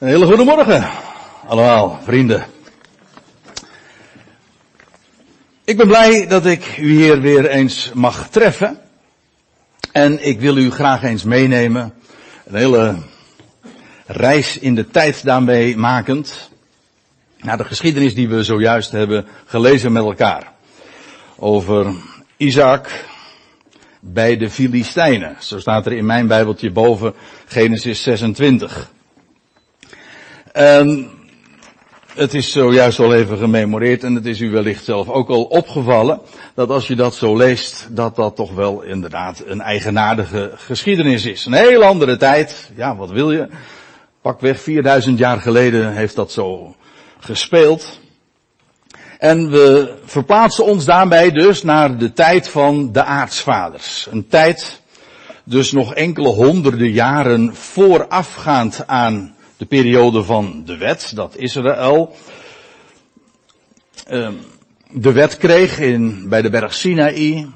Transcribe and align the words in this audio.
Een 0.00 0.08
hele 0.08 0.26
goede 0.26 0.44
morgen, 0.44 0.88
allemaal 1.46 2.00
vrienden. 2.02 2.46
Ik 5.64 5.76
ben 5.76 5.86
blij 5.86 6.26
dat 6.26 6.46
ik 6.46 6.76
u 6.78 6.90
hier 6.90 7.20
weer 7.20 7.46
eens 7.46 7.90
mag 7.94 8.28
treffen. 8.28 8.80
En 9.92 10.26
ik 10.26 10.40
wil 10.40 10.56
u 10.56 10.70
graag 10.70 11.02
eens 11.02 11.24
meenemen. 11.24 11.94
Een 12.44 12.54
hele 12.54 12.96
reis 14.06 14.58
in 14.58 14.74
de 14.74 14.88
tijd 14.88 15.24
daarmee 15.24 15.76
makend. 15.76 16.50
Naar 17.38 17.56
de 17.56 17.64
geschiedenis 17.64 18.14
die 18.14 18.28
we 18.28 18.44
zojuist 18.44 18.90
hebben 18.90 19.26
gelezen 19.46 19.92
met 19.92 20.04
elkaar. 20.04 20.52
Over 21.36 21.94
Isaac 22.36 23.04
bij 24.00 24.36
de 24.36 24.50
Filistijnen. 24.50 25.36
Zo 25.38 25.58
staat 25.58 25.86
er 25.86 25.92
in 25.92 26.06
mijn 26.06 26.26
Bijbeltje 26.26 26.70
boven 26.70 27.14
Genesis 27.46 28.02
26. 28.02 28.90
En 30.60 31.10
het 32.14 32.34
is 32.34 32.52
zojuist 32.52 32.98
al 32.98 33.14
even 33.14 33.38
gememoreerd 33.38 34.04
en 34.04 34.14
het 34.14 34.26
is 34.26 34.40
u 34.40 34.50
wellicht 34.50 34.84
zelf 34.84 35.08
ook 35.08 35.28
al 35.28 35.42
opgevallen 35.42 36.20
dat 36.54 36.70
als 36.70 36.86
je 36.86 36.94
dat 36.94 37.14
zo 37.14 37.36
leest, 37.36 37.88
dat 37.90 38.16
dat 38.16 38.36
toch 38.36 38.54
wel 38.54 38.82
inderdaad 38.82 39.42
een 39.46 39.60
eigenaardige 39.60 40.52
geschiedenis 40.54 41.24
is. 41.24 41.46
Een 41.46 41.52
heel 41.52 41.84
andere 41.84 42.16
tijd, 42.16 42.70
ja 42.76 42.96
wat 42.96 43.10
wil 43.10 43.32
je? 43.32 43.48
Pakweg 44.22 44.60
4000 44.60 45.18
jaar 45.18 45.40
geleden 45.40 45.92
heeft 45.92 46.14
dat 46.14 46.32
zo 46.32 46.74
gespeeld. 47.18 48.00
En 49.18 49.50
we 49.50 49.94
verplaatsen 50.04 50.64
ons 50.64 50.84
daarbij 50.84 51.30
dus 51.30 51.62
naar 51.62 51.96
de 51.96 52.12
tijd 52.12 52.48
van 52.48 52.92
de 52.92 53.04
aartsvaders. 53.04 54.08
Een 54.10 54.28
tijd 54.28 54.80
dus 55.44 55.72
nog 55.72 55.94
enkele 55.94 56.28
honderden 56.28 56.90
jaren 56.90 57.54
voorafgaand 57.54 58.82
aan 58.86 59.38
de 59.60 59.66
periode 59.66 60.24
van 60.24 60.62
de 60.64 60.76
wet, 60.76 61.12
dat 61.14 61.36
Israël 61.36 62.16
uh, 64.10 64.28
de 64.90 65.12
wet 65.12 65.36
kreeg 65.36 65.78
in, 65.78 66.28
bij 66.28 66.42
de 66.42 66.50
berg 66.50 66.74
Sinaï 66.74 67.48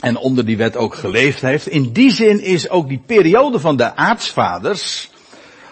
en 0.00 0.16
onder 0.16 0.44
die 0.44 0.56
wet 0.56 0.76
ook 0.76 0.94
geleefd 0.94 1.40
heeft. 1.40 1.66
In 1.66 1.92
die 1.92 2.10
zin 2.12 2.40
is 2.40 2.68
ook 2.68 2.88
die 2.88 3.02
periode 3.06 3.60
van 3.60 3.76
de 3.76 3.96
aartsvaders, 3.96 5.10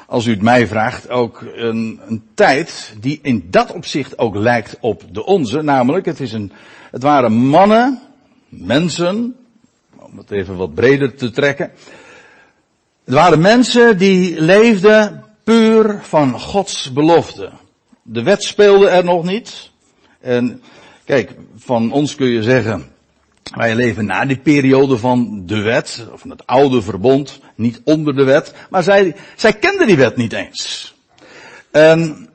als 0.06 0.26
u 0.26 0.30
het 0.30 0.42
mij 0.42 0.66
vraagt, 0.66 1.08
ook 1.08 1.44
een, 1.54 2.00
een 2.06 2.22
tijd 2.34 2.94
die 3.00 3.18
in 3.22 3.46
dat 3.50 3.72
opzicht 3.72 4.18
ook 4.18 4.34
lijkt 4.34 4.76
op 4.80 5.02
de 5.10 5.24
onze. 5.24 5.62
Namelijk, 5.62 6.06
het, 6.06 6.20
is 6.20 6.32
een, 6.32 6.52
het 6.90 7.02
waren 7.02 7.32
mannen, 7.32 8.00
mensen, 8.48 9.36
om 9.96 10.18
het 10.18 10.30
even 10.30 10.56
wat 10.56 10.74
breder 10.74 11.14
te 11.14 11.30
trekken. 11.30 11.70
Het 13.04 13.14
waren 13.14 13.40
mensen 13.40 13.98
die 13.98 14.40
leefden 14.40 15.30
puur 15.44 15.98
van 16.02 16.40
Gods 16.40 16.92
belofte. 16.92 17.50
De 18.02 18.22
wet 18.22 18.42
speelde 18.42 18.88
er 18.88 19.04
nog 19.04 19.24
niet. 19.24 19.70
En 20.20 20.62
kijk, 21.04 21.34
van 21.56 21.92
ons 21.92 22.14
kun 22.14 22.26
je 22.28 22.42
zeggen, 22.42 22.92
wij 23.54 23.74
leven 23.74 24.04
na 24.04 24.24
die 24.24 24.36
periode 24.36 24.98
van 24.98 25.42
de 25.46 25.60
wet, 25.60 26.06
of 26.12 26.20
van 26.20 26.30
het 26.30 26.46
oude 26.46 26.82
verbond, 26.82 27.40
niet 27.54 27.80
onder 27.84 28.14
de 28.14 28.24
wet, 28.24 28.54
maar 28.70 28.82
zij, 28.82 29.14
zij 29.36 29.52
kenden 29.52 29.86
die 29.86 29.96
wet 29.96 30.16
niet 30.16 30.32
eens. 30.32 30.94
En, 31.70 32.28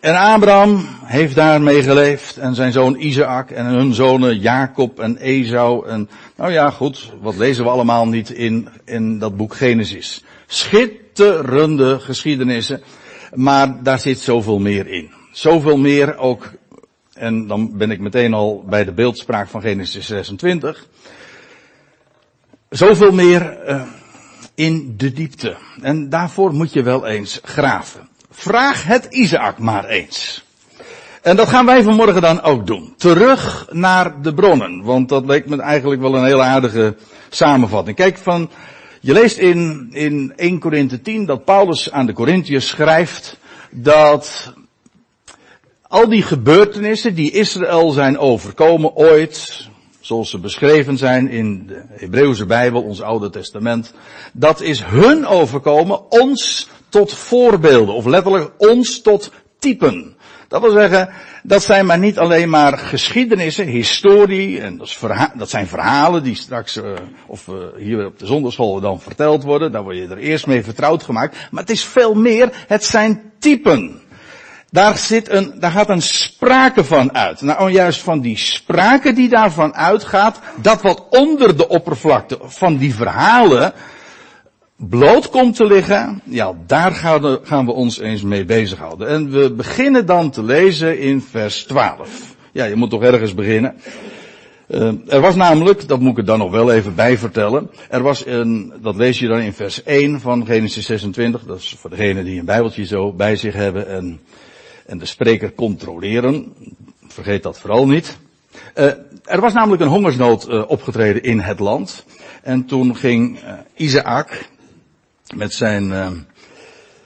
en 0.00 0.14
Abraham 0.14 0.86
heeft 1.04 1.34
daarmee 1.34 1.82
geleefd, 1.82 2.36
en 2.36 2.54
zijn 2.54 2.72
zoon 2.72 2.96
Isaac, 2.98 3.50
en 3.50 3.64
hun 3.64 3.94
zonen 3.94 4.38
Jacob 4.38 5.00
en 5.00 5.16
Esau, 5.16 5.86
en 5.88 6.08
nou 6.36 6.52
ja, 6.52 6.70
goed, 6.70 7.12
wat 7.20 7.36
lezen 7.36 7.64
we 7.64 7.70
allemaal 7.70 8.06
niet 8.06 8.30
in, 8.30 8.68
in 8.84 9.18
dat 9.18 9.36
boek 9.36 9.54
Genesis. 9.54 10.24
Schitterende 11.16 12.00
geschiedenissen, 12.00 12.82
maar 13.34 13.82
daar 13.82 13.98
zit 13.98 14.18
zoveel 14.18 14.58
meer 14.58 14.86
in. 14.86 15.10
Zoveel 15.32 15.76
meer 15.76 16.16
ook 16.16 16.50
en 17.14 17.46
dan 17.46 17.76
ben 17.76 17.90
ik 17.90 18.00
meteen 18.00 18.34
al 18.34 18.64
bij 18.66 18.84
de 18.84 18.92
beeldspraak 18.92 19.48
van 19.48 19.60
Genesis 19.60 20.06
26. 20.06 20.86
Zoveel 22.68 23.12
meer 23.12 23.68
uh, 23.68 23.82
in 24.54 24.94
de 24.96 25.12
diepte. 25.12 25.56
En 25.82 26.08
daarvoor 26.08 26.54
moet 26.54 26.72
je 26.72 26.82
wel 26.82 27.06
eens 27.06 27.40
graven. 27.42 28.08
Vraag 28.30 28.84
het 28.84 29.04
Isaac 29.04 29.58
maar 29.58 29.84
eens. 29.84 30.44
En 31.22 31.36
dat 31.36 31.48
gaan 31.48 31.66
wij 31.66 31.82
vanmorgen 31.82 32.22
dan 32.22 32.42
ook 32.42 32.66
doen. 32.66 32.94
Terug 32.96 33.66
naar 33.70 34.22
de 34.22 34.34
bronnen. 34.34 34.82
Want 34.82 35.08
dat 35.08 35.24
leek 35.24 35.48
me 35.48 35.62
eigenlijk 35.62 36.00
wel 36.00 36.16
een 36.16 36.24
hele 36.24 36.42
aardige 36.42 36.96
samenvatting. 37.28 37.96
Kijk, 37.96 38.18
van, 38.18 38.50
je 39.06 39.12
leest 39.12 39.36
in, 39.36 39.88
in 39.92 40.32
1 40.36 40.58
Korinthe 40.58 41.00
10 41.00 41.26
dat 41.26 41.44
Paulus 41.44 41.90
aan 41.90 42.06
de 42.06 42.12
Corinthiërs 42.12 42.68
schrijft 42.68 43.38
dat 43.70 44.52
al 45.82 46.08
die 46.08 46.22
gebeurtenissen 46.22 47.14
die 47.14 47.30
Israël 47.30 47.90
zijn 47.90 48.18
overkomen 48.18 48.94
ooit, 48.94 49.68
zoals 50.00 50.30
ze 50.30 50.38
beschreven 50.38 50.96
zijn 50.96 51.28
in 51.28 51.66
de 51.66 51.82
Hebreeuwse 51.88 52.46
Bijbel, 52.46 52.82
ons 52.82 53.02
Oude 53.02 53.30
Testament, 53.30 53.92
dat 54.32 54.60
is 54.60 54.84
hun 54.84 55.26
overkomen, 55.26 56.10
ons 56.10 56.68
tot 56.88 57.12
voorbeelden, 57.12 57.94
of 57.94 58.04
letterlijk 58.04 58.50
ons 58.56 59.00
tot 59.00 59.30
typen. 59.58 60.15
Dat 60.48 60.60
wil 60.60 60.70
zeggen, 60.70 61.08
dat 61.42 61.62
zijn 61.62 61.86
maar 61.86 61.98
niet 61.98 62.18
alleen 62.18 62.48
maar 62.48 62.78
geschiedenissen, 62.78 63.66
historie, 63.66 64.60
en 64.60 64.76
dat, 64.78 64.98
dat 65.34 65.50
zijn 65.50 65.66
verhalen 65.66 66.22
die 66.22 66.34
straks, 66.34 66.76
uh, 66.76 66.84
of 67.26 67.46
uh, 67.46 67.54
hier 67.76 68.06
op 68.06 68.18
de 68.18 68.26
zondagschool 68.26 68.80
dan 68.80 69.00
verteld 69.00 69.42
worden, 69.42 69.72
daar 69.72 69.82
word 69.82 69.96
je 69.96 70.08
er 70.08 70.18
eerst 70.18 70.46
mee 70.46 70.64
vertrouwd 70.64 71.02
gemaakt, 71.02 71.36
maar 71.50 71.62
het 71.62 71.70
is 71.70 71.84
veel 71.84 72.14
meer, 72.14 72.50
het 72.66 72.84
zijn 72.84 73.32
typen. 73.38 74.00
Daar 74.70 74.98
zit 74.98 75.30
een, 75.30 75.54
daar 75.60 75.70
gaat 75.70 75.88
een 75.88 76.02
sprake 76.02 76.84
van 76.84 77.14
uit. 77.14 77.40
Nou, 77.40 77.70
juist 77.70 78.00
van 78.00 78.20
die 78.20 78.38
sprake 78.38 79.12
die 79.12 79.28
daarvan 79.28 79.74
uitgaat, 79.74 80.40
dat 80.56 80.82
wat 80.82 81.06
onder 81.10 81.56
de 81.56 81.68
oppervlakte 81.68 82.38
van 82.42 82.76
die 82.76 82.94
verhalen 82.94 83.72
bloot 84.76 85.30
komt 85.30 85.56
te 85.56 85.66
liggen, 85.66 86.20
ja, 86.24 86.52
daar 86.66 86.92
gaan 87.42 87.66
we, 87.66 87.72
ons 87.72 87.98
eens 87.98 88.22
mee 88.22 88.44
bezighouden. 88.44 89.08
En 89.08 89.30
we 89.30 89.52
beginnen 89.52 90.06
dan 90.06 90.30
te 90.30 90.42
lezen 90.42 90.98
in 90.98 91.22
vers 91.22 91.64
12. 91.64 92.36
Ja, 92.52 92.64
je 92.64 92.76
moet 92.76 92.90
toch 92.90 93.02
ergens 93.02 93.34
beginnen. 93.34 93.74
Uh, 94.68 94.92
er 95.06 95.20
was 95.20 95.34
namelijk, 95.34 95.88
dat 95.88 96.00
moet 96.00 96.18
ik 96.18 96.26
dan 96.26 96.38
nog 96.38 96.50
wel 96.50 96.72
even 96.72 96.94
bij 96.94 97.18
vertellen, 97.18 97.70
er 97.88 98.02
was 98.02 98.26
een, 98.26 98.72
dat 98.82 98.96
lees 98.96 99.18
je 99.18 99.26
dan 99.26 99.40
in 99.40 99.52
vers 99.52 99.82
1 99.82 100.20
van 100.20 100.46
Genesis 100.46 100.86
26, 100.86 101.42
dat 101.44 101.58
is 101.58 101.76
voor 101.78 101.90
degenen 101.90 102.24
die 102.24 102.38
een 102.38 102.44
bijbeltje 102.44 102.86
zo 102.86 103.12
bij 103.12 103.36
zich 103.36 103.54
hebben 103.54 103.88
en 103.88 104.20
en 104.86 104.98
de 104.98 105.06
spreker 105.06 105.54
controleren. 105.54 106.54
Vergeet 107.06 107.42
dat 107.42 107.58
vooral 107.58 107.86
niet. 107.86 108.18
Uh, 108.74 108.84
er 109.24 109.40
was 109.40 109.52
namelijk 109.52 109.82
een 109.82 109.88
hongersnood 109.88 110.48
uh, 110.48 110.62
opgetreden 110.66 111.22
in 111.22 111.40
het 111.40 111.58
land. 111.58 112.04
En 112.42 112.64
toen 112.64 112.96
ging 112.96 113.38
Isaac 113.74 114.48
met 115.34 115.54
zijn, 115.54 115.88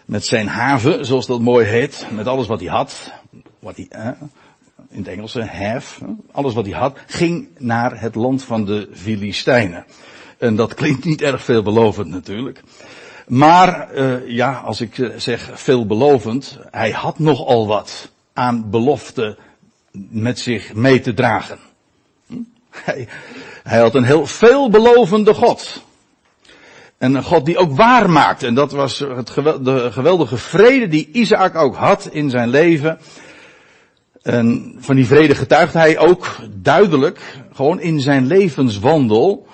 met 0.05 0.25
zijn 0.25 0.47
haven, 0.47 1.07
zoals 1.07 1.27
dat 1.27 1.41
mooi 1.41 1.67
heet, 1.67 2.07
met 2.11 2.27
alles 2.27 2.47
wat 2.47 2.61
hij 2.61 2.69
had, 2.69 3.13
wat 3.59 3.77
hij, 3.77 4.17
in 4.91 4.99
het 4.99 5.09
Engelse 5.09 5.45
have, 5.45 6.17
alles 6.33 6.55
wat 6.55 6.67
hij 6.67 6.75
had, 6.75 6.99
ging 7.07 7.49
naar 7.59 8.01
het 8.01 8.15
land 8.15 8.45
van 8.45 8.65
de 8.65 8.89
Filistijnen. 8.93 9.85
En 10.39 10.57
dat 10.57 10.75
klinkt 10.75 11.05
niet 11.05 11.23
erg 11.23 11.45
veelbelovend 11.45 12.09
natuurlijk. 12.09 12.63
Maar 13.27 13.95
uh, 13.95 14.29
ja, 14.29 14.53
als 14.53 14.81
ik 14.81 14.99
eh, 14.99 15.17
zeg 15.17 15.51
veelbelovend, 15.53 16.59
hij 16.71 16.91
had 16.91 17.19
nogal 17.19 17.67
wat 17.67 18.11
aan 18.33 18.71
belofte 18.71 19.39
met 19.93 20.39
zich 20.39 20.75
mee 20.75 21.01
te 21.01 21.15
dragen. 21.15 21.59
Hm? 22.27 22.35
Hij, 22.71 23.09
hij 23.63 23.79
had 23.79 23.95
een 23.95 24.05
heel 24.05 24.27
veelbelovende 24.27 25.35
God. 25.35 25.83
En 27.01 27.15
een 27.15 27.23
God 27.23 27.45
die 27.45 27.59
ook 27.59 27.77
waar 27.77 28.11
maakt. 28.11 28.43
En 28.43 28.55
dat 28.55 28.73
was 28.73 28.99
het 28.99 29.35
de 29.65 29.89
geweldige 29.93 30.37
vrede 30.37 30.89
die 30.89 31.09
Isaac 31.13 31.55
ook 31.55 31.77
had 31.77 32.09
in 32.13 32.31
zijn 32.31 32.49
leven. 32.49 32.99
En 34.23 34.75
van 34.79 34.97
die 34.97 35.07
vrede 35.07 35.35
getuigt 35.35 35.73
hij 35.73 35.99
ook 35.99 36.27
duidelijk, 36.51 37.21
gewoon 37.53 37.81
in 37.81 38.01
zijn 38.01 38.27
levenswandel 38.27 39.47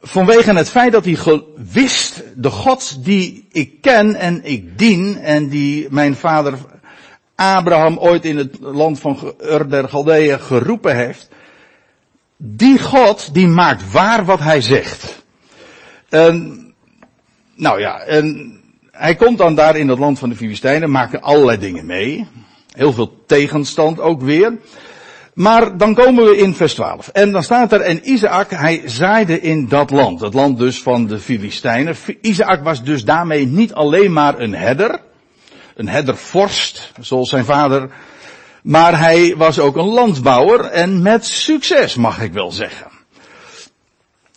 vanwege 0.00 0.54
het 0.54 0.68
feit 0.68 0.92
dat 0.92 1.04
hij 1.04 1.42
wist, 1.72 2.22
de 2.34 2.50
God 2.50 3.04
die 3.04 3.46
ik 3.52 3.80
ken 3.80 4.14
en 4.14 4.44
ik 4.44 4.78
dien 4.78 5.18
en 5.18 5.48
die 5.48 5.86
mijn 5.90 6.14
vader 6.14 6.54
Abraham 7.34 7.98
ooit 7.98 8.24
in 8.24 8.36
het 8.36 8.56
land 8.60 9.00
van 9.00 9.34
Ur 9.40 9.68
der 9.68 9.88
Galdeeën 9.88 10.40
geroepen 10.40 10.96
heeft, 10.96 11.28
die 12.36 12.78
God 12.78 13.34
die 13.34 13.46
maakt 13.46 13.92
waar 13.92 14.24
wat 14.24 14.40
hij 14.40 14.60
zegt. 14.60 15.15
En, 16.08 16.64
nou 17.54 17.80
ja, 17.80 18.00
en 18.00 18.56
hij 18.90 19.14
komt 19.14 19.38
dan 19.38 19.54
daar 19.54 19.76
in 19.76 19.88
het 19.88 19.98
land 19.98 20.18
van 20.18 20.28
de 20.28 20.36
Filistijnen, 20.36 20.90
maakt 20.90 21.20
allerlei 21.20 21.58
dingen 21.58 21.86
mee. 21.86 22.26
Heel 22.70 22.92
veel 22.92 23.24
tegenstand 23.26 24.00
ook 24.00 24.22
weer. 24.22 24.58
Maar 25.34 25.76
dan 25.76 25.94
komen 25.94 26.24
we 26.24 26.36
in 26.36 26.54
vers 26.54 26.74
12. 26.74 27.08
En 27.08 27.32
dan 27.32 27.42
staat 27.42 27.72
er, 27.72 27.80
en 27.80 28.10
Isaac, 28.10 28.50
hij 28.50 28.82
zaaide 28.84 29.40
in 29.40 29.68
dat 29.68 29.90
land. 29.90 30.20
Het 30.20 30.34
land 30.34 30.58
dus 30.58 30.82
van 30.82 31.06
de 31.06 31.18
Filistijnen. 31.18 31.96
Isaac 32.20 32.62
was 32.62 32.82
dus 32.82 33.04
daarmee 33.04 33.46
niet 33.46 33.74
alleen 33.74 34.12
maar 34.12 34.38
een 34.38 34.54
herder. 34.54 35.00
Een 35.74 35.88
herdervorst, 35.88 36.92
zoals 37.00 37.28
zijn 37.28 37.44
vader. 37.44 37.90
Maar 38.62 38.98
hij 38.98 39.34
was 39.36 39.58
ook 39.58 39.76
een 39.76 39.92
landbouwer 39.92 40.60
en 40.64 41.02
met 41.02 41.26
succes, 41.26 41.94
mag 41.94 42.20
ik 42.20 42.32
wel 42.32 42.52
zeggen. 42.52 42.95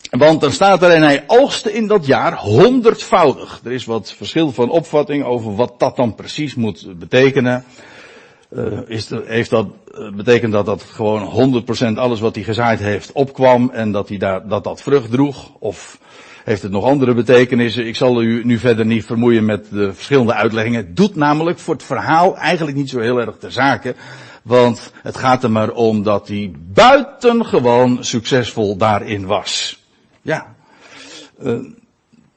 Want 0.09 0.41
dan 0.41 0.51
staat 0.51 0.83
er 0.83 0.91
en 0.91 1.01
hij 1.01 1.23
oogste 1.27 1.73
in 1.73 1.87
dat 1.87 2.05
jaar 2.05 2.37
honderdvoudig. 2.37 3.61
Er 3.63 3.71
is 3.71 3.85
wat 3.85 4.13
verschil 4.13 4.51
van 4.51 4.69
opvatting 4.69 5.23
over 5.23 5.55
wat 5.55 5.79
dat 5.79 5.95
dan 5.95 6.15
precies 6.15 6.55
moet 6.55 6.99
betekenen. 6.99 7.63
Uh, 8.51 8.79
is 8.87 9.09
heeft 9.25 9.49
dat, 9.49 9.67
uh, 9.95 10.11
betekent 10.11 10.51
dat 10.51 10.65
dat 10.65 10.83
gewoon 10.83 11.63
100% 11.93 11.97
alles 11.97 12.19
wat 12.19 12.35
hij 12.35 12.43
gezaaid 12.43 12.79
heeft 12.79 13.11
opkwam 13.11 13.69
en 13.69 13.91
dat 13.91 14.09
hij 14.09 14.17
daar, 14.17 14.47
dat 14.47 14.63
dat 14.63 14.81
vrucht 14.81 15.11
droeg? 15.11 15.51
Of 15.59 15.99
heeft 16.43 16.61
het 16.61 16.71
nog 16.71 16.83
andere 16.83 17.13
betekenissen? 17.13 17.87
Ik 17.87 17.95
zal 17.95 18.21
u 18.21 18.45
nu 18.45 18.57
verder 18.57 18.85
niet 18.85 19.05
vermoeien 19.05 19.45
met 19.45 19.67
de 19.71 19.93
verschillende 19.93 20.33
uitleggingen. 20.33 20.85
Het 20.85 20.95
doet 20.95 21.15
namelijk 21.15 21.59
voor 21.59 21.73
het 21.73 21.83
verhaal 21.83 22.37
eigenlijk 22.37 22.77
niet 22.77 22.89
zo 22.89 22.99
heel 22.99 23.19
erg 23.19 23.37
ter 23.37 23.51
zake. 23.51 23.95
Want 24.41 24.91
het 25.03 25.17
gaat 25.17 25.43
er 25.43 25.51
maar 25.51 25.71
om 25.71 26.03
dat 26.03 26.27
hij 26.27 26.51
buitengewoon 26.73 27.97
succesvol 28.03 28.77
daarin 28.77 29.25
was. 29.25 29.78
Ja. 30.21 30.55
Uh, 31.43 31.59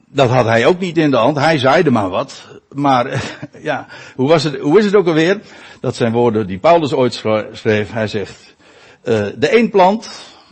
dat 0.05 0.29
had 0.29 0.45
hij 0.45 0.65
ook 0.65 0.79
niet 0.79 0.97
in 0.97 1.11
de 1.11 1.17
hand. 1.17 1.37
Hij 1.37 1.57
zeide 1.57 1.91
maar 1.91 2.09
wat. 2.09 2.43
Maar 2.69 3.23
ja, 3.61 3.87
hoe, 4.15 4.27
was 4.27 4.43
het, 4.43 4.59
hoe 4.59 4.79
is 4.79 4.85
het 4.85 4.95
ook 4.95 5.07
alweer? 5.07 5.41
Dat 5.79 5.95
zijn 5.95 6.11
woorden 6.11 6.47
die 6.47 6.59
Paulus 6.59 6.93
ooit 6.93 7.23
schreef. 7.51 7.91
Hij 7.91 8.07
zegt, 8.07 8.55
uh, 9.03 9.25
de 9.35 9.57
een 9.57 9.69
plant 9.69 10.09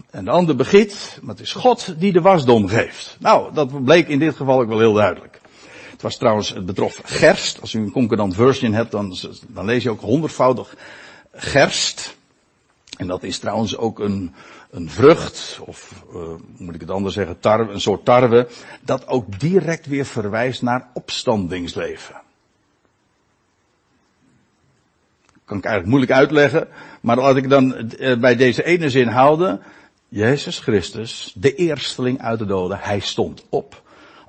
en 0.09 0.25
de 0.25 0.31
ander 0.31 0.55
begiet, 0.55 1.19
maar 1.21 1.35
het 1.35 1.43
is 1.43 1.53
God 1.53 1.93
die 1.97 2.11
de 2.11 2.21
wasdom 2.21 2.67
geeft. 2.67 3.17
Nou, 3.19 3.53
dat 3.53 3.83
bleek 3.83 4.07
in 4.07 4.19
dit 4.19 4.35
geval 4.35 4.61
ook 4.61 4.67
wel 4.67 4.79
heel 4.79 4.93
duidelijk. 4.93 5.41
Het 5.91 6.01
was 6.01 6.17
trouwens, 6.17 6.49
het 6.49 6.65
betrof 6.65 7.01
gerst. 7.03 7.61
Als 7.61 7.73
u 7.73 7.79
een 7.79 7.91
concordant 7.91 8.35
version 8.35 8.73
hebt, 8.73 8.91
dan, 8.91 9.15
dan 9.47 9.65
lees 9.65 9.83
je 9.83 9.89
ook 9.89 10.01
honderdvoudig 10.01 10.75
gerst. 11.33 12.15
En 12.97 13.07
dat 13.07 13.23
is 13.23 13.39
trouwens 13.39 13.77
ook 13.77 13.99
een, 13.99 14.33
een 14.71 14.89
vrucht, 14.89 15.59
of 15.65 16.03
uh, 16.13 16.21
moet 16.57 16.75
ik 16.75 16.81
het 16.81 16.91
anders 16.91 17.15
zeggen, 17.15 17.39
tarwe, 17.39 17.73
een 17.73 17.81
soort 17.81 18.05
tarwe, 18.05 18.47
dat 18.81 19.07
ook 19.07 19.39
direct 19.39 19.85
weer 19.85 20.05
verwijst 20.05 20.61
naar 20.61 20.87
opstandingsleven. 20.93 22.15
Kan 25.45 25.57
ik 25.57 25.65
eigenlijk 25.65 25.95
moeilijk 25.95 26.19
uitleggen, 26.19 26.67
maar 27.01 27.17
laat 27.17 27.35
ik 27.35 27.49
dan 27.49 27.91
uh, 27.99 28.19
bij 28.19 28.35
deze 28.35 28.63
ene 28.63 28.89
zin 28.89 29.07
houden. 29.07 29.61
Jezus 30.07 30.59
Christus, 30.59 31.33
de 31.35 31.55
eersteling 31.55 32.21
uit 32.21 32.39
de 32.39 32.45
doden, 32.45 32.79
hij 32.79 32.99
stond 32.99 33.45
op 33.49 33.81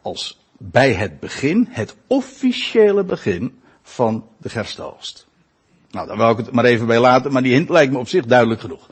als 0.03 0.41
bij 0.59 0.93
het 0.93 1.21
begin, 1.21 1.69
het 1.71 1.97
officiële 2.07 3.05
begin 3.05 3.61
van 3.83 4.27
de 4.39 4.49
gerstoogst. 4.49 5.27
Nou, 5.91 6.07
daar 6.07 6.17
wil 6.17 6.31
ik 6.31 6.37
het 6.37 6.53
maar 6.53 6.65
even 6.65 6.87
bij 6.87 6.99
laten, 6.99 7.33
maar 7.33 7.43
die 7.43 7.55
hint 7.55 7.69
lijkt 7.69 7.93
me 7.93 7.99
op 7.99 8.09
zich 8.09 8.27
duidelijk 8.27 8.61
genoeg. 8.61 8.89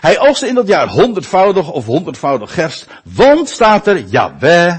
Hij 0.00 0.18
oogste 0.18 0.46
in 0.46 0.54
dat 0.54 0.66
jaar 0.66 0.88
honderdvoudig 0.88 1.72
of 1.72 1.86
honderdvoudig 1.86 2.54
gerst, 2.54 2.86
want 3.14 3.48
staat 3.48 3.86
er, 3.86 3.98
Jaweh, 3.98 4.74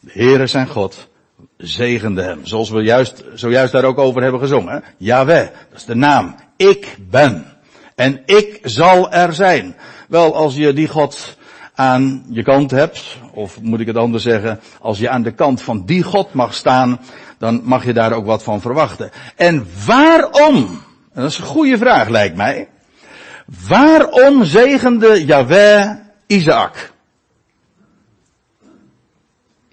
de 0.00 0.10
Heere 0.12 0.46
zijn 0.46 0.68
God, 0.68 1.08
zegende 1.56 2.22
hem. 2.22 2.46
Zoals 2.46 2.70
we 2.70 2.82
juist, 2.82 3.24
zojuist 3.34 3.72
daar 3.72 3.84
ook 3.84 3.98
over 3.98 4.22
hebben 4.22 4.40
gezongen. 4.40 4.84
Jaweh, 4.96 5.48
dat 5.70 5.78
is 5.78 5.84
de 5.84 5.94
naam. 5.94 6.34
Ik 6.56 6.96
ben. 7.10 7.46
En 7.94 8.22
ik 8.24 8.58
zal 8.62 9.12
er 9.12 9.34
zijn. 9.34 9.76
Wel, 10.08 10.34
als 10.34 10.54
je 10.54 10.72
die 10.72 10.88
God 10.88 11.36
aan 11.74 12.24
je 12.28 12.42
kant 12.42 12.70
hebt, 12.70 13.16
of 13.32 13.60
moet 13.60 13.80
ik 13.80 13.86
het 13.86 13.96
anders 13.96 14.22
zeggen, 14.22 14.60
als 14.80 14.98
je 14.98 15.08
aan 15.08 15.22
de 15.22 15.32
kant 15.32 15.62
van 15.62 15.84
die 15.84 16.02
God 16.02 16.32
mag 16.32 16.54
staan, 16.54 17.00
dan 17.38 17.60
mag 17.64 17.84
je 17.84 17.92
daar 17.92 18.12
ook 18.12 18.26
wat 18.26 18.42
van 18.42 18.60
verwachten. 18.60 19.10
En 19.36 19.66
waarom? 19.86 20.56
En 21.12 21.22
dat 21.22 21.30
is 21.30 21.38
een 21.38 21.44
goede 21.44 21.78
vraag, 21.78 22.08
lijkt 22.08 22.36
mij. 22.36 22.68
Waarom 23.68 24.44
zegende 24.44 25.24
Yahweh 25.24 25.90
Isaac? 26.26 26.92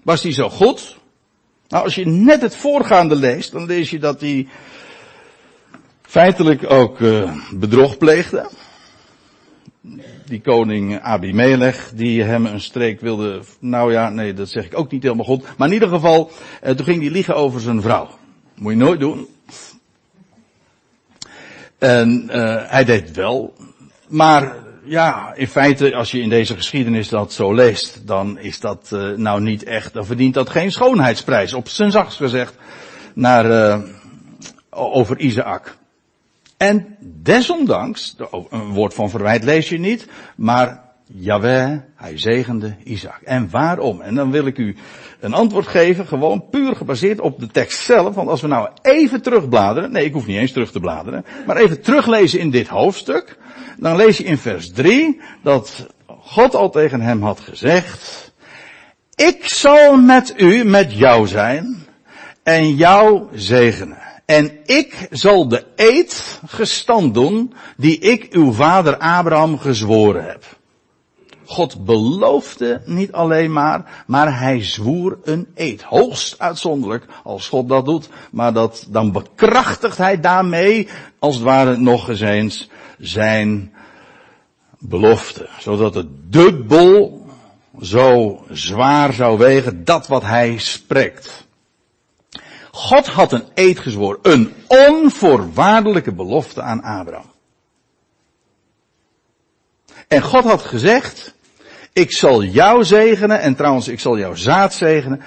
Was 0.02 0.22
hij 0.22 0.32
zo 0.32 0.48
goed? 0.48 0.98
Nou, 1.68 1.84
als 1.84 1.94
je 1.94 2.06
net 2.06 2.42
het 2.42 2.56
voorgaande 2.56 3.14
leest, 3.14 3.52
dan 3.52 3.66
lees 3.66 3.90
je 3.90 3.98
dat 3.98 4.20
hij 4.20 4.48
feitelijk 6.02 6.70
ook 6.70 7.00
uh, 7.00 7.36
bedrog 7.50 7.98
pleegde. 7.98 8.48
Die 10.24 10.40
koning 10.40 11.00
Abimelech, 11.00 11.92
die 11.94 12.22
hem 12.22 12.46
een 12.46 12.60
streek 12.60 13.00
wilde, 13.00 13.42
nou 13.58 13.92
ja, 13.92 14.08
nee, 14.08 14.34
dat 14.34 14.48
zeg 14.48 14.64
ik 14.64 14.78
ook 14.78 14.90
niet 14.90 15.02
helemaal 15.02 15.24
goed. 15.24 15.44
Maar 15.56 15.68
in 15.68 15.74
ieder 15.74 15.88
geval, 15.88 16.30
uh, 16.64 16.70
toen 16.70 16.84
ging 16.84 17.02
hij 17.02 17.10
liegen 17.10 17.36
over 17.36 17.60
zijn 17.60 17.82
vrouw. 17.82 18.08
Moet 18.54 18.72
je 18.72 18.78
nooit 18.78 19.00
doen. 19.00 19.28
En 21.78 22.28
uh, 22.30 22.70
hij 22.70 22.84
deed 22.84 23.10
wel. 23.10 23.54
Maar 24.10 24.54
ja, 24.84 25.34
in 25.34 25.48
feite, 25.48 25.94
als 25.94 26.10
je 26.10 26.20
in 26.20 26.28
deze 26.28 26.54
geschiedenis 26.54 27.08
dat 27.08 27.32
zo 27.32 27.54
leest, 27.54 28.06
dan 28.06 28.38
is 28.38 28.60
dat 28.60 28.90
uh, 28.92 29.16
nou 29.16 29.40
niet 29.40 29.64
echt, 29.64 29.92
dan 29.92 30.06
verdient 30.06 30.34
dat 30.34 30.50
geen 30.50 30.72
schoonheidsprijs. 30.72 31.54
Op 31.54 31.68
zijn 31.68 31.90
zachtst 31.90 32.16
gezegd, 32.16 32.54
naar, 33.14 33.46
uh, 33.50 33.78
over 34.70 35.18
Isaac. 35.18 35.76
En 36.56 36.96
desondanks, 37.00 38.16
een 38.50 38.68
woord 38.72 38.94
van 38.94 39.10
verwijt 39.10 39.44
lees 39.44 39.68
je 39.68 39.78
niet, 39.78 40.06
maar 40.36 40.90
Jaweh, 41.12 41.78
hij 41.96 42.18
zegende 42.18 42.76
Isaac. 42.84 43.20
En 43.22 43.50
waarom? 43.50 44.00
En 44.00 44.14
dan 44.14 44.30
wil 44.30 44.46
ik 44.46 44.58
u 44.58 44.76
een 45.20 45.34
antwoord 45.34 45.66
geven, 45.66 46.06
gewoon 46.06 46.48
puur 46.50 46.76
gebaseerd 46.76 47.20
op 47.20 47.40
de 47.40 47.46
tekst 47.46 47.80
zelf. 47.80 48.14
Want 48.14 48.28
als 48.28 48.40
we 48.40 48.46
nou 48.46 48.68
even 48.82 49.22
terugbladeren, 49.22 49.92
nee 49.92 50.04
ik 50.04 50.12
hoef 50.12 50.26
niet 50.26 50.36
eens 50.36 50.52
terug 50.52 50.70
te 50.70 50.80
bladeren, 50.80 51.24
maar 51.46 51.56
even 51.56 51.80
teruglezen 51.80 52.40
in 52.40 52.50
dit 52.50 52.68
hoofdstuk, 52.68 53.38
dan 53.80 53.96
lees 53.96 54.16
je 54.16 54.24
in 54.24 54.38
vers 54.38 54.72
3 54.72 55.20
dat 55.42 55.86
God 56.06 56.54
al 56.54 56.70
tegen 56.70 57.00
hem 57.00 57.22
had 57.22 57.40
gezegd, 57.40 58.32
ik 59.14 59.48
zal 59.48 59.96
met 59.96 60.34
u, 60.36 60.64
met 60.64 60.92
jou 60.92 61.26
zijn 61.26 61.86
en 62.42 62.74
jou 62.74 63.22
zegenen. 63.34 63.98
En 64.24 64.58
ik 64.64 65.08
zal 65.10 65.48
de 65.48 65.64
eed 65.76 66.40
gestand 66.46 67.14
doen 67.14 67.52
die 67.76 67.98
ik 67.98 68.26
uw 68.32 68.52
vader 68.52 68.96
Abraham 68.96 69.58
gezworen 69.58 70.24
heb. 70.24 70.44
God 71.44 71.84
beloofde 71.84 72.82
niet 72.84 73.12
alleen 73.12 73.52
maar, 73.52 74.04
maar 74.06 74.38
hij 74.38 74.64
zwoer 74.64 75.18
een 75.24 75.46
eed. 75.54 75.82
Hoogst 75.82 76.38
uitzonderlijk 76.38 77.04
als 77.24 77.48
God 77.48 77.68
dat 77.68 77.84
doet. 77.84 78.08
Maar 78.30 78.52
dat, 78.52 78.86
dan 78.88 79.12
bekrachtigt 79.12 79.96
hij 79.96 80.20
daarmee, 80.20 80.88
als 81.18 81.34
het 81.34 81.44
ware 81.44 81.76
nog 81.76 82.08
eens, 82.08 82.70
zijn 82.98 83.72
belofte. 84.80 85.48
Zodat 85.58 85.94
het 85.94 86.32
dubbel 86.32 87.26
zo 87.80 88.40
zwaar 88.50 89.12
zou 89.12 89.38
wegen, 89.38 89.84
dat 89.84 90.06
wat 90.06 90.22
hij 90.22 90.58
spreekt. 90.58 91.46
God 92.70 93.06
had 93.06 93.32
een 93.32 93.44
eed 93.54 93.78
gezworen, 93.78 94.18
een 94.22 94.54
onvoorwaardelijke 94.66 96.12
belofte 96.12 96.62
aan 96.62 96.82
Abraham. 96.82 97.30
En 100.08 100.22
God 100.22 100.44
had 100.44 100.62
gezegd, 100.62 101.34
ik 101.92 102.12
zal 102.12 102.42
jou 102.42 102.84
zegenen 102.84 103.40
en 103.40 103.54
trouwens 103.54 103.88
ik 103.88 104.00
zal 104.00 104.18
jouw 104.18 104.34
zaad 104.34 104.74
zegenen. 104.74 105.22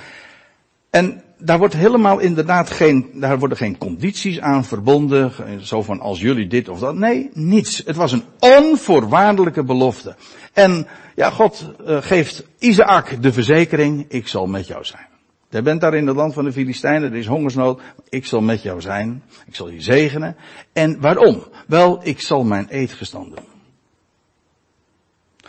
En 0.89 1.22
daar 1.45 1.57
wordt 1.57 1.73
helemaal 1.73 2.19
inderdaad 2.19 2.69
geen, 2.69 3.09
daar 3.13 3.39
worden 3.39 3.57
geen 3.57 3.77
condities 3.77 4.39
aan 4.39 4.65
verbonden, 4.65 5.31
zo 5.65 5.81
van 5.81 5.99
als 5.99 6.19
jullie 6.19 6.47
dit 6.47 6.69
of 6.69 6.79
dat. 6.79 6.95
Nee, 6.95 7.29
niets. 7.33 7.81
Het 7.85 7.95
was 7.95 8.11
een 8.11 8.23
onvoorwaardelijke 8.39 9.63
belofte. 9.63 10.15
En 10.53 10.87
ja, 11.15 11.29
God 11.29 11.71
uh, 11.87 12.01
geeft 12.01 12.43
Isaac 12.59 13.21
de 13.21 13.33
verzekering, 13.33 14.05
ik 14.07 14.27
zal 14.27 14.47
met 14.47 14.67
jou 14.67 14.85
zijn. 14.85 15.07
Je 15.49 15.61
bent 15.61 15.81
daar 15.81 15.93
in 15.93 16.07
het 16.07 16.15
land 16.15 16.33
van 16.33 16.45
de 16.45 16.51
Filistijnen, 16.51 17.11
er 17.11 17.17
is 17.17 17.27
hongersnood, 17.27 17.81
ik 18.09 18.25
zal 18.25 18.41
met 18.41 18.61
jou 18.61 18.81
zijn, 18.81 19.23
ik 19.45 19.55
zal 19.55 19.69
je 19.69 19.81
zegenen. 19.81 20.35
En 20.73 21.01
waarom? 21.01 21.43
Wel, 21.67 21.99
ik 22.03 22.21
zal 22.21 22.43
mijn 22.43 22.67
eed 22.69 22.93
gestanden. 22.93 23.43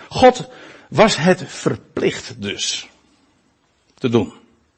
God 0.09 0.51
was 0.89 1.17
het 1.17 1.45
verplicht 1.47 2.43
dus 2.43 2.89
te 3.95 4.09
doen. 4.09 4.33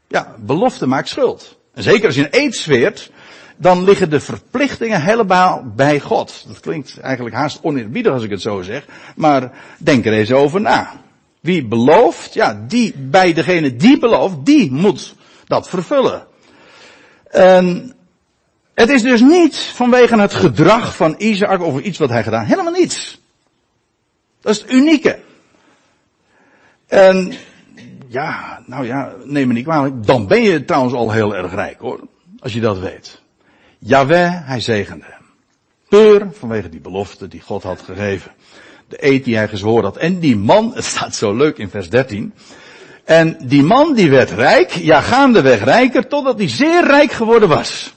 Ja, 0.08 0.34
belofte 0.38 0.86
maakt 0.86 1.08
schuld. 1.08 1.58
En 1.74 1.82
zeker 1.82 2.06
als 2.06 2.14
je 2.14 2.22
een 2.22 2.40
eed 2.40 2.56
zweert, 2.56 3.10
dan 3.56 3.84
liggen 3.84 4.10
de 4.10 4.20
verplichtingen 4.20 5.02
helemaal 5.02 5.64
bij 5.74 6.00
God. 6.00 6.44
Dat 6.46 6.60
klinkt 6.60 6.98
eigenlijk 6.98 7.36
haast 7.36 7.58
oneerbiedig 7.62 8.12
als 8.12 8.22
ik 8.22 8.30
het 8.30 8.42
zo 8.42 8.62
zeg, 8.62 8.84
maar 9.16 9.52
denk 9.78 10.06
er 10.06 10.12
eens 10.12 10.32
over 10.32 10.60
na. 10.60 11.00
Wie 11.40 11.64
belooft, 11.64 12.34
ja, 12.34 12.64
die, 12.68 12.94
bij 12.96 13.32
degene 13.32 13.76
die 13.76 13.98
belooft, 13.98 14.36
die 14.44 14.72
moet 14.72 15.14
dat 15.46 15.68
vervullen. 15.68 16.26
En 17.30 17.94
het 18.74 18.90
is 18.90 19.02
dus 19.02 19.20
niet 19.20 19.56
vanwege 19.56 20.20
het 20.20 20.34
gedrag 20.34 20.96
van 20.96 21.14
Isaac 21.18 21.62
of 21.62 21.80
iets 21.80 21.98
wat 21.98 22.08
hij 22.08 22.22
gedaan, 22.22 22.44
helemaal 22.44 22.72
niets. 22.72 23.20
Dat 24.40 24.54
is 24.54 24.60
het 24.60 24.72
unieke. 24.72 25.18
En 26.86 27.32
ja, 28.08 28.62
nou 28.66 28.86
ja, 28.86 29.14
neem 29.24 29.46
me 29.46 29.52
niet 29.52 29.64
kwalijk. 29.64 30.06
Dan 30.06 30.26
ben 30.26 30.42
je 30.42 30.64
trouwens 30.64 30.94
al 30.94 31.10
heel 31.10 31.36
erg 31.36 31.54
rijk 31.54 31.78
hoor. 31.78 32.00
Als 32.38 32.52
je 32.52 32.60
dat 32.60 32.78
weet. 32.78 33.22
Jaweh, 33.78 34.46
hij 34.46 34.60
zegende 34.60 35.04
hem. 35.08 35.24
Puur 35.88 36.28
vanwege 36.32 36.68
die 36.68 36.80
belofte 36.80 37.28
die 37.28 37.40
God 37.40 37.62
had 37.62 37.80
gegeven. 37.80 38.32
De 38.88 38.96
eed 39.06 39.24
die 39.24 39.36
hij 39.36 39.48
gezworen 39.48 39.84
had. 39.84 39.96
En 39.96 40.18
die 40.18 40.36
man, 40.36 40.72
het 40.74 40.84
staat 40.84 41.14
zo 41.14 41.34
leuk 41.34 41.58
in 41.58 41.70
vers 41.70 41.90
13. 41.90 42.32
En 43.04 43.36
die 43.44 43.62
man 43.62 43.94
die 43.94 44.10
werd 44.10 44.30
rijk, 44.30 44.70
ja 44.70 45.00
gaandeweg 45.00 45.64
rijker, 45.64 46.08
totdat 46.08 46.38
hij 46.38 46.48
zeer 46.48 46.86
rijk 46.86 47.12
geworden 47.12 47.48
was. 47.48 47.94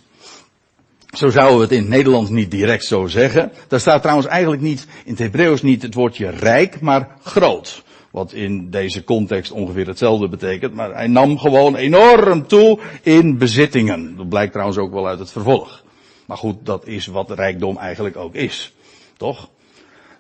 Zo 1.10 1.30
zouden 1.30 1.58
we 1.58 1.64
het 1.64 1.72
in 1.72 1.80
het 1.80 1.90
Nederlands 1.90 2.30
niet 2.30 2.52
direct 2.52 2.86
zo 2.86 3.08
zeggen. 3.08 3.52
Daar 3.68 3.80
staat 3.80 4.02
trouwens 4.02 4.28
eigenlijk 4.28 4.62
niet, 4.62 4.88
in 5.04 5.12
het 5.12 5.20
Hebreeuws 5.20 5.62
niet 5.62 5.82
het 5.82 5.94
woordje 5.94 6.30
rijk, 6.30 6.82
maar 6.82 7.16
groot. 7.24 7.84
Wat 8.12 8.34
in 8.34 8.70
deze 8.70 9.04
context 9.04 9.52
ongeveer 9.52 9.88
hetzelfde 9.88 10.30
betekent. 10.30 10.74
Maar 10.74 10.94
hij 10.94 11.08
nam 11.08 11.38
gewoon 11.38 11.76
enorm 11.76 12.48
toe 12.48 12.80
in 13.02 13.38
bezittingen. 13.38 14.18
Dat 14.18 14.30
blijkt 14.30 14.52
trouwens 14.52 14.78
ook 14.78 14.92
wel 14.92 15.08
uit 15.08 15.20
het 15.20 15.32
vervolg. 15.32 15.84
Maar 16.26 16.38
goed, 16.38 16.66
dat 16.66 16.88
is 16.88 17.08
wat 17.08 17.32
rijkdom 17.32 17.78
eigenlijk 17.78 18.18
ook 18.18 18.34
is. 18.34 18.74
Toch? 19.18 19.50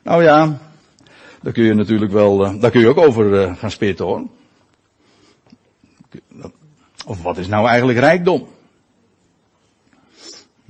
Nou 0.03 0.23
ja, 0.23 0.59
daar 1.41 1.53
kun 1.53 1.63
je 1.63 1.73
natuurlijk 1.73 2.11
wel, 2.11 2.45
eh, 2.45 2.61
daar 2.61 2.71
kun 2.71 2.81
je 2.81 2.87
ook 2.87 2.97
over 2.97 3.41
eh, 3.41 3.55
gaan 3.55 3.71
spitten 3.71 4.05
hoor. 4.05 4.27
Of 7.05 7.21
wat 7.21 7.37
is 7.37 7.47
nou 7.47 7.67
eigenlijk 7.67 7.99
rijkdom? 7.99 8.47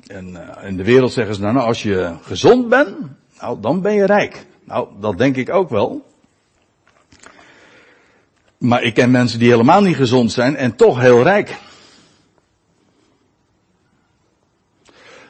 En 0.07 0.29
uh, 0.29 0.67
in 0.67 0.77
de 0.77 0.83
wereld 0.83 1.11
zeggen 1.11 1.35
ze 1.35 1.41
dan, 1.41 1.53
nou, 1.53 1.67
als 1.67 1.83
je 1.83 2.15
gezond 2.21 2.69
bent, 2.69 2.95
nou, 3.39 3.59
dan 3.59 3.81
ben 3.81 3.93
je 3.93 4.05
rijk. 4.05 4.45
Nou, 4.63 4.87
dat 4.99 5.17
denk 5.17 5.35
ik 5.35 5.49
ook 5.49 5.69
wel. 5.69 6.08
Maar 8.59 8.83
ik 8.83 8.93
ken 8.93 9.11
mensen 9.11 9.39
die 9.39 9.49
helemaal 9.49 9.81
niet 9.81 9.95
gezond 9.95 10.31
zijn 10.31 10.55
en 10.55 10.75
toch 10.75 10.99
heel 10.99 11.23
rijk. 11.23 11.57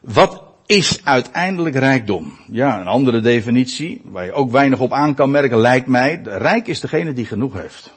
Wat 0.02 0.44
is 0.66 1.06
uiteindelijk 1.06 1.76
rijkdom? 1.76 2.38
Ja, 2.48 2.80
een 2.80 2.88
andere 2.88 3.20
definitie, 3.20 4.02
waar 4.06 4.26
je 4.26 4.32
ook 4.32 4.52
weinig 4.52 4.80
op 4.80 4.94
aan 4.94 5.14
kan 5.14 5.32
merken, 5.32 5.58
lijkt 5.58 5.88
mij. 5.88 6.22
Rijk 6.24 6.68
is 6.68 6.80
degene 6.80 7.14
die 7.14 7.26
genoeg 7.26 7.54
heeft. 7.54 7.94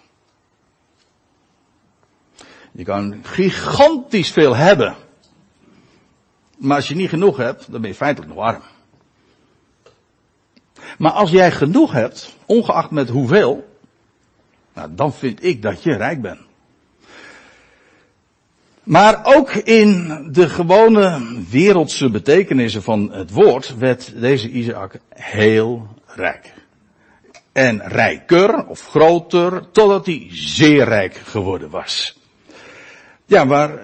Je 2.72 2.84
kan 2.84 3.18
gigantisch 3.22 4.30
veel 4.30 4.56
hebben. 4.56 4.94
Maar 6.58 6.76
als 6.76 6.88
je 6.88 6.94
niet 6.94 7.08
genoeg 7.08 7.36
hebt, 7.36 7.72
dan 7.72 7.80
ben 7.80 7.90
je 7.90 7.96
feitelijk 7.96 8.34
nog 8.34 8.44
arm. 8.44 8.62
Maar 10.98 11.12
als 11.12 11.30
jij 11.30 11.52
genoeg 11.52 11.92
hebt, 11.92 12.36
ongeacht 12.46 12.90
met 12.90 13.08
hoeveel, 13.08 13.71
nou, 14.74 14.94
dan 14.94 15.12
vind 15.12 15.44
ik 15.44 15.62
dat 15.62 15.82
je 15.82 15.96
rijk 15.96 16.20
bent. 16.20 16.40
Maar 18.82 19.20
ook 19.22 19.50
in 19.50 20.18
de 20.32 20.48
gewone 20.48 21.20
wereldse 21.50 22.10
betekenissen 22.10 22.82
van 22.82 23.12
het 23.12 23.30
woord 23.30 23.76
werd 23.78 24.20
deze 24.20 24.50
Isaac 24.50 24.98
heel 25.08 25.88
rijk. 26.06 26.52
En 27.52 27.82
rijker 27.88 28.66
of 28.66 28.88
groter, 28.88 29.70
totdat 29.70 30.06
hij 30.06 30.26
zeer 30.30 30.84
rijk 30.84 31.14
geworden 31.14 31.70
was. 31.70 32.18
Ja, 33.26 33.44
maar 33.44 33.78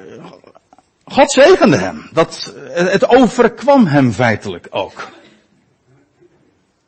God 1.05 1.31
zegende 1.33 1.77
hem. 1.77 2.09
Dat, 2.13 2.55
het 2.69 3.09
overkwam 3.09 3.87
hem 3.87 4.13
feitelijk 4.13 4.67
ook. 4.71 5.09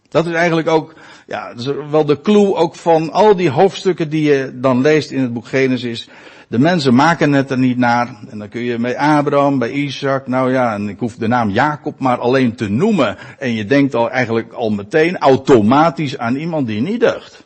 Dat 0.09 0.26
is 0.26 0.33
eigenlijk 0.33 0.69
ook 0.69 0.95
ja, 1.31 1.49
dat 1.49 1.59
is 1.59 1.91
wel 1.91 2.05
de 2.05 2.21
clue 2.21 2.55
ook 2.55 2.75
van 2.75 3.13
al 3.13 3.37
die 3.37 3.51
hoofdstukken 3.51 4.11
die 4.11 4.23
je 4.23 4.51
dan 4.55 4.81
leest 4.81 5.11
in 5.11 5.21
het 5.21 5.33
boek 5.33 5.47
Genesis. 5.47 6.09
De 6.49 6.59
mensen 6.59 6.95
maken 6.95 7.33
het 7.33 7.51
er 7.51 7.59
niet 7.59 7.79
naar. 7.79 8.21
En 8.29 8.39
dan 8.39 8.49
kun 8.49 8.61
je 8.61 8.79
bij 8.79 8.99
Abraham, 8.99 9.59
bij 9.59 9.71
Isaac, 9.71 10.27
nou 10.27 10.53
ja, 10.53 10.75
en 10.75 10.89
ik 10.89 10.99
hoef 10.99 11.15
de 11.17 11.27
naam 11.27 11.51
Jacob 11.51 11.99
maar 11.99 12.19
alleen 12.19 12.55
te 12.55 12.69
noemen. 12.69 13.17
En 13.39 13.55
je 13.55 13.65
denkt 13.65 13.95
al 13.95 14.11
eigenlijk 14.11 14.53
al 14.53 14.71
meteen 14.71 15.19
automatisch 15.19 16.19
aan 16.19 16.35
iemand 16.35 16.67
die 16.67 16.81
niet 16.81 17.01
deugt. 17.01 17.45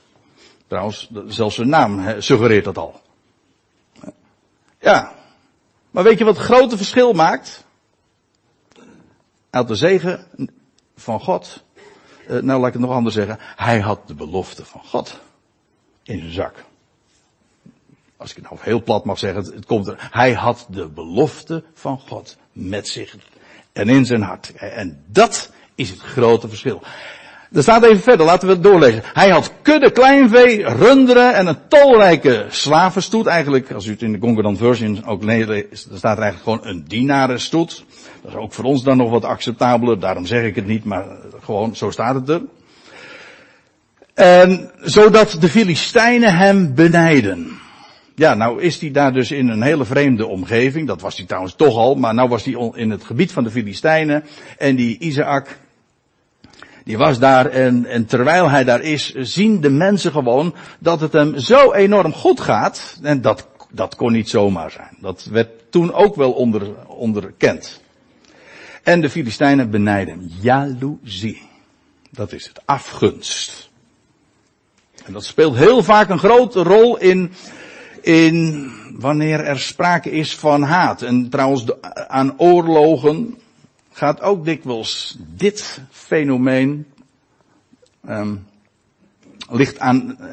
Trouwens, 0.66 1.10
zelfs 1.26 1.54
zijn 1.54 1.68
naam 1.68 2.04
suggereert 2.18 2.64
dat 2.64 2.78
al. 2.78 3.00
Ja. 4.80 5.12
Maar 5.90 6.04
weet 6.04 6.18
je 6.18 6.24
wat 6.24 6.36
het 6.36 6.44
grote 6.44 6.76
verschil 6.76 7.12
maakt? 7.12 7.64
Uit 9.50 9.68
de 9.68 9.74
zegen 9.74 10.26
van 10.96 11.20
God 11.20 11.63
nou 12.28 12.60
laat 12.60 12.66
ik 12.66 12.72
het 12.72 12.82
nog 12.82 12.90
anders 12.90 13.14
zeggen, 13.14 13.38
hij 13.40 13.80
had 13.80 14.00
de 14.06 14.14
belofte 14.14 14.64
van 14.64 14.80
God 14.84 15.20
in 16.02 16.18
zijn 16.18 16.32
zak. 16.32 16.64
Als 18.16 18.30
ik 18.30 18.36
het 18.36 18.50
nou 18.50 18.58
heel 18.62 18.82
plat 18.82 19.04
mag 19.04 19.18
zeggen, 19.18 19.54
het, 19.54 19.66
komt 19.66 19.86
er. 19.86 20.08
Hij 20.10 20.32
had 20.32 20.66
de 20.70 20.88
belofte 20.88 21.64
van 21.74 22.00
God 22.00 22.36
met 22.52 22.88
zich 22.88 23.16
en 23.72 23.88
in 23.88 24.06
zijn 24.06 24.22
hart. 24.22 24.54
En 24.54 25.04
dat 25.06 25.50
is 25.74 25.90
het 25.90 26.00
grote 26.00 26.48
verschil. 26.48 26.82
Er 27.54 27.62
staat 27.62 27.82
even 27.82 28.02
verder, 28.02 28.26
laten 28.26 28.48
we 28.48 28.54
het 28.54 28.62
doorlezen. 28.62 29.02
Hij 29.12 29.28
had 29.28 29.52
kudde 29.62 29.90
kleinvee, 29.90 30.64
runderen 30.64 31.34
en 31.34 31.46
een 31.46 31.58
talrijke 31.68 32.46
slavenstoet. 32.48 33.26
Eigenlijk, 33.26 33.72
als 33.72 33.86
u 33.86 33.90
het 33.90 34.02
in 34.02 34.12
de 34.12 34.18
Concordant 34.18 34.58
version 34.58 35.04
ook 35.06 35.22
leest, 35.22 35.88
dan 35.88 35.98
staat 35.98 36.16
er 36.16 36.22
eigenlijk 36.22 36.42
gewoon 36.42 36.74
een 36.74 36.84
dienarenstoet. 36.88 37.84
Dat 38.22 38.32
is 38.32 38.38
ook 38.38 38.52
voor 38.52 38.64
ons 38.64 38.82
dan 38.82 38.96
nog 38.96 39.10
wat 39.10 39.24
acceptabeler, 39.24 40.00
daarom 40.00 40.26
zeg 40.26 40.44
ik 40.44 40.54
het 40.54 40.66
niet, 40.66 40.84
maar 40.84 41.04
gewoon, 41.42 41.76
zo 41.76 41.90
staat 41.90 42.14
het 42.14 42.28
er. 42.28 42.42
En 44.14 44.70
zodat 44.80 45.36
de 45.40 45.48
Filistijnen 45.48 46.36
hem 46.36 46.74
benijden. 46.74 47.58
Ja, 48.14 48.34
nou 48.34 48.62
is 48.62 48.80
hij 48.80 48.90
daar 48.90 49.12
dus 49.12 49.30
in 49.30 49.48
een 49.48 49.62
hele 49.62 49.84
vreemde 49.84 50.26
omgeving. 50.26 50.86
Dat 50.86 51.00
was 51.00 51.16
hij 51.16 51.26
trouwens 51.26 51.54
toch 51.54 51.76
al, 51.76 51.94
maar 51.94 52.14
nou 52.14 52.28
was 52.28 52.44
hij 52.44 52.70
in 52.74 52.90
het 52.90 53.04
gebied 53.04 53.32
van 53.32 53.44
de 53.44 53.50
Filistijnen. 53.50 54.24
En 54.58 54.76
die 54.76 54.98
Isaac, 54.98 55.58
die 56.84 56.98
was 56.98 57.18
daar 57.18 57.46
en, 57.46 57.86
en 57.86 58.06
terwijl 58.06 58.50
hij 58.50 58.64
daar 58.64 58.80
is, 58.80 59.14
zien 59.14 59.60
de 59.60 59.70
mensen 59.70 60.12
gewoon 60.12 60.54
dat 60.78 61.00
het 61.00 61.12
hem 61.12 61.38
zo 61.38 61.72
enorm 61.72 62.12
goed 62.12 62.40
gaat. 62.40 62.98
En 63.02 63.20
dat, 63.20 63.48
dat 63.70 63.94
kon 63.94 64.12
niet 64.12 64.28
zomaar 64.28 64.70
zijn. 64.70 64.96
Dat 65.00 65.24
werd 65.24 65.48
toen 65.70 65.92
ook 65.92 66.14
wel 66.14 66.32
onder, 66.32 66.86
onderkend. 66.86 67.82
En 68.82 69.00
de 69.00 69.10
Filistijnen 69.10 69.70
benijden. 69.70 70.30
Jaloezie. 70.40 71.42
Dat 72.10 72.32
is 72.32 72.46
het. 72.46 72.62
Afgunst. 72.64 73.70
En 75.04 75.12
dat 75.12 75.24
speelt 75.24 75.56
heel 75.56 75.82
vaak 75.82 76.08
een 76.08 76.18
grote 76.18 76.62
rol 76.62 76.98
in, 76.98 77.32
in 78.00 78.70
wanneer 78.92 79.40
er 79.40 79.58
sprake 79.58 80.10
is 80.10 80.36
van 80.36 80.62
haat. 80.62 81.02
En 81.02 81.28
trouwens 81.28 81.64
aan 82.08 82.34
oorlogen 82.38 83.38
gaat 83.94 84.20
ook 84.20 84.44
dikwijls 84.44 85.16
dit 85.18 85.80
fenomeen 85.90 86.86
um, 88.08 88.46
ligt 89.48 89.78
aan 89.78 90.16
uh, 90.20 90.26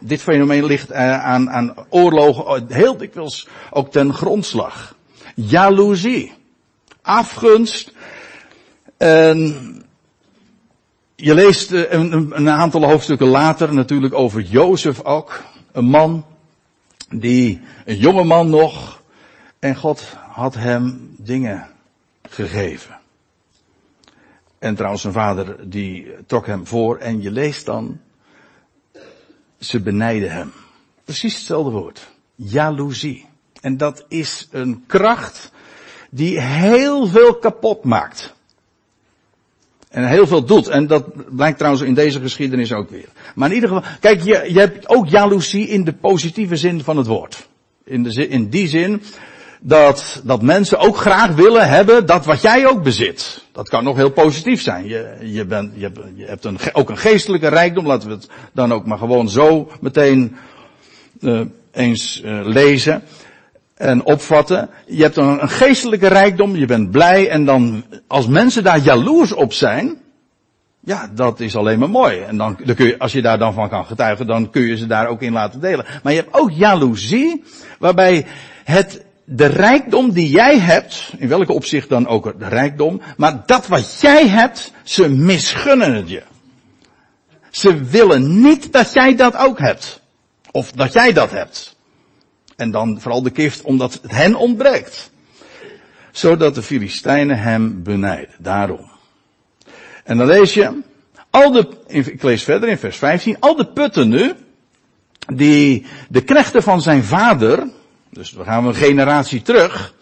dit 0.00 0.22
fenomeen 0.22 0.64
ligt 0.64 0.90
uh, 0.90 1.24
aan, 1.24 1.50
aan 1.50 1.74
oorlogen 1.88 2.66
heel 2.68 2.96
dikwijls 2.96 3.48
ook 3.70 3.90
ten 3.90 4.14
grondslag. 4.14 4.96
Jaloezie 5.34 6.32
afgunst. 7.02 7.92
En 8.96 9.38
je 11.16 11.34
leest 11.34 11.72
eh, 11.72 11.92
een, 11.92 12.36
een, 12.36 12.50
aantal 12.50 12.84
hoofdstukken 12.84 13.26
later 13.26 13.74
natuurlijk 13.74 14.14
over 14.14 14.40
Jozef 14.40 15.02
ook. 15.02 15.44
Een 15.72 15.84
man 15.84 16.24
die, 17.08 17.60
een 17.84 17.96
jonge 17.96 18.24
man 18.24 18.50
nog. 18.50 19.02
En 19.58 19.76
God 19.76 20.02
had 20.28 20.54
hem 20.54 21.14
dingen 21.18 21.66
gegeven. 22.30 22.98
En 24.58 24.74
trouwens 24.74 25.02
zijn 25.02 25.14
vader 25.14 25.70
die 25.70 26.06
trok 26.26 26.46
hem 26.46 26.66
voor 26.66 26.98
en 26.98 27.22
je 27.22 27.30
leest 27.30 27.66
dan. 27.66 28.00
Ze 29.58 29.80
benijden 29.80 30.30
hem. 30.30 30.52
Precies 31.04 31.34
hetzelfde 31.34 31.70
woord. 31.70 32.08
Jaloezie. 32.34 33.26
En 33.60 33.76
dat 33.76 34.04
is 34.08 34.48
een 34.50 34.84
kracht 34.86 35.52
die 36.10 36.40
heel 36.40 37.06
veel 37.06 37.34
kapot 37.34 37.84
maakt. 37.84 38.34
En 39.88 40.08
heel 40.08 40.26
veel 40.26 40.44
doet. 40.44 40.68
En 40.68 40.86
dat 40.86 41.34
blijkt 41.36 41.58
trouwens 41.58 41.84
in 41.84 41.94
deze 41.94 42.20
geschiedenis 42.20 42.72
ook 42.72 42.90
weer. 42.90 43.08
Maar 43.34 43.48
in 43.48 43.54
ieder 43.54 43.68
geval, 43.68 43.90
kijk, 44.00 44.22
je, 44.22 44.52
je 44.52 44.58
hebt 44.58 44.88
ook 44.88 45.08
jaloezie 45.08 45.68
in 45.68 45.84
de 45.84 45.92
positieve 45.92 46.56
zin 46.56 46.82
van 46.82 46.96
het 46.96 47.06
woord. 47.06 47.48
In, 47.84 48.02
de, 48.02 48.28
in 48.28 48.48
die 48.48 48.68
zin 48.68 49.02
dat, 49.60 50.20
dat 50.24 50.42
mensen 50.42 50.78
ook 50.78 50.96
graag 50.96 51.34
willen 51.34 51.68
hebben 51.68 52.06
dat 52.06 52.24
wat 52.24 52.42
jij 52.42 52.66
ook 52.66 52.82
bezit. 52.82 53.44
Dat 53.52 53.68
kan 53.68 53.84
nog 53.84 53.96
heel 53.96 54.10
positief 54.10 54.62
zijn. 54.62 54.88
Je, 54.88 55.16
je, 55.20 55.44
bent, 55.44 55.72
je 55.74 55.82
hebt, 55.82 55.98
je 56.14 56.24
hebt 56.24 56.44
een, 56.44 56.58
ook 56.72 56.90
een 56.90 56.98
geestelijke 56.98 57.48
rijkdom. 57.48 57.86
Laten 57.86 58.08
we 58.08 58.14
het 58.14 58.28
dan 58.52 58.72
ook 58.72 58.86
maar 58.86 58.98
gewoon 58.98 59.28
zo 59.28 59.70
meteen 59.80 60.36
uh, 61.20 61.40
eens 61.72 62.22
uh, 62.24 62.40
lezen 62.44 63.02
en 63.74 64.04
opvatten. 64.04 64.70
Je 64.86 65.02
hebt 65.02 65.14
dan 65.14 65.40
een 65.40 65.48
geestelijke 65.48 66.06
rijkdom, 66.06 66.56
je 66.56 66.66
bent 66.66 66.90
blij 66.90 67.28
en 67.28 67.44
dan, 67.44 67.84
als 68.06 68.26
mensen 68.26 68.64
daar 68.64 68.78
jaloers 68.78 69.32
op 69.32 69.52
zijn, 69.52 69.96
Ja, 70.84 71.10
dat 71.14 71.40
is 71.40 71.56
alleen 71.56 71.78
maar 71.78 71.90
mooi. 71.90 72.20
En 72.20 72.36
dan, 72.36 72.56
dan 72.64 72.74
kun 72.74 72.86
je, 72.86 72.98
als 72.98 73.12
je 73.12 73.22
daar 73.22 73.38
dan 73.38 73.54
van 73.54 73.68
kan 73.68 73.86
getuigen, 73.86 74.26
dan 74.26 74.50
kun 74.50 74.62
je 74.62 74.76
ze 74.76 74.86
daar 74.86 75.08
ook 75.08 75.22
in 75.22 75.32
laten 75.32 75.60
delen. 75.60 75.84
Maar 76.02 76.12
je 76.12 76.20
hebt 76.20 76.34
ook 76.34 76.50
jaloezie, 76.50 77.42
waarbij 77.78 78.26
het, 78.64 79.04
de 79.28 79.46
rijkdom 79.46 80.12
die 80.12 80.30
jij 80.30 80.58
hebt, 80.58 81.12
in 81.18 81.28
welke 81.28 81.52
opzicht 81.52 81.88
dan 81.88 82.06
ook 82.06 82.38
de 82.38 82.48
rijkdom, 82.48 83.00
maar 83.16 83.42
dat 83.46 83.66
wat 83.66 84.00
jij 84.00 84.28
hebt, 84.28 84.72
ze 84.82 85.08
misgunnen 85.08 85.94
het 85.94 86.08
je. 86.08 86.22
Ze 87.50 87.84
willen 87.84 88.40
niet 88.40 88.72
dat 88.72 88.92
jij 88.92 89.16
dat 89.16 89.36
ook 89.36 89.58
hebt. 89.58 90.00
Of 90.50 90.72
dat 90.72 90.92
jij 90.92 91.12
dat 91.12 91.30
hebt. 91.30 91.76
En 92.56 92.70
dan 92.70 93.00
vooral 93.00 93.22
de 93.22 93.30
gift 93.34 93.62
omdat 93.62 93.92
het 93.92 94.10
hen 94.10 94.34
ontbreekt. 94.34 95.10
Zodat 96.12 96.54
de 96.54 96.62
Filistijnen 96.62 97.38
hem 97.38 97.82
benijden. 97.82 98.34
Daarom. 98.38 98.90
En 100.04 100.16
dan 100.16 100.26
lees 100.26 100.54
je, 100.54 100.82
al 101.30 101.50
de, 101.50 101.68
ik 101.86 102.22
lees 102.22 102.42
verder 102.42 102.68
in 102.68 102.78
vers 102.78 102.96
15, 102.96 103.36
al 103.40 103.56
de 103.56 103.66
putten 103.66 104.08
nu, 104.08 104.32
die 105.34 105.86
de 106.08 106.22
knechten 106.22 106.62
van 106.62 106.82
zijn 106.82 107.04
vader, 107.04 107.68
dus 108.16 108.32
we 108.32 108.44
gaan 108.44 108.66
een 108.66 108.74
generatie 108.74 109.42
terug, 109.42 109.94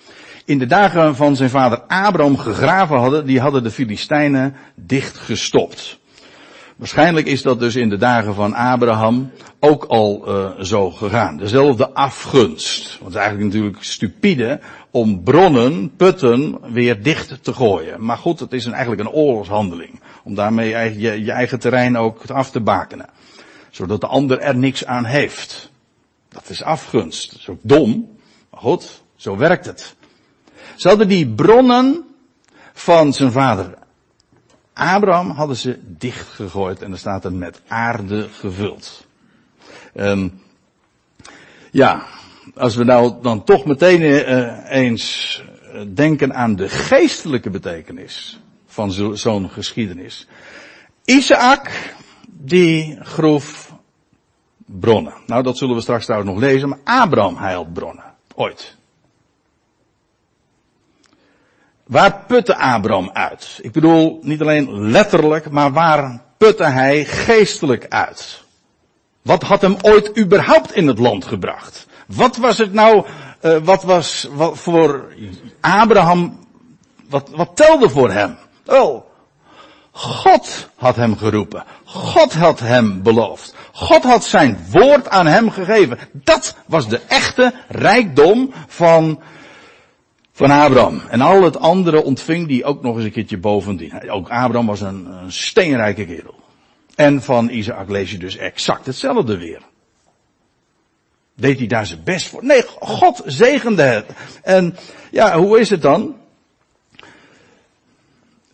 in 0.44 0.58
de 0.58 0.66
dagen 0.66 1.16
van 1.16 1.36
zijn 1.36 1.50
vader 1.50 1.80
Abraham 1.80 2.38
gegraven 2.38 2.98
hadden, 2.98 3.26
die 3.26 3.40
hadden 3.40 3.62
de 3.62 3.70
Filistijnen 3.70 4.56
dichtgestopt. 4.74 5.98
Waarschijnlijk 6.76 7.26
is 7.26 7.42
dat 7.42 7.58
dus 7.58 7.76
in 7.76 7.88
de 7.88 7.96
dagen 7.96 8.34
van 8.34 8.54
Abraham 8.54 9.30
ook 9.60 9.84
al 9.84 10.24
uh, 10.28 10.60
zo 10.60 10.90
gegaan. 10.90 11.36
Dezelfde 11.36 11.90
afgunst. 11.90 12.98
Want 12.98 13.00
het 13.00 13.08
is 13.14 13.28
eigenlijk 13.28 13.52
natuurlijk 13.52 13.82
stupide 13.82 14.60
om 14.90 15.22
bronnen, 15.22 15.96
putten, 15.96 16.58
weer 16.72 17.02
dicht 17.02 17.44
te 17.44 17.52
gooien. 17.52 18.04
Maar 18.04 18.18
goed, 18.18 18.40
het 18.40 18.52
is 18.52 18.64
een, 18.64 18.72
eigenlijk 18.72 19.02
een 19.02 19.14
oorlogshandeling. 19.14 20.00
Om 20.24 20.34
daarmee 20.34 20.68
je, 20.98 21.24
je 21.24 21.32
eigen 21.32 21.58
terrein 21.58 21.96
ook 21.96 22.30
af 22.30 22.50
te 22.50 22.60
bakenen. 22.60 23.08
Zodat 23.70 24.00
de 24.00 24.06
ander 24.06 24.38
er 24.38 24.56
niks 24.56 24.84
aan 24.86 25.04
heeft. 25.04 25.72
Dat 26.34 26.48
is 26.48 26.62
afgunst. 26.62 27.30
Dat 27.30 27.38
is 27.40 27.48
ook 27.48 27.60
dom. 27.62 28.18
Maar 28.50 28.60
goed, 28.60 29.02
zo 29.16 29.36
werkt 29.36 29.66
het. 29.66 29.94
Ze 30.76 30.88
hadden 30.88 31.08
die 31.08 31.28
bronnen 31.28 32.04
van 32.72 33.12
zijn 33.12 33.32
vader 33.32 33.74
Abraham 34.74 35.30
hadden 35.30 35.56
ze 35.56 35.78
dichtgegooid 35.86 36.82
en 36.82 36.92
er 36.92 36.98
staat 36.98 37.24
er 37.24 37.32
met 37.32 37.60
aarde 37.68 38.28
gevuld. 38.28 39.06
Um, 39.94 40.42
ja, 41.70 42.06
als 42.54 42.76
we 42.76 42.84
nou 42.84 43.14
dan 43.22 43.44
toch 43.44 43.64
meteen 43.64 44.00
uh, 44.00 44.70
eens 44.70 45.42
denken 45.94 46.34
aan 46.34 46.56
de 46.56 46.68
geestelijke 46.68 47.50
betekenis 47.50 48.40
van 48.66 48.92
zo, 48.92 49.14
zo'n 49.14 49.50
geschiedenis. 49.50 50.26
Isaac, 51.04 51.94
die 52.28 52.98
groef 53.00 53.73
bronnen. 54.66 55.14
Nou, 55.26 55.42
dat 55.42 55.58
zullen 55.58 55.74
we 55.74 55.80
straks 55.80 56.04
trouwens 56.04 56.32
nog 56.32 56.40
lezen, 56.40 56.68
maar 56.68 56.78
Abraham 56.84 57.36
heilt 57.36 57.72
bronnen. 57.72 58.04
Ooit. 58.34 58.76
Waar 61.86 62.24
putte 62.26 62.56
Abraham 62.56 63.10
uit? 63.12 63.58
Ik 63.62 63.72
bedoel, 63.72 64.18
niet 64.22 64.40
alleen 64.40 64.90
letterlijk, 64.90 65.50
maar 65.50 65.72
waar 65.72 66.22
putte 66.36 66.64
hij 66.64 67.04
geestelijk 67.04 67.86
uit? 67.88 68.42
Wat 69.22 69.42
had 69.42 69.60
hem 69.60 69.76
ooit 69.80 70.18
überhaupt 70.18 70.74
in 70.74 70.86
het 70.86 70.98
land 70.98 71.24
gebracht? 71.24 71.86
Wat 72.06 72.36
was 72.36 72.58
het 72.58 72.72
nou, 72.72 73.06
uh, 73.42 73.56
wat 73.62 73.82
was 73.82 74.28
wat 74.32 74.58
voor 74.58 75.14
Abraham, 75.60 76.38
wat, 77.08 77.30
wat 77.30 77.56
telde 77.56 77.88
voor 77.88 78.10
hem? 78.10 78.36
Wel, 78.64 79.10
God 79.96 80.68
had 80.74 80.96
hem 80.96 81.16
geroepen. 81.16 81.64
God 81.84 82.32
had 82.34 82.60
hem 82.60 83.02
beloofd. 83.02 83.54
God 83.72 84.02
had 84.02 84.24
zijn 84.24 84.66
woord 84.70 85.08
aan 85.08 85.26
hem 85.26 85.50
gegeven. 85.50 85.98
Dat 86.12 86.56
was 86.66 86.88
de 86.88 87.00
echte 87.08 87.54
rijkdom 87.68 88.52
van 88.66 89.20
van 90.32 90.50
Abraham. 90.50 91.02
En 91.08 91.20
al 91.20 91.42
het 91.42 91.58
andere 91.58 92.02
ontving 92.02 92.48
die 92.48 92.64
ook 92.64 92.82
nog 92.82 92.96
eens 92.96 93.04
een 93.04 93.12
keertje 93.12 93.38
bovendien. 93.38 94.10
Ook 94.10 94.28
Abraham 94.28 94.66
was 94.66 94.80
een, 94.80 95.06
een 95.06 95.32
steenrijke 95.32 96.06
kerel. 96.06 96.34
En 96.94 97.22
van 97.22 97.48
Isaac 97.48 97.88
lees 97.88 98.10
je 98.10 98.18
dus 98.18 98.36
exact 98.36 98.86
hetzelfde 98.86 99.38
weer. 99.38 99.62
Deed 101.36 101.58
hij 101.58 101.66
daar 101.66 101.86
zijn 101.86 102.04
best 102.04 102.28
voor? 102.28 102.44
Nee, 102.44 102.62
God 102.78 103.22
zegende 103.24 103.82
het. 103.82 104.06
En 104.42 104.76
ja, 105.10 105.38
hoe 105.38 105.58
is 105.60 105.70
het 105.70 105.82
dan? 105.82 106.14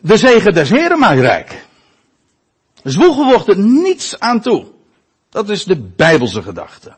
De 0.01 0.17
zegen 0.17 0.55
des 0.55 0.71
Heren 0.71 0.99
maakt 0.99 1.21
rijk. 1.21 1.67
Zwoegen 2.83 3.25
wordt 3.27 3.49
er 3.49 3.59
niets 3.59 4.19
aan 4.19 4.41
toe. 4.41 4.67
Dat 5.31 5.49
is 5.49 5.65
de 5.65 5.77
Bijbelse 5.97 6.43
gedachte. 6.43 6.97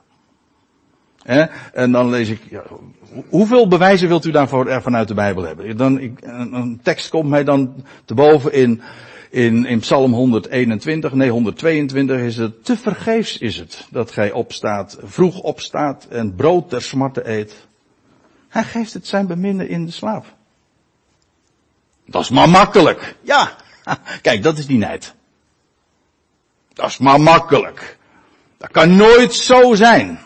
En 1.72 1.92
dan 1.92 2.10
lees 2.10 2.28
ik, 2.28 2.40
ja, 2.50 2.62
hoeveel 3.28 3.68
bewijzen 3.68 4.08
wilt 4.08 4.24
u 4.24 4.30
daarvoor 4.30 4.66
er 4.66 4.82
vanuit 4.82 5.08
de 5.08 5.14
Bijbel 5.14 5.42
hebben? 5.42 5.76
Dan, 5.76 5.98
ik, 6.00 6.18
een, 6.20 6.80
tekst 6.82 7.08
komt 7.08 7.28
mij 7.28 7.44
dan 7.44 7.84
te 8.04 8.14
boven 8.14 8.52
in, 8.52 8.82
in, 9.30 9.66
in 9.66 9.78
Psalm 9.78 10.12
121, 10.12 11.12
nee 11.12 11.30
122 11.30 12.20
is 12.20 12.36
het, 12.36 12.64
te 12.64 12.76
vergeefs 12.76 13.38
is 13.38 13.58
het 13.58 13.86
dat 13.90 14.10
gij 14.10 14.32
opstaat, 14.32 14.98
vroeg 15.02 15.40
opstaat 15.40 16.06
en 16.10 16.34
brood 16.34 16.68
ter 16.68 16.82
smarte 16.82 17.28
eet. 17.28 17.66
Hij 18.48 18.64
geeft 18.64 18.92
het 18.92 19.06
zijn 19.06 19.26
beminden 19.26 19.68
in 19.68 19.84
de 19.84 19.92
slaap. 19.92 20.24
Dat 22.12 22.22
is 22.22 22.30
maar 22.30 22.48
makkelijk. 22.48 23.16
Ja, 23.22 23.56
kijk, 24.22 24.42
dat 24.42 24.58
is 24.58 24.66
die 24.66 24.78
nijd. 24.78 25.14
Dat 26.72 26.88
is 26.88 26.98
maar 26.98 27.20
makkelijk. 27.20 27.98
Dat 28.58 28.70
kan 28.70 28.96
nooit 28.96 29.34
zo 29.34 29.74
zijn. 29.74 30.18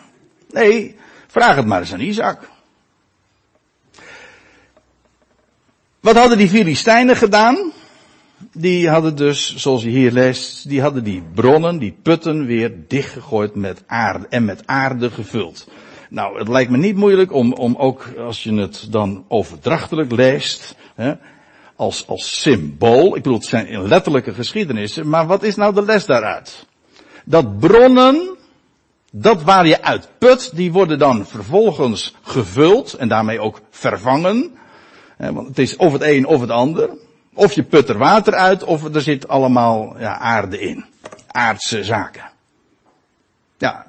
Nee, 0.51 0.95
vraag 1.27 1.55
het 1.55 1.65
maar 1.65 1.79
eens 1.79 1.93
aan 1.93 1.99
Isaac. 1.99 2.49
Wat 5.99 6.15
hadden 6.15 6.37
die 6.37 6.49
Filistijnen 6.49 7.15
gedaan? 7.15 7.71
Die 8.53 8.89
hadden 8.89 9.15
dus, 9.15 9.55
zoals 9.55 9.83
je 9.83 9.89
hier 9.89 10.11
leest, 10.11 10.69
die 10.69 10.81
hadden 10.81 11.03
die 11.03 11.23
bronnen, 11.33 11.77
die 11.77 11.97
putten 12.01 12.45
weer 12.45 12.73
dichtgegooid 12.87 13.55
met 13.55 13.83
aarde 13.85 14.27
en 14.29 14.45
met 14.45 14.67
aarde 14.67 15.11
gevuld. 15.11 15.67
Nou, 16.09 16.39
het 16.39 16.47
lijkt 16.47 16.71
me 16.71 16.77
niet 16.77 16.95
moeilijk 16.95 17.33
om, 17.33 17.53
om 17.53 17.75
ook, 17.75 18.05
als 18.17 18.43
je 18.43 18.53
het 18.53 18.87
dan 18.89 19.25
overdrachtelijk 19.27 20.11
leest, 20.11 20.75
hè, 20.95 21.13
als, 21.77 22.07
als 22.07 22.41
symbool, 22.41 23.05
ik 23.05 23.23
bedoel 23.23 23.37
het 23.37 23.47
zijn 23.47 23.87
letterlijke 23.87 24.33
geschiedenissen, 24.33 25.09
maar 25.09 25.27
wat 25.27 25.43
is 25.43 25.55
nou 25.55 25.73
de 25.73 25.85
les 25.85 26.05
daaruit? 26.05 26.65
Dat 27.23 27.59
bronnen 27.59 28.37
dat 29.11 29.43
waar 29.43 29.67
je 29.67 29.81
uit 29.81 30.09
put, 30.17 30.55
die 30.55 30.71
worden 30.71 30.99
dan 30.99 31.25
vervolgens 31.25 32.15
gevuld 32.21 32.93
en 32.93 33.07
daarmee 33.07 33.39
ook 33.39 33.61
vervangen. 33.69 34.57
Want 35.17 35.47
het 35.47 35.59
is 35.59 35.75
of 35.75 35.93
het 35.93 36.01
een 36.01 36.25
of 36.25 36.41
het 36.41 36.49
ander. 36.49 36.89
Of 37.33 37.53
je 37.53 37.63
put 37.63 37.89
er 37.89 37.97
water 37.97 38.33
uit, 38.33 38.63
of 38.63 38.95
er 38.95 39.01
zit 39.01 39.27
allemaal 39.27 39.95
ja, 39.99 40.17
aarde 40.17 40.59
in. 40.59 40.85
Aardse 41.27 41.83
zaken. 41.83 42.29
Ja, 43.57 43.85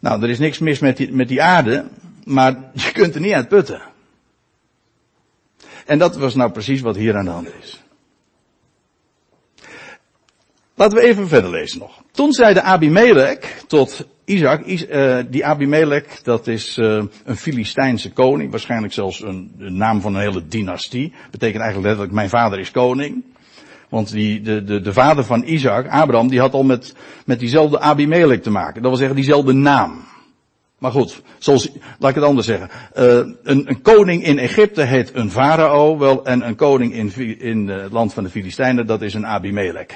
nou, 0.00 0.22
er 0.22 0.30
is 0.30 0.38
niks 0.38 0.58
mis 0.58 0.78
met 0.78 0.96
die, 0.96 1.12
met 1.12 1.28
die 1.28 1.42
aarde, 1.42 1.84
maar 2.24 2.56
je 2.72 2.92
kunt 2.92 3.14
er 3.14 3.20
niet 3.20 3.32
uit 3.32 3.48
putten. 3.48 3.82
En 5.84 5.98
dat 5.98 6.16
was 6.16 6.34
nou 6.34 6.50
precies 6.50 6.80
wat 6.80 6.96
hier 6.96 7.16
aan 7.16 7.24
de 7.24 7.30
hand 7.30 7.48
is. 7.62 7.84
Laten 10.74 10.98
we 10.98 11.04
even 11.04 11.28
verder 11.28 11.50
lezen 11.50 11.78
nog. 11.78 12.02
Toen 12.10 12.32
zei 12.32 12.54
de 12.54 12.62
Abimelech 12.62 13.62
tot 13.66 14.06
Isaac, 14.24 14.66
uh, 14.66 15.18
die 15.28 15.44
Abimelech, 15.44 16.22
dat 16.22 16.46
is 16.46 16.78
uh, 16.78 17.02
een 17.24 17.36
Filistijnse 17.36 18.12
koning, 18.12 18.50
waarschijnlijk 18.50 18.92
zelfs 18.92 19.22
een, 19.22 19.52
de 19.58 19.70
naam 19.70 20.00
van 20.00 20.14
een 20.14 20.20
hele 20.20 20.46
dynastie. 20.46 21.12
Betekent 21.30 21.62
eigenlijk 21.62 21.84
letterlijk, 21.86 22.12
mijn 22.12 22.28
vader 22.28 22.58
is 22.58 22.70
koning. 22.70 23.24
Want 23.88 24.12
die, 24.12 24.40
de, 24.40 24.64
de, 24.64 24.80
de 24.80 24.92
vader 24.92 25.24
van 25.24 25.42
Isaac, 25.42 25.88
Abraham, 25.88 26.28
die 26.28 26.40
had 26.40 26.52
al 26.52 26.62
met, 26.62 26.94
met 27.26 27.38
diezelfde 27.38 27.80
Abimelech 27.80 28.40
te 28.40 28.50
maken. 28.50 28.82
Dat 28.82 28.90
wil 28.90 28.96
zeggen, 28.96 29.16
diezelfde 29.16 29.52
naam. 29.52 30.04
Maar 30.78 30.90
goed, 30.90 31.22
zoals, 31.38 31.70
laat 31.98 32.10
ik 32.10 32.16
het 32.16 32.24
anders 32.24 32.46
zeggen. 32.46 32.68
Uh, 32.96 33.04
een, 33.42 33.68
een, 33.68 33.82
koning 33.82 34.24
in 34.24 34.38
Egypte 34.38 34.82
heet 34.82 35.14
een 35.14 35.30
farao, 35.30 35.98
wel, 35.98 36.24
en 36.24 36.46
een 36.46 36.56
koning 36.56 36.94
in, 36.94 37.38
in 37.40 37.68
het 37.68 37.92
land 37.92 38.14
van 38.14 38.24
de 38.24 38.30
Filistijnen, 38.30 38.86
dat 38.86 39.02
is 39.02 39.14
een 39.14 39.26
Abimelech. 39.26 39.86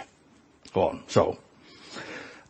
Gewoon, 0.73 1.01
zo. 1.07 1.39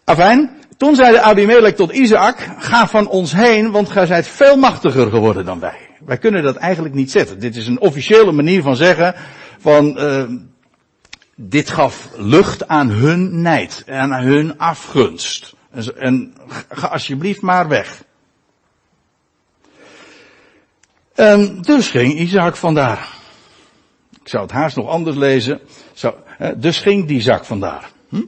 Afijn, 0.05 0.51
toen 0.77 0.95
zei 0.95 1.13
de 1.13 1.21
Abimelech 1.21 1.75
tot 1.75 1.93
Isaac, 1.93 2.49
ga 2.59 2.89
van 2.89 3.09
ons 3.09 3.33
heen, 3.33 3.71
want 3.71 3.91
gij 3.91 4.07
zijt 4.07 4.29
veel 4.29 4.57
machtiger 4.57 5.11
geworden 5.11 5.45
dan 5.45 5.61
wij. 5.61 5.79
Wij 6.05 6.19
kunnen 6.19 6.43
dat 6.43 6.57
eigenlijk 6.57 6.95
niet 6.95 7.11
zetten. 7.11 7.41
Dit 7.41 7.57
is 7.57 7.67
een 7.67 7.81
officiële 7.81 8.33
manier 8.33 8.63
van 8.63 8.77
zeggen, 8.77 9.15
van, 9.59 10.05
uh, 10.05 10.25
dit 11.41 11.71
gaf 11.71 12.09
lucht 12.17 12.69
aan 12.69 12.89
hun 12.89 13.43
nijd 13.43 13.83
en 13.87 14.15
aan 14.15 14.23
hun 14.23 14.59
afgunst. 14.59 15.55
En, 15.71 15.97
en 15.97 16.35
ga 16.69 16.87
alsjeblieft 16.87 17.41
maar 17.41 17.69
weg. 17.69 18.05
En 21.19 21.59
dus 21.63 21.89
ging 21.89 22.19
Isaac 22.19 22.57
vandaar. 22.57 23.09
Ik 24.23 24.29
zou 24.29 24.43
het 24.43 24.53
haast 24.53 24.77
nog 24.77 24.89
anders 24.89 25.17
lezen. 25.17 25.61
Zo, 25.93 26.15
dus 26.57 26.79
ging 26.79 27.07
die 27.07 27.21
zak 27.21 27.45
vandaar. 27.45 27.91
Hm? 28.09 28.23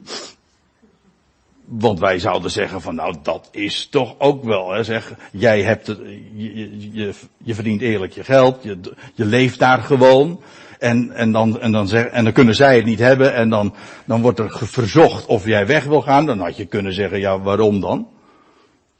Want 1.65 1.99
wij 1.99 2.19
zouden 2.19 2.51
zeggen 2.51 2.81
van 2.81 2.95
nou 2.95 3.15
dat 3.23 3.49
is 3.51 3.87
toch 3.91 4.15
ook 4.17 4.43
wel, 4.43 4.71
hè, 4.71 4.83
zeg, 4.83 5.13
jij 5.31 5.61
hebt 5.61 5.87
het, 5.87 5.99
je, 6.35 6.91
je, 6.91 7.13
je 7.37 7.55
verdient 7.55 7.81
eerlijk 7.81 8.13
je 8.13 8.23
geld, 8.23 8.63
je, 8.63 8.79
je 9.13 9.25
leeft 9.25 9.59
daar 9.59 9.81
gewoon. 9.81 10.41
En, 10.79 11.11
en, 11.11 11.31
dan, 11.31 11.59
en, 11.59 11.71
dan 11.71 11.87
zeg, 11.87 12.05
en 12.05 12.23
dan 12.23 12.33
kunnen 12.33 12.55
zij 12.55 12.75
het 12.75 12.85
niet 12.85 12.99
hebben 12.99 13.33
en 13.33 13.49
dan, 13.49 13.73
dan 14.05 14.21
wordt 14.21 14.39
er 14.39 14.67
verzocht 14.67 15.25
of 15.25 15.45
jij 15.45 15.65
weg 15.67 15.83
wil 15.83 16.01
gaan. 16.01 16.25
Dan 16.25 16.39
had 16.39 16.57
je 16.57 16.65
kunnen 16.65 16.93
zeggen, 16.93 17.19
ja 17.19 17.39
waarom 17.39 17.79
dan? 17.79 18.07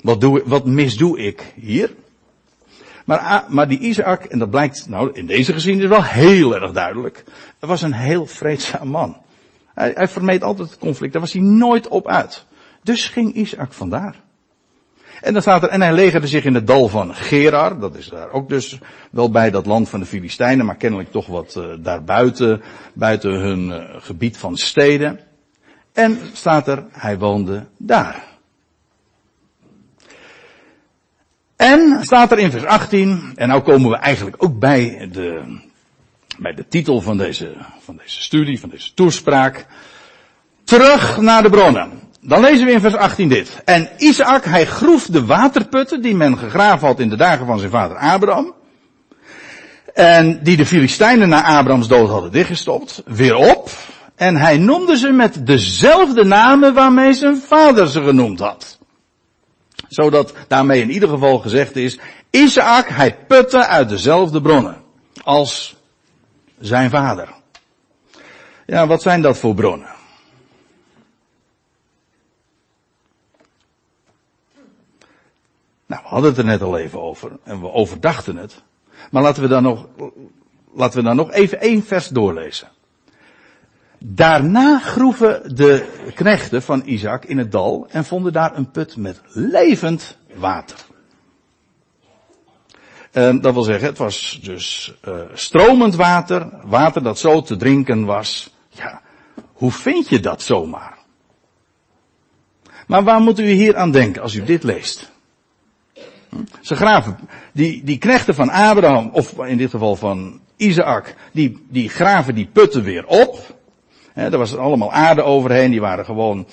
Wat, 0.02 0.22
doe, 0.22 0.42
wat 0.46 0.66
misdoe 0.66 1.20
ik 1.20 1.54
hier? 1.56 1.92
Maar, 3.06 3.18
ah, 3.18 3.50
maar 3.50 3.68
die 3.68 3.80
Isaac, 3.80 4.24
en 4.24 4.40
dat 4.40 4.50
blijkt 4.50 4.90
nou 4.90 5.12
in 5.14 5.26
deze 5.26 5.54
geschiedenis 5.54 5.90
wel 5.90 6.04
heel 6.04 6.56
erg 6.56 6.72
duidelijk, 6.72 7.24
was 7.60 7.82
een 7.82 7.94
heel 7.94 8.26
vreedzaam 8.26 8.88
man. 8.88 9.18
Hij, 9.74 9.92
hij 9.96 10.08
vermeed 10.08 10.44
altijd 10.44 10.70
het 10.70 10.80
conflict, 10.80 11.14
daar 11.14 11.22
was 11.22 11.34
hij 11.34 11.42
nooit 11.42 11.88
op 11.88 12.08
uit. 12.08 12.46
Dus 12.84 13.08
ging 13.08 13.34
Isaac 13.34 13.74
vandaar. 13.74 14.16
En 15.22 15.34
dan 15.34 15.42
staat 15.42 15.64
er, 15.64 15.70
en 15.70 15.82
hij 15.82 15.94
legerde 15.94 16.28
zich 16.28 16.46
in 16.46 16.54
het 16.54 16.68
dal 16.68 16.88
van 16.88 17.16
Gerar, 17.16 17.80
dat 17.80 17.96
is 17.96 18.08
daar 18.08 18.32
ook 18.32 18.50
dus 18.50 18.80
wel 19.12 19.32
bij 19.32 19.52
dat 19.52 19.66
land 19.66 19.90
van 19.90 20.00
de 20.00 20.06
Filistijnen, 20.06 20.66
maar 20.66 20.76
kennelijk 20.76 21.12
toch 21.12 21.28
wat 21.28 21.56
uh, 21.58 21.66
daarbuiten, 21.80 22.62
buiten 22.94 23.32
hun 23.32 23.68
uh, 23.68 23.84
gebied 23.98 24.38
van 24.38 24.58
steden. 24.58 25.20
En 25.94 26.20
staat 26.34 26.68
er, 26.68 26.84
hij 26.92 27.18
woonde 27.18 27.66
daar. 27.78 28.31
En 31.62 31.98
staat 32.02 32.32
er 32.32 32.40
in 32.40 32.52
vers 32.52 32.66
18, 32.66 33.32
en 33.36 33.48
nou 33.48 33.62
komen 33.62 33.90
we 33.90 33.96
eigenlijk 33.96 34.44
ook 34.44 34.60
bij 34.60 35.10
de, 35.12 35.42
bij 36.38 36.54
de 36.54 36.68
titel 36.68 37.02
van 37.02 37.18
deze, 37.18 37.54
van 37.80 37.98
deze 37.98 38.22
studie, 38.22 38.60
van 38.60 38.70
deze 38.70 38.94
toespraak. 38.94 39.66
Terug 40.64 41.18
naar 41.18 41.44
de 41.44 41.50
bronnen. 41.50 41.92
Dan 42.22 42.42
lezen 42.42 42.66
we 42.66 42.72
in 42.72 42.80
vers 42.80 42.96
18 42.96 43.30
dit. 43.30 43.62
En 43.66 43.90
Isaac, 43.98 44.46
hij 44.46 44.66
groef 44.66 45.06
de 45.06 45.26
waterputten 45.26 46.02
die 46.02 46.16
men 46.16 46.38
gegraven 46.38 46.88
had 46.88 47.00
in 47.00 47.10
de 47.10 47.16
dagen 47.16 47.46
van 47.46 47.60
zijn 47.60 47.72
vader 47.72 47.98
Abraham. 47.98 48.54
En 49.94 50.44
die 50.44 50.58
de 50.58 50.66
Filistijnen 50.66 51.30
na 51.30 51.58
Abrahams 51.58 51.88
dood 51.88 52.10
hadden 52.10 52.32
dichtgestopt, 52.32 53.04
weer 53.06 53.36
op. 53.36 53.70
En 54.16 54.36
hij 54.36 54.58
noemde 54.58 54.98
ze 54.98 55.12
met 55.12 55.46
dezelfde 55.46 56.24
namen 56.24 56.74
waarmee 56.74 57.14
zijn 57.14 57.38
vader 57.38 57.88
ze 57.88 58.04
genoemd 58.04 58.40
had. 58.40 58.80
Zodat 59.92 60.34
daarmee 60.48 60.82
in 60.82 60.92
ieder 60.92 61.10
geval 61.10 61.40
gezegd 61.40 61.76
is, 61.76 62.00
Isaac, 62.30 62.88
hij 62.88 63.18
putte 63.28 63.68
uit 63.68 63.90
dezelfde 63.90 64.42
bronnen 64.42 64.84
als 65.24 65.76
zijn 66.60 66.90
vader. 66.90 67.34
Ja, 68.66 68.88
wat 68.88 69.02
zijn 69.02 69.22
dat 69.22 69.38
voor 69.38 69.54
bronnen? 69.54 69.90
Nou, 75.86 76.02
we 76.02 76.10
hadden 76.10 76.30
het 76.30 76.38
er 76.40 76.46
net 76.46 76.62
al 76.62 76.78
even 76.78 77.02
over 77.02 77.32
en 77.44 77.62
we 77.62 77.72
overdachten 77.72 78.36
het. 78.36 78.62
Maar 79.10 79.24
laten 79.24 79.42
we 79.42 79.48
dan 79.48 79.64
nog, 79.64 79.88
laten 80.74 80.98
we 80.98 81.06
dan 81.06 81.16
nog 81.16 81.32
even 81.32 81.60
één 81.60 81.84
vers 81.84 82.08
doorlezen. 82.08 82.70
Daarna 84.04 84.80
groeven 84.80 85.56
de 85.56 85.86
knechten 86.16 86.62
van 86.62 86.82
Isaac 86.86 87.26
in 87.26 87.38
het 87.38 87.52
dal 87.52 87.88
en 87.90 88.06
vonden 88.06 88.34
daar 88.34 88.58
een 88.58 88.72
put 88.72 88.98
met 88.98 89.22
levend 89.28 90.18
water. 90.34 90.78
En 93.12 93.42
dat 93.42 93.54
wil 93.54 93.64
zeggen, 93.64 93.88
het 93.88 93.98
was 93.98 94.40
dus 94.44 94.94
uh, 95.08 95.22
stromend 95.34 95.96
water, 95.96 96.50
water 96.64 97.04
dat 97.04 97.20
zo 97.20 97.42
te 97.42 97.56
drinken 97.56 98.06
was. 98.06 98.54
Ja, 98.70 99.02
hoe 99.54 99.72
vind 99.72 100.10
je 100.10 100.20
dat 100.20 100.42
zomaar? 100.42 100.98
Maar 102.88 103.04
waar 103.04 103.22
moet 103.22 103.40
u 103.40 103.46
hier 103.46 103.78
aan 103.78 103.92
denken 103.92 104.22
als 104.22 104.34
u 104.34 104.44
dit 104.44 104.64
leest? 104.64 105.12
Ze 106.62 106.76
graven, 106.76 107.18
die, 107.54 107.84
die 107.84 107.98
knechten 107.98 108.36
van 108.36 108.50
Abraham, 108.50 109.10
of 109.14 109.46
in 109.46 109.58
dit 109.58 109.70
geval 109.70 109.96
van 109.96 110.42
Isaac, 110.56 111.16
die, 111.32 111.66
die 111.70 111.90
graven 111.90 112.36
die 112.36 112.50
putten 112.54 112.84
weer 112.84 113.06
op. 113.06 113.60
He, 114.14 114.30
er 114.30 114.38
was 114.38 114.58
allemaal 114.58 114.92
aarde 114.92 115.24
overheen, 115.24 115.72
die 115.72 115.82
waren 115.82 116.06
gewoon 116.06 116.48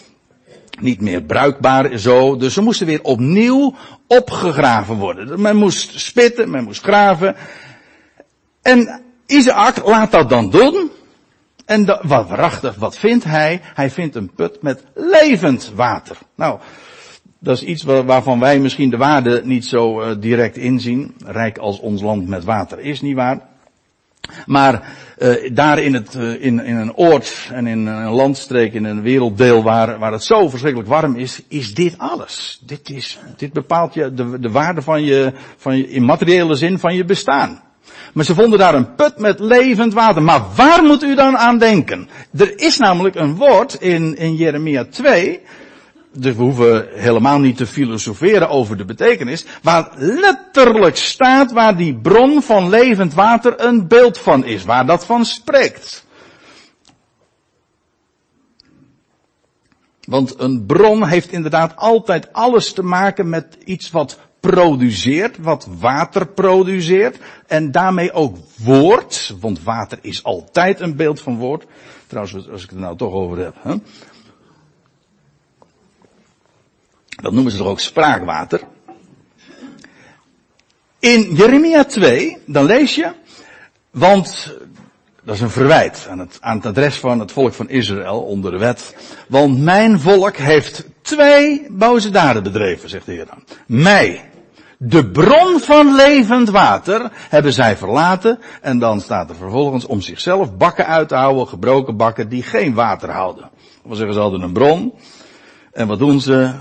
niet 0.81 1.01
meer 1.01 1.23
bruikbaar 1.23 1.99
zo. 1.99 2.37
Dus 2.37 2.55
ze 2.55 2.63
moesten 2.63 2.87
weer 2.87 3.03
opnieuw 3.03 3.75
opgegraven 4.07 4.97
worden. 4.97 5.41
Men 5.41 5.57
moest 5.57 6.01
spitten, 6.01 6.51
men 6.51 6.65
moest 6.65 6.83
graven. 6.83 7.37
En 8.63 9.03
Isaac 9.27 9.87
laat 9.87 10.11
dat 10.11 10.29
dan 10.29 10.51
doen. 10.51 10.91
En 11.65 11.85
wat 11.87 12.29
waarachtig, 12.29 12.75
wat 12.75 12.99
vindt 12.99 13.25
hij? 13.25 13.61
Hij 13.75 13.91
vindt 13.91 14.15
een 14.15 14.31
put 14.31 14.63
met 14.63 14.85
levend 14.95 15.73
water. 15.75 16.17
Nou, 16.35 16.59
dat 17.39 17.57
is 17.57 17.63
iets 17.63 17.83
waarvan 17.83 18.41
wij 18.41 18.59
misschien 18.59 18.91
de 18.91 18.97
waarde 18.97 19.41
niet 19.45 19.67
zo 19.67 20.03
uh, 20.03 20.11
direct 20.19 20.57
inzien. 20.57 21.15
Rijk 21.25 21.59
als 21.59 21.81
ons 21.81 22.03
land 22.03 22.29
met 22.29 22.45
water 22.45 22.79
is, 22.79 23.01
niet 23.01 23.15
waar. 23.15 23.49
Maar 24.47 24.97
uh, 25.19 25.51
daar 25.53 25.79
in, 25.79 25.95
het, 25.95 26.15
uh, 26.15 26.45
in, 26.45 26.65
in 26.65 26.77
een 26.77 26.95
oord 26.95 27.49
en 27.53 27.67
in 27.67 27.87
een 27.87 28.11
landstreek, 28.11 28.75
in 28.75 28.85
een 28.85 29.03
werelddeel 29.03 29.63
waar, 29.63 29.99
waar 29.99 30.13
het 30.13 30.25
zo 30.25 30.49
verschrikkelijk 30.49 30.89
warm 30.91 31.17
is, 31.17 31.43
is 31.49 31.75
dit 31.75 31.99
alles. 31.99 32.61
Dit, 32.67 32.91
is, 32.91 33.19
dit 33.37 33.53
bepaalt 33.53 33.95
je 33.95 34.15
de, 34.15 34.39
de 34.39 34.51
waarde 34.51 34.83
van 34.83 35.05
je, 35.05 35.33
van 35.57 35.77
je, 35.77 35.91
in 35.91 36.05
materiële 36.05 36.55
zin 36.55 36.79
van 36.79 36.95
je 36.95 37.05
bestaan. 37.05 37.63
Maar 38.13 38.25
ze 38.25 38.35
vonden 38.35 38.59
daar 38.59 38.75
een 38.75 38.95
put 38.95 39.19
met 39.19 39.41
levend 39.41 39.93
water. 39.93 40.23
Maar 40.23 40.43
waar 40.57 40.83
moet 40.83 41.03
u 41.03 41.15
dan 41.15 41.37
aan 41.37 41.59
denken? 41.59 42.09
Er 42.39 42.59
is 42.61 42.79
namelijk 42.79 43.15
een 43.15 43.37
woord 43.37 43.75
in, 43.75 44.17
in 44.17 44.37
Jeremia 44.37 44.85
2, 44.85 45.41
dus 46.13 46.35
we 46.35 46.43
hoeven 46.43 46.89
helemaal 46.95 47.39
niet 47.39 47.57
te 47.57 47.67
filosoferen 47.67 48.49
over 48.49 48.77
de 48.77 48.85
betekenis, 48.85 49.45
waar 49.63 49.93
letterlijk 49.97 50.97
staat 50.97 51.53
waar 51.53 51.77
die 51.77 51.95
bron 51.95 52.43
van 52.43 52.69
levend 52.69 53.15
water 53.15 53.61
een 53.61 53.89
beeld 53.89 54.19
van 54.19 54.45
is, 54.45 54.65
waar 54.65 54.87
dat 54.87 55.07
van 55.07 55.25
spreekt. 55.25 56.07
Want 60.09 60.41
een 60.41 60.67
bron 60.67 61.07
heeft 61.07 61.33
inderdaad 61.33 61.77
altijd 61.77 62.33
alles 62.33 62.73
te 62.73 62.83
maken 62.83 63.29
met 63.29 63.59
iets 63.65 63.91
wat 63.91 64.19
produceert, 64.41 65.39
wat 65.39 65.69
water 65.79 66.27
produceert, 66.27 67.19
en 67.47 67.71
daarmee 67.71 68.13
ook 68.13 68.37
woord, 68.57 69.35
want 69.41 69.63
water 69.63 69.99
is 70.03 70.25
altijd 70.25 70.81
een 70.81 70.97
beeld 70.97 71.21
van 71.21 71.37
woord. 71.37 71.67
Trouwens, 72.07 72.49
als 72.51 72.63
ik 72.63 72.71
het 72.71 72.79
nou 72.79 72.97
toch 72.97 73.13
over 73.13 73.39
heb. 73.39 73.55
Hè? 73.63 73.75
Dat 77.23 77.33
noemen 77.33 77.53
ze 77.53 77.59
toch 77.59 77.67
ook 77.67 77.81
spraakwater. 77.81 78.61
In 80.99 81.35
Jeremia 81.35 81.85
2, 81.85 82.39
dan 82.47 82.65
lees 82.65 82.95
je, 82.95 83.13
want 83.91 84.57
dat 85.23 85.35
is 85.35 85.41
een 85.41 85.51
verwijt 85.51 86.07
aan 86.11 86.19
het, 86.19 86.39
aan 86.41 86.57
het 86.57 86.67
adres 86.67 86.97
van 86.97 87.21
het 87.21 87.33
volk 87.33 87.53
van 87.53 87.69
Israël 87.69 88.21
onder 88.21 88.51
de 88.51 88.59
wet. 88.59 88.97
Want 89.29 89.61
mijn 89.61 90.01
volk 90.01 90.37
heeft 90.37 90.85
twee 91.03 91.67
boze 91.71 92.11
daden 92.11 92.43
bedreven, 92.43 92.89
zegt 92.89 93.07
de 93.07 93.13
Heer 93.13 93.27
dan. 93.27 93.45
Mij, 93.67 94.31
de 94.79 95.11
bron 95.11 95.61
van 95.61 95.95
levend 95.95 96.51
water, 96.51 97.11
hebben 97.13 97.53
zij 97.53 97.77
verlaten. 97.77 98.39
En 98.61 98.79
dan 98.79 99.01
staat 99.01 99.31
er 99.31 99.37
vervolgens 99.37 99.87
om 99.87 100.01
zichzelf 100.01 100.57
bakken 100.57 100.87
uit 100.87 101.09
te 101.09 101.15
houden, 101.15 101.49
gebroken 101.49 101.97
bakken 101.97 102.29
die 102.29 102.43
geen 102.43 102.75
water 102.75 103.11
houden. 103.11 103.51
We 103.83 103.95
zeggen, 103.95 104.15
ze 104.15 104.21
hadden 104.21 104.43
een 104.43 104.53
bron. 104.53 104.95
En 105.73 105.87
wat 105.87 105.99
doen 105.99 106.21
ze? 106.21 106.53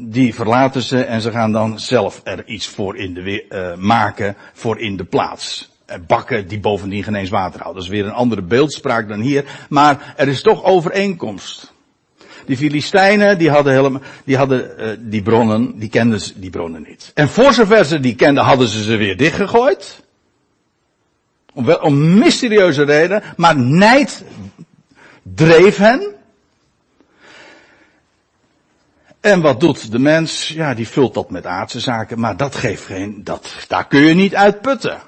Die 0.00 0.34
verlaten 0.34 0.82
ze 0.82 1.02
en 1.02 1.20
ze 1.20 1.30
gaan 1.30 1.52
dan 1.52 1.80
zelf 1.80 2.20
er 2.24 2.46
iets 2.46 2.66
voor 2.66 2.96
in 2.96 3.14
de, 3.14 3.44
uh, 3.48 3.74
maken 3.84 4.36
voor 4.52 4.80
in 4.80 4.96
de 4.96 5.04
plaats. 5.04 5.70
Bakken 6.06 6.48
die 6.48 6.60
bovendien 6.60 7.02
geen 7.02 7.14
eens 7.14 7.30
water 7.30 7.60
houden. 7.60 7.82
Dat 7.82 7.92
is 7.92 7.98
weer 7.98 8.06
een 8.06 8.16
andere 8.16 8.42
beeldspraak 8.42 9.08
dan 9.08 9.20
hier. 9.20 9.44
Maar 9.68 10.14
er 10.16 10.28
is 10.28 10.42
toch 10.42 10.64
overeenkomst. 10.64 11.72
Die 12.46 12.56
Filistijnen, 12.56 13.38
die 13.38 13.50
hadden 13.50 13.72
helemaal, 13.72 14.00
die 14.24 14.36
hadden 14.36 14.70
uh, 14.78 14.88
die 14.98 15.22
bronnen, 15.22 15.78
die 15.78 15.88
kenden 15.88 16.20
ze, 16.20 16.32
die 16.40 16.50
bronnen 16.50 16.84
niet. 16.88 17.10
En 17.14 17.28
voor 17.28 17.52
zover 17.52 17.84
ze 17.84 18.00
die 18.00 18.14
kenden, 18.14 18.44
hadden 18.44 18.68
ze 18.68 18.82
ze 18.82 18.96
weer 18.96 19.16
dichtgegooid. 19.16 20.02
Om, 21.54 21.64
wel, 21.64 21.78
om 21.78 22.18
mysterieuze 22.18 22.82
reden, 22.82 23.22
maar 23.36 23.56
nijd 23.56 24.24
dreef 25.22 25.76
hen. 25.76 26.16
En 29.28 29.40
wat 29.40 29.60
doet 29.60 29.92
de 29.92 29.98
mens? 29.98 30.48
Ja, 30.48 30.74
die 30.74 30.88
vult 30.88 31.14
dat 31.14 31.30
met 31.30 31.46
aardse 31.46 31.80
zaken, 31.80 32.20
maar 32.20 32.36
dat 32.36 32.54
geeft 32.54 32.84
geen, 32.84 33.20
dat, 33.24 33.54
daar 33.68 33.86
kun 33.86 34.00
je 34.00 34.14
niet 34.14 34.34
uitputten. 34.34 34.98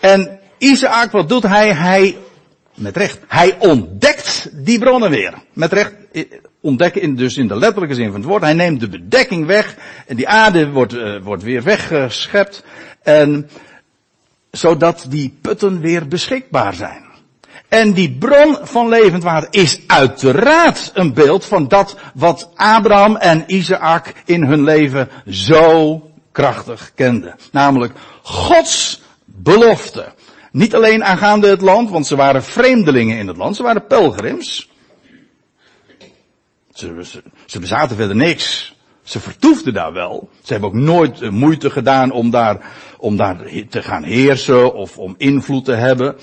En 0.00 0.38
Isaac, 0.58 1.10
wat 1.10 1.28
doet 1.28 1.42
hij? 1.42 1.72
Hij, 1.72 2.16
met 2.74 2.96
recht, 2.96 3.18
hij 3.28 3.56
ontdekt 3.58 4.50
die 4.52 4.78
bronnen 4.78 5.10
weer. 5.10 5.34
Met 5.52 5.72
recht, 5.72 5.94
ontdekken 6.60 7.02
in, 7.02 7.16
dus 7.16 7.36
in 7.36 7.48
de 7.48 7.56
letterlijke 7.56 7.94
zin 7.94 8.10
van 8.10 8.20
het 8.20 8.28
woord. 8.28 8.42
Hij 8.42 8.54
neemt 8.54 8.80
de 8.80 8.88
bedekking 8.88 9.46
weg 9.46 9.76
en 10.06 10.16
die 10.16 10.28
aarde 10.28 10.70
wordt, 10.70 10.94
uh, 10.94 11.22
wordt 11.22 11.42
weer 11.42 11.62
weggeschept. 11.62 12.64
En, 13.02 13.50
zodat 14.50 15.06
die 15.08 15.38
putten 15.40 15.80
weer 15.80 16.08
beschikbaar 16.08 16.74
zijn. 16.74 17.05
En 17.68 17.92
die 17.92 18.16
bron 18.18 18.58
van 18.62 18.88
levend 18.88 19.22
water 19.22 19.48
is 19.50 19.80
uiteraard 19.86 20.90
een 20.94 21.14
beeld 21.14 21.44
van 21.44 21.68
dat 21.68 21.96
wat 22.14 22.50
Abraham 22.54 23.16
en 23.16 23.44
Isaac 23.46 24.12
in 24.24 24.44
hun 24.44 24.64
leven 24.64 25.08
zo 25.28 26.02
krachtig 26.32 26.92
kenden. 26.94 27.34
Namelijk 27.52 27.92
Gods 28.22 29.02
belofte. 29.24 30.12
Niet 30.52 30.74
alleen 30.74 31.04
aangaande 31.04 31.48
het 31.48 31.60
land, 31.60 31.90
want 31.90 32.06
ze 32.06 32.16
waren 32.16 32.42
vreemdelingen 32.44 33.18
in 33.18 33.28
het 33.28 33.36
land, 33.36 33.56
ze 33.56 33.62
waren 33.62 33.86
pelgrims. 33.86 34.70
Ze, 36.72 37.04
ze, 37.04 37.22
ze 37.46 37.58
bezaten 37.58 37.96
verder 37.96 38.16
niks. 38.16 38.74
Ze 39.02 39.20
vertoefden 39.20 39.74
daar 39.74 39.92
wel. 39.92 40.28
Ze 40.42 40.52
hebben 40.52 40.70
ook 40.70 40.76
nooit 40.76 41.30
moeite 41.30 41.70
gedaan 41.70 42.10
om 42.10 42.30
daar, 42.30 42.58
om 42.98 43.16
daar 43.16 43.36
te 43.68 43.82
gaan 43.82 44.02
heersen 44.02 44.74
of 44.74 44.98
om 44.98 45.14
invloed 45.18 45.64
te 45.64 45.74
hebben. 45.74 46.16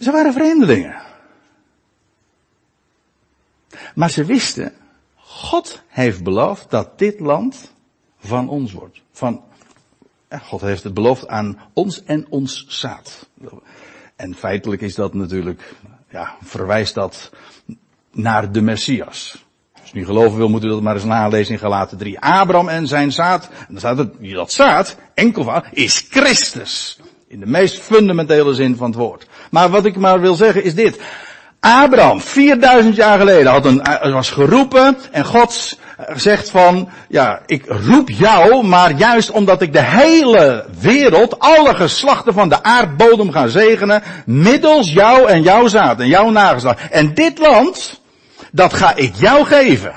Ze 0.00 0.10
waren 0.10 0.32
vreemdelingen. 0.32 0.96
Maar 3.94 4.10
ze 4.10 4.24
wisten, 4.24 4.72
God 5.16 5.82
heeft 5.86 6.22
beloofd 6.22 6.70
dat 6.70 6.98
dit 6.98 7.20
land 7.20 7.72
van 8.18 8.48
ons 8.48 8.72
wordt. 8.72 9.02
Van, 9.12 9.42
God 10.42 10.60
heeft 10.60 10.84
het 10.84 10.94
beloofd 10.94 11.28
aan 11.28 11.58
ons 11.72 12.04
en 12.04 12.26
ons 12.28 12.64
zaad. 12.68 13.28
En 14.16 14.34
feitelijk 14.34 14.82
is 14.82 14.94
dat 14.94 15.14
natuurlijk, 15.14 15.74
ja, 16.10 16.36
verwijst 16.42 16.94
dat 16.94 17.30
naar 18.12 18.52
de 18.52 18.60
Messias. 18.60 19.46
Als 19.80 19.92
u 19.92 19.98
niet 19.98 20.06
geloven 20.06 20.38
wil, 20.38 20.48
moet 20.48 20.64
u 20.64 20.68
dat 20.68 20.82
maar 20.82 20.94
eens 20.94 21.04
nalezen 21.04 21.52
in 21.52 21.60
Galaten 21.60 21.98
3. 21.98 22.20
Abraham 22.20 22.68
en 22.68 22.86
zijn 22.86 23.12
zaad, 23.12 23.48
en 23.48 23.66
dan 23.68 23.78
staat 23.78 23.96
dat 23.96 24.52
zaad, 24.52 24.96
enkel 25.14 25.44
van, 25.44 25.64
is 25.70 26.06
Christus. 26.10 26.98
In 27.30 27.40
de 27.40 27.46
meest 27.46 27.78
fundamentele 27.78 28.54
zin 28.54 28.76
van 28.76 28.86
het 28.86 28.98
woord. 28.98 29.26
Maar 29.50 29.70
wat 29.70 29.84
ik 29.84 29.96
maar 29.96 30.20
wil 30.20 30.34
zeggen 30.34 30.64
is 30.64 30.74
dit. 30.74 30.98
Abraham, 31.60 32.20
4000 32.20 32.96
jaar 32.96 33.18
geleden, 33.18 33.52
had 33.52 33.64
een, 33.64 33.82
was 34.12 34.30
geroepen 34.30 34.96
en 35.10 35.24
God 35.24 35.78
zegt 36.14 36.50
van, 36.50 36.88
ja, 37.08 37.42
ik 37.46 37.64
roep 37.66 38.10
jou, 38.10 38.66
maar 38.66 38.92
juist 38.92 39.30
omdat 39.30 39.62
ik 39.62 39.72
de 39.72 39.82
hele 39.82 40.66
wereld, 40.80 41.38
alle 41.38 41.74
geslachten 41.74 42.32
van 42.32 42.48
de 42.48 42.62
aardbodem 42.62 43.30
ga 43.30 43.46
zegenen, 43.46 44.02
middels 44.26 44.92
jou 44.92 45.28
en 45.28 45.42
jouw 45.42 45.66
zaad 45.66 46.00
en 46.00 46.08
jouw 46.08 46.30
nageslacht. 46.30 46.88
En 46.90 47.14
dit 47.14 47.38
land, 47.38 48.00
dat 48.52 48.72
ga 48.72 48.94
ik 48.96 49.14
jou 49.14 49.44
geven. 49.44 49.92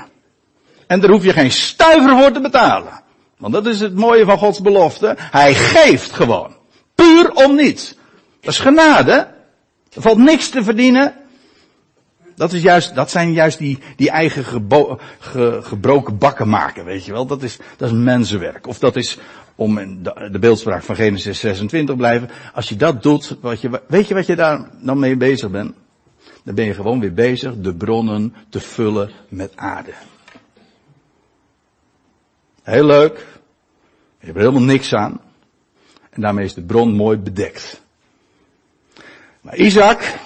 En 0.86 1.00
daar 1.00 1.10
hoef 1.10 1.24
je 1.24 1.32
geen 1.32 1.52
stuiver 1.52 2.18
voor 2.18 2.32
te 2.32 2.40
betalen. 2.40 3.02
Want 3.38 3.52
dat 3.54 3.66
is 3.66 3.80
het 3.80 3.94
mooie 3.94 4.24
van 4.24 4.38
Gods 4.38 4.60
belofte. 4.60 5.16
Hij 5.18 5.54
geeft 5.54 6.12
gewoon. 6.12 6.60
Puur 7.12 7.32
om 7.32 7.54
niets. 7.54 7.94
Dat 8.40 8.52
is 8.52 8.58
genade. 8.58 9.28
Er 9.92 10.02
valt 10.02 10.18
niks 10.18 10.48
te 10.48 10.64
verdienen. 10.64 11.14
Dat, 12.34 12.52
is 12.52 12.62
juist, 12.62 12.94
dat 12.94 13.10
zijn 13.10 13.32
juist 13.32 13.58
die, 13.58 13.78
die 13.96 14.10
eigen 14.10 14.44
gebroken 15.62 16.18
bakken 16.18 16.48
maken, 16.48 16.84
weet 16.84 17.04
je 17.04 17.12
wel. 17.12 17.26
Dat 17.26 17.42
is, 17.42 17.58
dat 17.76 17.88
is 17.88 17.96
mensenwerk. 17.96 18.66
Of 18.66 18.78
dat 18.78 18.96
is, 18.96 19.18
om 19.54 20.02
de, 20.02 20.28
de 20.32 20.38
beeldspraak 20.38 20.82
van 20.82 20.96
Genesis 20.96 21.40
26 21.40 21.96
blijven. 21.96 22.30
Als 22.54 22.68
je 22.68 22.76
dat 22.76 23.02
doet, 23.02 23.36
wat 23.40 23.60
je, 23.60 23.82
weet 23.88 24.08
je 24.08 24.14
wat 24.14 24.26
je 24.26 24.36
daar 24.36 24.70
dan 24.80 24.98
mee 24.98 25.16
bezig 25.16 25.50
bent? 25.50 25.74
Dan 26.44 26.54
ben 26.54 26.64
je 26.64 26.74
gewoon 26.74 27.00
weer 27.00 27.14
bezig 27.14 27.54
de 27.56 27.74
bronnen 27.74 28.34
te 28.48 28.60
vullen 28.60 29.10
met 29.28 29.52
aarde. 29.56 29.92
Heel 32.62 32.84
leuk. 32.86 33.16
Je 34.18 34.26
hebt 34.26 34.36
er 34.36 34.44
helemaal 34.44 34.66
niks 34.66 34.94
aan. 34.94 35.20
En 36.12 36.20
daarmee 36.20 36.44
is 36.44 36.54
de 36.54 36.62
bron 36.62 36.94
mooi 36.94 37.16
bedekt. 37.16 37.82
Maar 39.40 39.56
Isaac, 39.56 40.18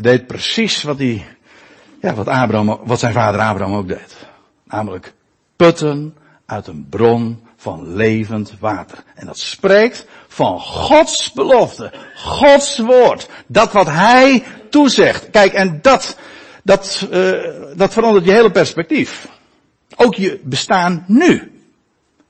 deed 0.00 0.26
precies 0.26 0.82
wat 0.82 0.98
hij, 0.98 1.26
ja, 2.00 2.14
wat 2.14 2.28
Abraham, 2.28 2.80
wat 2.84 2.98
zijn 2.98 3.12
vader 3.12 3.40
Abraham 3.40 3.76
ook 3.76 3.88
deed. 3.88 4.16
Namelijk 4.64 5.12
putten 5.56 6.16
uit 6.46 6.66
een 6.66 6.86
bron 6.88 7.42
van 7.56 7.94
levend 7.94 8.52
water. 8.60 9.04
En 9.14 9.26
dat 9.26 9.38
spreekt 9.38 10.06
van 10.28 10.60
Gods 10.60 11.32
belofte, 11.32 11.92
Gods 12.16 12.78
woord. 12.78 13.28
Dat 13.46 13.72
wat 13.72 13.86
Hij 13.86 14.44
toezegt. 14.70 15.30
Kijk, 15.30 15.52
en 15.52 15.78
dat, 15.82 16.16
dat, 16.62 17.08
uh, 17.10 17.32
dat 17.76 17.92
verandert 17.92 18.24
je 18.24 18.32
hele 18.32 18.50
perspectief. 18.50 19.28
Ook 19.96 20.14
je 20.14 20.40
bestaan 20.42 21.04
nu. 21.06 21.53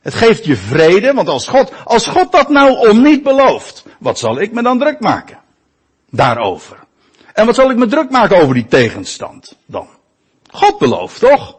Het 0.04 0.14
geeft 0.14 0.44
je 0.44 0.56
vrede, 0.56 1.12
want 1.12 1.28
als 1.28 1.48
God, 1.48 1.72
als 1.84 2.06
God 2.06 2.32
dat 2.32 2.48
nou 2.48 2.88
om 2.88 3.02
niet 3.02 3.22
belooft, 3.22 3.84
wat 3.98 4.18
zal 4.18 4.40
ik 4.40 4.52
me 4.52 4.62
dan 4.62 4.78
druk 4.78 5.00
maken? 5.00 5.38
Daarover. 6.10 6.78
En 7.32 7.46
wat 7.46 7.54
zal 7.54 7.70
ik 7.70 7.76
me 7.76 7.86
druk 7.86 8.10
maken 8.10 8.36
over 8.42 8.54
die 8.54 8.66
tegenstand 8.66 9.56
dan? 9.66 9.88
God 10.50 10.78
belooft, 10.78 11.20
toch? 11.20 11.56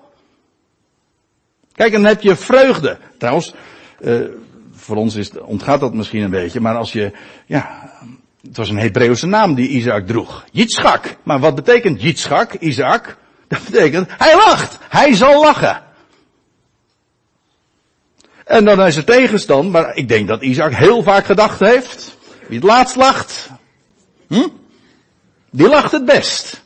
Kijk, 1.73 1.91
dan 1.91 2.03
heb 2.03 2.21
je 2.21 2.35
vreugde. 2.35 2.97
Trouwens, 3.17 3.53
uh, 3.99 4.27
voor 4.71 4.95
ons 4.95 5.15
is, 5.15 5.31
ontgaat 5.39 5.79
dat 5.79 5.93
misschien 5.93 6.21
een 6.21 6.29
beetje, 6.29 6.59
maar 6.59 6.75
als 6.75 6.91
je, 6.91 7.11
ja, 7.45 7.91
het 8.41 8.57
was 8.57 8.69
een 8.69 8.77
Hebreeuwse 8.77 9.27
naam 9.27 9.55
die 9.55 9.69
Isaac 9.69 10.07
droeg. 10.07 10.45
Yitzchak. 10.51 11.15
Maar 11.23 11.39
wat 11.39 11.55
betekent 11.55 12.01
Yitzchak, 12.01 12.53
Isaac? 12.53 13.17
Dat 13.47 13.63
betekent, 13.65 14.09
hij 14.17 14.35
lacht. 14.35 14.77
Hij 14.89 15.13
zal 15.13 15.41
lachen. 15.41 15.84
En 18.45 18.65
dan 18.65 18.81
is 18.81 18.95
er 18.95 19.03
tegenstand, 19.03 19.71
maar 19.71 19.95
ik 19.95 20.07
denk 20.07 20.27
dat 20.27 20.41
Isaac 20.41 20.73
heel 20.73 21.03
vaak 21.03 21.25
gedacht 21.25 21.59
heeft. 21.59 22.17
Wie 22.47 22.57
het 22.57 22.67
laatst 22.67 22.95
lacht, 22.95 23.49
hm? 24.27 24.47
die 25.51 25.67
lacht 25.67 25.91
het 25.91 26.05
best. 26.05 26.61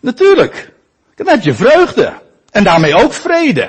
Natuurlijk. 0.00 0.72
Dan 1.14 1.28
heb 1.28 1.42
je 1.42 1.54
vreugde. 1.54 2.12
En 2.50 2.64
daarmee 2.64 2.94
ook 2.94 3.12
vrede. 3.12 3.68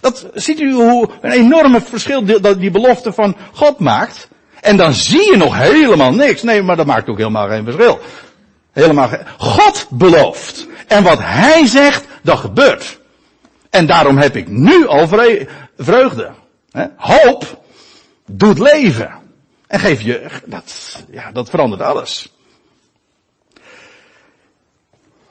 Dat 0.00 0.26
ziet 0.34 0.60
u 0.60 0.72
hoe 0.72 1.08
een 1.20 1.30
enorme 1.30 1.80
verschil 1.80 2.24
die, 2.24 2.56
die 2.58 2.70
belofte 2.70 3.12
van 3.12 3.36
God 3.52 3.78
maakt. 3.78 4.28
En 4.60 4.76
dan 4.76 4.92
zie 4.92 5.30
je 5.30 5.36
nog 5.36 5.56
helemaal 5.56 6.12
niks. 6.12 6.42
Nee, 6.42 6.62
maar 6.62 6.76
dat 6.76 6.86
maakt 6.86 7.08
ook 7.08 7.18
helemaal 7.18 7.48
geen 7.48 7.64
verschil. 7.64 8.00
Helemaal 8.72 9.08
geen. 9.08 9.26
God 9.38 9.86
belooft. 9.90 10.66
En 10.86 11.02
wat 11.02 11.18
Hij 11.20 11.66
zegt, 11.66 12.04
dat 12.22 12.38
gebeurt. 12.38 13.00
En 13.70 13.86
daarom 13.86 14.18
heb 14.18 14.36
ik 14.36 14.48
nu 14.48 14.86
al 14.86 15.08
vreugde. 15.76 16.30
Hoop 16.96 17.64
doet 18.26 18.58
leven. 18.58 19.20
En 19.66 19.80
geef 19.80 20.00
je, 20.00 20.30
dat, 20.44 20.98
ja, 21.10 21.32
dat 21.32 21.50
verandert 21.50 21.82
alles. 21.82 22.32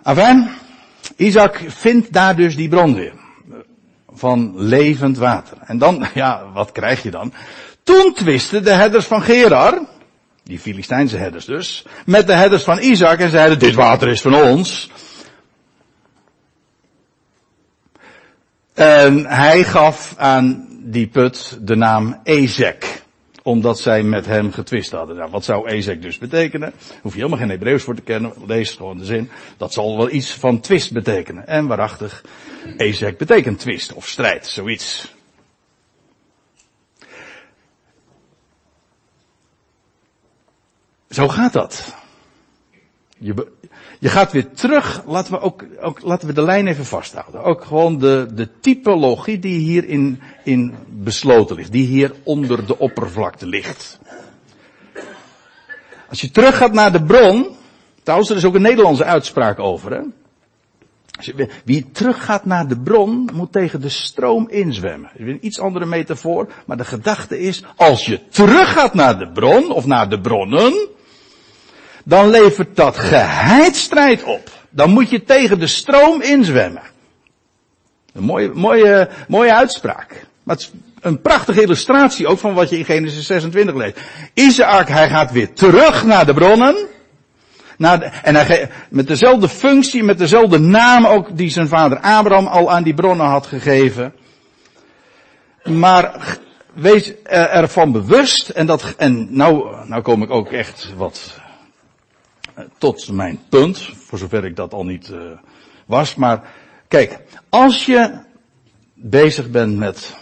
Afijn, 0.04 0.50
Isaac 1.16 1.62
vindt 1.68 2.14
daar 2.14 2.36
dus 2.36 2.56
die 2.56 2.70
bron 2.70 2.96
weer. 2.96 3.14
Van 4.14 4.54
levend 4.56 5.18
water. 5.18 5.58
En 5.62 5.78
dan, 5.78 6.06
ja, 6.14 6.52
wat 6.54 6.72
krijg 6.72 7.04
je 7.04 7.12
dan? 7.12 7.34
Toen 7.84 8.14
twisten 8.14 8.64
de 8.64 8.72
herders 8.72 9.06
van 9.06 9.22
Gerar, 9.22 9.80
die 10.44 10.60
Filistijnse 10.60 11.18
herders 11.18 11.46
dus, 11.46 11.86
met 12.06 12.28
de 12.28 12.34
herders 12.34 12.64
van 12.64 12.80
Isaac 12.80 13.20
en 13.20 13.30
zeiden, 13.30 13.60
dit 13.60 13.74
water 13.76 14.08
is 14.08 14.22
van 14.22 14.36
ons. 14.36 14.92
En 18.74 19.26
hij 19.26 19.64
gaf 19.64 20.14
aan 20.18 20.71
die 20.84 21.08
put 21.08 21.58
de 21.62 21.76
naam 21.76 22.20
Ezek. 22.24 23.00
Omdat 23.44 23.80
zij 23.80 24.04
met 24.04 24.26
hem 24.26 24.52
getwist 24.52 24.92
hadden. 24.92 25.16
Nou, 25.16 25.32
wat 25.32 25.44
zou 25.44 25.68
Ezek 25.68 26.02
dus 26.02 26.18
betekenen? 26.18 26.74
Hoef 27.02 27.12
je 27.12 27.18
helemaal 27.18 27.40
geen 27.40 27.50
Hebreeuws 27.50 27.84
voor 27.84 27.96
te 27.96 28.02
kennen. 28.02 28.34
Lees 28.46 28.74
gewoon 28.74 28.98
de 28.98 29.06
zin. 29.06 29.30
Dat 29.58 29.74
zal 29.74 29.98
wel 29.98 30.10
iets 30.10 30.34
van 30.34 30.60
twist 30.60 30.94
betekenen. 30.94 31.48
En 31.48 31.68
waarachtig, 31.68 32.24
Ezek 32.78 33.18
betekent 33.18 33.60
twist 33.60 33.94
of 33.94 34.08
strijd, 34.08 34.48
zoiets. 34.48 35.16
Zo 41.10 41.28
gaat 41.28 41.54
dat. 41.54 41.96
Je, 43.18 43.52
je 44.02 44.10
gaat 44.10 44.32
weer 44.32 44.52
terug, 44.52 45.04
laten 45.06 45.34
we 45.34 45.40
ook, 45.40 45.66
ook, 45.82 46.02
laten 46.02 46.28
we 46.28 46.34
de 46.34 46.42
lijn 46.42 46.68
even 46.68 46.86
vasthouden. 46.86 47.44
Ook 47.44 47.64
gewoon 47.64 48.00
de, 48.00 48.28
de 48.34 48.50
typologie 48.60 49.40
die 49.40 49.60
hierin 49.60 50.22
in 50.44 50.74
besloten 50.90 51.56
ligt, 51.56 51.72
die 51.72 51.86
hier 51.86 52.14
onder 52.24 52.66
de 52.66 52.78
oppervlakte 52.78 53.46
ligt. 53.46 54.00
Als 56.10 56.22
je 56.22 56.32
terug 56.32 56.58
gaat 56.58 56.74
naar 56.74 56.92
de 56.92 57.04
bron, 57.04 57.48
trouwens 58.04 58.30
er 58.30 58.36
is 58.36 58.46
ook 58.46 58.56
een 58.56 58.62
Nederlandse 58.62 59.04
uitspraak 59.04 59.60
over, 59.60 59.92
hè. 59.92 60.02
Wie 61.66 61.92
teruggaat 61.92 62.46
naar 62.46 62.68
de 62.68 62.80
bron, 62.80 63.30
moet 63.34 63.52
tegen 63.52 63.82
de 63.82 63.90
stroom 63.90 64.50
inzwemmen. 64.50 65.12
Een 65.18 65.46
iets 65.46 65.60
andere 65.60 65.86
metafoor, 65.86 66.52
maar 66.66 66.78
de 66.78 66.86
gedachte 66.86 67.40
is, 67.40 67.64
als 67.76 68.06
je 68.06 68.28
teruggaat 68.28 68.94
naar 68.94 69.20
de 69.20 69.32
bron, 69.32 69.72
of 69.72 69.86
naar 69.86 70.10
de 70.10 70.20
bronnen, 70.20 70.74
dan 72.04 72.30
levert 72.30 72.76
dat 72.76 72.98
geheid 72.98 73.76
strijd 73.76 74.24
op. 74.24 74.50
Dan 74.70 74.90
moet 74.90 75.10
je 75.10 75.24
tegen 75.24 75.60
de 75.60 75.68
stroom 75.68 76.22
inzwemmen. 76.22 76.82
Een 78.14 78.24
mooie, 78.24 78.52
mooie, 78.54 79.10
mooie 79.28 79.54
uitspraak. 79.54 80.26
Maar 80.44 80.56
het 80.56 80.72
Een 81.02 81.22
prachtige 81.22 81.62
illustratie 81.62 82.28
ook 82.28 82.40
van 82.40 82.54
wat 82.54 82.70
je 82.70 82.78
in 82.78 82.86
Genesis 82.86 83.26
26 83.26 83.76
leest. 83.76 84.00
Isaac, 84.34 84.88
hij 84.88 85.10
gaat 85.10 85.32
weer 85.32 85.54
terug 85.54 86.06
naar 86.06 86.26
de 86.26 86.34
bronnen. 86.34 86.76
Naar 87.78 88.22
en 88.24 88.36
hij, 88.36 88.70
met 88.90 89.08
dezelfde 89.08 89.50
functie, 89.50 90.04
met 90.04 90.18
dezelfde 90.18 90.60
naam 90.60 91.06
ook 91.06 91.38
die 91.38 91.50
zijn 91.50 91.68
vader 91.68 92.00
Abraham 92.00 92.48
al 92.48 92.72
aan 92.72 92.84
die 92.84 92.94
bronnen 92.94 93.26
had 93.26 93.48
gegeven. 93.48 94.14
Maar 95.64 96.38
wees 96.74 97.14
ervan 97.24 97.92
bewust, 97.92 98.50
en 98.50 98.66
dat, 98.66 98.94
en 98.98 99.28
nou, 99.30 99.76
nou 99.88 100.02
kom 100.02 100.24
ik 100.24 100.30
ook 100.30 100.52
echt 100.52 100.94
wat 100.98 101.41
tot 102.78 103.12
mijn 103.12 103.40
punt, 103.50 103.90
voor 103.96 104.18
zover 104.18 104.46
ik 104.46 104.56
dat 104.56 104.74
al 104.74 104.86
niet 104.86 105.10
uh, 105.10 105.32
was, 105.86 106.16
maar 106.16 106.54
kijk, 106.88 107.20
als 107.50 107.86
je 107.86 108.20
bezig 108.94 109.50
bent 109.50 109.78
met 109.78 110.16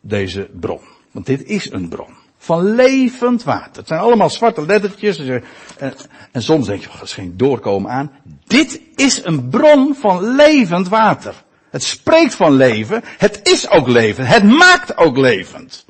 deze 0.00 0.50
bron, 0.60 0.80
want 1.10 1.26
dit 1.26 1.44
is 1.44 1.72
een 1.72 1.88
bron 1.88 2.20
van 2.42 2.74
levend 2.74 3.42
water. 3.42 3.76
Het 3.76 3.86
zijn 3.86 4.00
allemaal 4.00 4.30
zwarte 4.30 4.66
lettertjes. 4.66 5.18
En, 5.18 5.94
en 6.32 6.42
soms 6.42 6.66
denk 6.66 6.82
je, 6.82 6.88
oh, 6.88 6.94
dat 6.94 7.02
is 7.02 7.12
geen 7.12 7.36
doorkomen 7.36 7.90
aan. 7.90 8.10
Dit 8.46 8.80
is 8.96 9.24
een 9.24 9.48
bron 9.48 9.94
van 9.94 10.34
levend 10.34 10.88
water. 10.88 11.34
Het 11.70 11.82
spreekt 11.82 12.34
van 12.34 12.52
leven. 12.52 13.02
Het 13.18 13.40
is 13.42 13.70
ook 13.70 13.88
levend. 13.88 14.28
Het 14.28 14.44
maakt 14.44 14.96
ook 14.96 15.16
levend. 15.16 15.84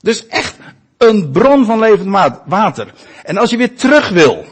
Dus 0.00 0.26
echt 0.26 0.56
een 0.98 1.30
bron 1.30 1.64
van 1.64 1.78
levend 1.78 2.40
water. 2.44 2.94
En 3.24 3.36
als 3.36 3.50
je 3.50 3.56
weer 3.56 3.76
terug 3.76 4.08
wil. 4.08 4.44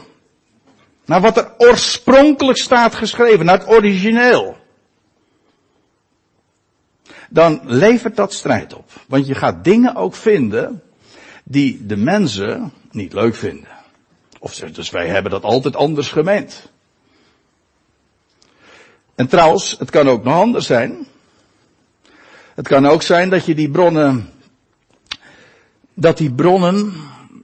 Naar 1.05 1.21
wat 1.21 1.37
er 1.37 1.51
oorspronkelijk 1.57 2.57
staat 2.57 2.95
geschreven. 2.95 3.45
Naar 3.45 3.59
het 3.59 3.69
origineel. 3.69 4.57
Dan 7.29 7.61
levert 7.63 8.15
dat 8.15 8.33
strijd 8.33 8.73
op. 8.73 8.91
Want 9.07 9.27
je 9.27 9.35
gaat 9.35 9.63
dingen 9.63 9.95
ook 9.95 10.15
vinden. 10.15 10.81
Die 11.43 11.85
de 11.85 11.97
mensen 11.97 12.73
niet 12.91 13.13
leuk 13.13 13.35
vinden. 13.35 13.67
Of 14.39 14.53
dus 14.53 14.89
wij 14.89 15.07
hebben 15.07 15.31
dat 15.31 15.43
altijd 15.43 15.75
anders 15.75 16.09
gemeend. 16.09 16.71
En 19.15 19.27
trouwens, 19.27 19.75
het 19.79 19.89
kan 19.89 20.09
ook 20.09 20.23
nog 20.23 20.33
anders 20.33 20.65
zijn. 20.65 21.07
Het 22.55 22.67
kan 22.67 22.87
ook 22.87 23.01
zijn 23.01 23.29
dat 23.29 23.45
je 23.45 23.55
die 23.55 23.69
bronnen, 23.69 24.33
dat 25.99 26.17
die 26.17 26.31
bronnen 26.31 26.93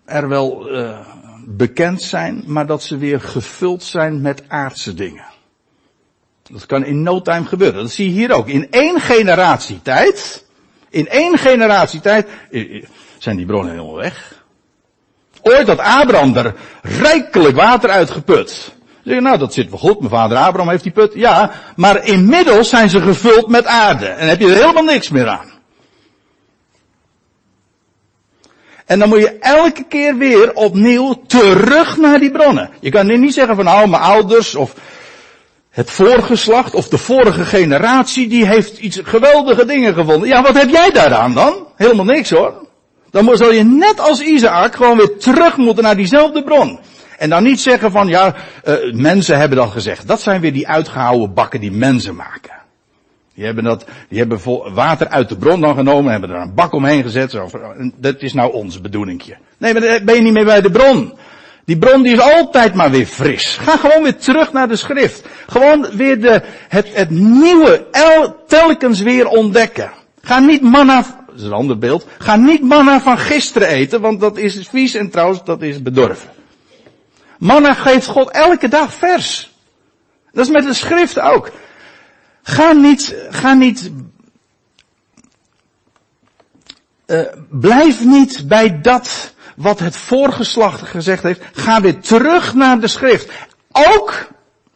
er 0.05 0.27
wel 0.27 0.71
uh, 0.71 0.99
bekend 1.45 2.01
zijn, 2.01 2.43
maar 2.45 2.65
dat 2.65 2.83
ze 2.83 2.97
weer 2.97 3.21
gevuld 3.21 3.83
zijn 3.83 4.21
met 4.21 4.43
aardse 4.47 4.93
dingen. 4.93 5.25
Dat 6.43 6.65
kan 6.65 6.85
in 6.85 7.03
no 7.03 7.21
time 7.21 7.45
gebeuren. 7.45 7.81
Dat 7.81 7.91
zie 7.91 8.05
je 8.05 8.11
hier 8.11 8.31
ook. 8.31 8.47
In 8.47 8.71
één 8.71 8.99
generatie 9.01 9.81
tijd, 9.81 10.45
in 10.89 11.07
één 11.07 11.37
generatie 11.37 11.99
tijd, 11.99 12.27
zijn 13.17 13.37
die 13.37 13.45
bronnen 13.45 13.71
helemaal 13.71 13.95
weg. 13.95 14.45
Ooit 15.41 15.67
had 15.67 15.79
Abraham 15.79 16.35
er 16.35 16.55
rijkelijk 16.81 17.55
water 17.55 17.89
uitgeput. 17.89 18.75
Zeg 19.03 19.19
nou, 19.19 19.37
dat 19.37 19.53
zit 19.53 19.69
wel 19.69 19.79
goed. 19.79 19.99
Mijn 19.99 20.11
vader 20.11 20.37
Abraham 20.37 20.69
heeft 20.69 20.83
die 20.83 20.91
put. 20.91 21.13
Ja, 21.13 21.51
maar 21.75 22.05
inmiddels 22.05 22.69
zijn 22.69 22.89
ze 22.89 23.01
gevuld 23.01 23.47
met 23.47 23.65
aarde. 23.65 24.05
En 24.05 24.27
heb 24.27 24.39
je 24.39 24.47
er 24.47 24.55
helemaal 24.55 24.83
niks 24.83 25.09
meer 25.09 25.27
aan. 25.27 25.52
En 28.93 28.99
dan 28.99 29.09
moet 29.09 29.19
je 29.19 29.37
elke 29.39 29.83
keer 29.83 30.17
weer 30.17 30.53
opnieuw 30.53 31.21
terug 31.27 31.97
naar 31.97 32.19
die 32.19 32.31
bronnen. 32.31 32.69
Je 32.79 32.89
kan 32.89 33.19
niet 33.19 33.33
zeggen 33.33 33.55
van 33.55 33.65
nou, 33.65 33.89
mijn 33.89 34.01
ouders 34.01 34.55
of 34.55 34.73
het 35.69 35.91
voorgeslacht 35.91 36.73
of 36.73 36.87
de 36.87 36.97
vorige 36.97 37.45
generatie, 37.45 38.27
die 38.27 38.45
heeft 38.45 38.77
iets 38.77 38.99
geweldige 39.03 39.65
dingen 39.65 39.93
gevonden. 39.93 40.27
Ja, 40.27 40.41
wat 40.41 40.57
heb 40.59 40.69
jij 40.69 40.91
daaraan 40.91 41.33
dan? 41.33 41.67
Helemaal 41.75 42.05
niks 42.05 42.29
hoor. 42.29 42.67
Dan 43.11 43.37
zal 43.37 43.51
je 43.51 43.63
net 43.63 43.99
als 43.99 44.21
Isaac 44.21 44.75
gewoon 44.75 44.97
weer 44.97 45.17
terug 45.17 45.57
moeten 45.57 45.83
naar 45.83 45.95
diezelfde 45.95 46.43
bron. 46.43 46.79
En 47.17 47.29
dan 47.29 47.43
niet 47.43 47.61
zeggen 47.61 47.91
van, 47.91 48.07
ja, 48.07 48.35
uh, 48.65 48.93
mensen 48.93 49.37
hebben 49.37 49.57
dat 49.57 49.71
gezegd. 49.71 50.07
Dat 50.07 50.21
zijn 50.21 50.41
weer 50.41 50.53
die 50.53 50.67
uitgehouwen 50.67 51.33
bakken 51.33 51.59
die 51.59 51.71
mensen 51.71 52.15
maken. 52.15 52.62
Die 53.35 53.45
hebben 53.45 53.63
dat, 53.63 53.85
die 54.09 54.19
hebben 54.19 54.39
water 54.73 55.07
uit 55.07 55.29
de 55.29 55.37
bron 55.37 55.61
dan 55.61 55.75
genomen, 55.75 56.11
hebben 56.11 56.29
er 56.29 56.41
een 56.41 56.53
bak 56.53 56.73
omheen 56.73 57.03
gezet. 57.03 57.31
Zo, 57.31 57.49
dat 57.95 58.21
is 58.21 58.33
nou 58.33 58.53
ons 58.53 58.81
bedoelingje. 58.81 59.37
Nee, 59.57 59.73
maar 59.73 59.81
dan 59.81 60.05
ben 60.05 60.15
je 60.15 60.21
niet 60.21 60.33
meer 60.33 60.45
bij 60.45 60.61
de 60.61 60.71
bron. 60.71 61.13
Die 61.65 61.77
bron 61.77 62.03
die 62.03 62.13
is 62.13 62.19
altijd 62.19 62.73
maar 62.73 62.91
weer 62.91 63.05
fris. 63.05 63.57
Ga 63.61 63.77
gewoon 63.77 64.03
weer 64.03 64.17
terug 64.17 64.53
naar 64.53 64.67
de 64.67 64.75
schrift. 64.75 65.27
Gewoon 65.47 65.87
weer 65.93 66.21
de, 66.21 66.41
het, 66.67 66.95
het 66.95 67.09
nieuwe, 67.09 67.87
el, 67.91 68.43
telkens 68.47 69.01
weer 69.01 69.27
ontdekken. 69.27 69.91
Ga 70.21 70.39
niet 70.39 70.61
manna, 70.61 71.01
dat 71.27 71.35
is 71.35 71.43
een 71.43 71.53
ander 71.53 71.77
beeld. 71.77 72.07
Ga 72.17 72.35
niet 72.35 72.61
manna 72.61 73.01
van 73.01 73.17
gisteren 73.17 73.67
eten, 73.67 74.01
want 74.01 74.19
dat 74.19 74.37
is 74.37 74.67
vies 74.69 74.93
en 74.93 75.09
trouwens 75.09 75.43
dat 75.43 75.61
is 75.61 75.81
bedorven. 75.81 76.29
Manna 77.37 77.73
geeft 77.73 78.07
God 78.07 78.29
elke 78.29 78.67
dag 78.67 78.93
vers. 78.93 79.51
Dat 80.31 80.45
is 80.45 80.51
met 80.51 80.63
de 80.63 80.73
schrift 80.73 81.19
ook. 81.19 81.51
Ga 82.43 82.71
niet, 82.71 83.15
ga 83.29 83.53
niet, 83.53 83.91
uh, 87.07 87.21
blijf 87.49 88.03
niet 88.03 88.47
bij 88.47 88.81
dat 88.81 89.33
wat 89.55 89.79
het 89.79 89.95
voorgeslacht 89.95 90.81
gezegd 90.81 91.23
heeft. 91.23 91.41
Ga 91.53 91.81
weer 91.81 91.99
terug 91.99 92.53
naar 92.53 92.79
de 92.79 92.87
schrift. 92.87 93.31
Ook 93.71 94.27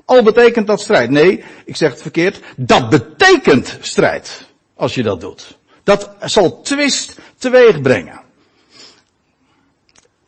al 0.05 0.23
betekent 0.23 0.67
dat 0.67 0.81
strijd. 0.81 1.09
Nee, 1.09 1.43
ik 1.65 1.75
zeg 1.75 1.91
het 1.91 2.01
verkeerd. 2.01 2.39
Dat 2.55 2.89
betekent 2.89 3.77
strijd. 3.81 4.47
Als 4.75 4.95
je 4.95 5.03
dat 5.03 5.21
doet. 5.21 5.57
Dat 5.83 6.09
zal 6.19 6.61
twist 6.61 7.19
teweeg 7.37 7.81
brengen. 7.81 8.21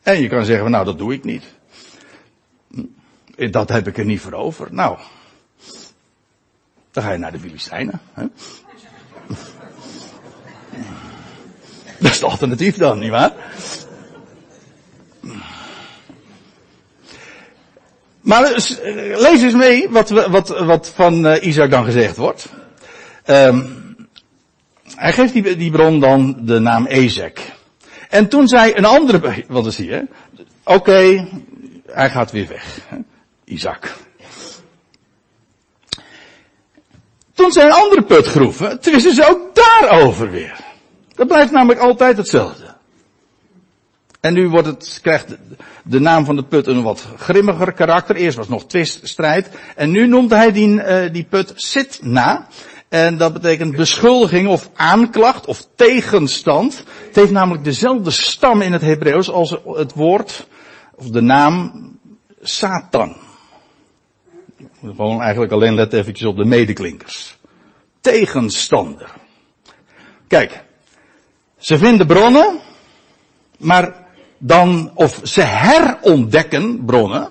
En 0.02 0.20
je 0.20 0.28
kan 0.28 0.44
zeggen, 0.44 0.70
nou 0.70 0.84
dat 0.84 0.98
doe 0.98 1.12
ik 1.12 1.24
niet. 1.24 1.44
Dat 3.50 3.68
heb 3.68 3.86
ik 3.86 3.98
er 3.98 4.04
niet 4.04 4.20
voor 4.20 4.32
over. 4.32 4.68
Nou, 4.70 4.98
dan 6.92 7.02
ga 7.02 7.12
je 7.12 7.18
naar 7.18 7.32
de 7.32 7.40
Filistijnen. 7.40 8.00
Hè? 8.12 8.26
Dat 11.98 12.10
is 12.10 12.20
het 12.20 12.30
alternatief 12.30 12.76
dan, 12.76 12.98
nietwaar? 12.98 13.32
Maar 18.20 18.42
eh, 18.42 19.18
lees 19.18 19.42
eens 19.42 19.54
mee 19.54 19.90
wat, 19.90 20.10
wat, 20.10 20.48
wat 20.48 20.92
van 20.94 21.26
uh, 21.26 21.42
Isaac 21.42 21.70
dan 21.70 21.84
gezegd 21.84 22.16
wordt. 22.16 22.48
Um, 23.26 23.78
hij 24.94 25.12
geeft 25.12 25.32
die, 25.32 25.56
die 25.56 25.70
bron 25.70 26.00
dan 26.00 26.36
de 26.40 26.58
naam 26.58 26.86
Ezek. 26.86 27.52
En 28.08 28.28
toen 28.28 28.48
zei 28.48 28.72
een 28.74 28.84
andere, 28.84 29.34
wat 29.48 29.66
is 29.66 29.76
hier? 29.76 30.06
Oké, 30.64 31.28
hij 31.86 32.10
gaat 32.10 32.30
weer 32.30 32.48
weg. 32.48 32.78
Isaac. 33.44 33.96
Toen 37.40 37.52
zijn 37.52 37.72
andere 37.72 38.02
putgroeven, 38.02 38.80
twisten 38.80 39.14
ze 39.14 39.28
ook 39.28 39.40
daarover 39.54 40.30
weer. 40.30 40.56
Dat 41.14 41.26
blijft 41.26 41.52
namelijk 41.52 41.80
altijd 41.80 42.16
hetzelfde. 42.16 42.74
En 44.20 44.34
nu 44.34 44.48
wordt 44.48 44.66
het, 44.66 44.98
krijgt 45.02 45.36
de 45.84 46.00
naam 46.00 46.24
van 46.24 46.36
de 46.36 46.42
put 46.42 46.66
een 46.66 46.82
wat 46.82 47.06
grimmiger 47.16 47.72
karakter. 47.72 48.16
Eerst 48.16 48.36
was 48.36 48.48
nog 48.48 48.66
twiststrijd. 48.66 49.50
En 49.76 49.90
nu 49.90 50.06
noemt 50.06 50.30
hij 50.30 50.52
die, 50.52 50.68
uh, 50.68 51.12
die 51.12 51.24
put 51.24 51.52
Sitna. 51.54 52.46
En 52.88 53.16
dat 53.16 53.32
betekent 53.32 53.76
beschuldiging 53.76 54.48
of 54.48 54.70
aanklacht 54.74 55.46
of 55.46 55.66
tegenstand. 55.74 56.84
Het 57.06 57.16
heeft 57.16 57.30
namelijk 57.30 57.64
dezelfde 57.64 58.10
stam 58.10 58.60
in 58.60 58.72
het 58.72 58.82
Hebreeuws 58.82 59.30
als 59.30 59.56
het 59.64 59.94
woord 59.94 60.46
of 60.94 61.06
de 61.06 61.20
naam 61.20 61.72
Satan. 62.42 63.16
Gewoon 64.84 65.20
eigenlijk 65.20 65.52
alleen 65.52 65.74
let 65.74 65.92
eventjes 65.92 66.28
op 66.28 66.36
de 66.36 66.44
medeklinkers. 66.44 67.38
Tegenstander. 68.00 69.10
Kijk, 70.28 70.62
ze 71.58 71.78
vinden 71.78 72.06
bronnen, 72.06 72.58
maar 73.58 73.94
dan, 74.38 74.90
of 74.94 75.20
ze 75.22 75.42
herontdekken 75.42 76.84
bronnen. 76.84 77.30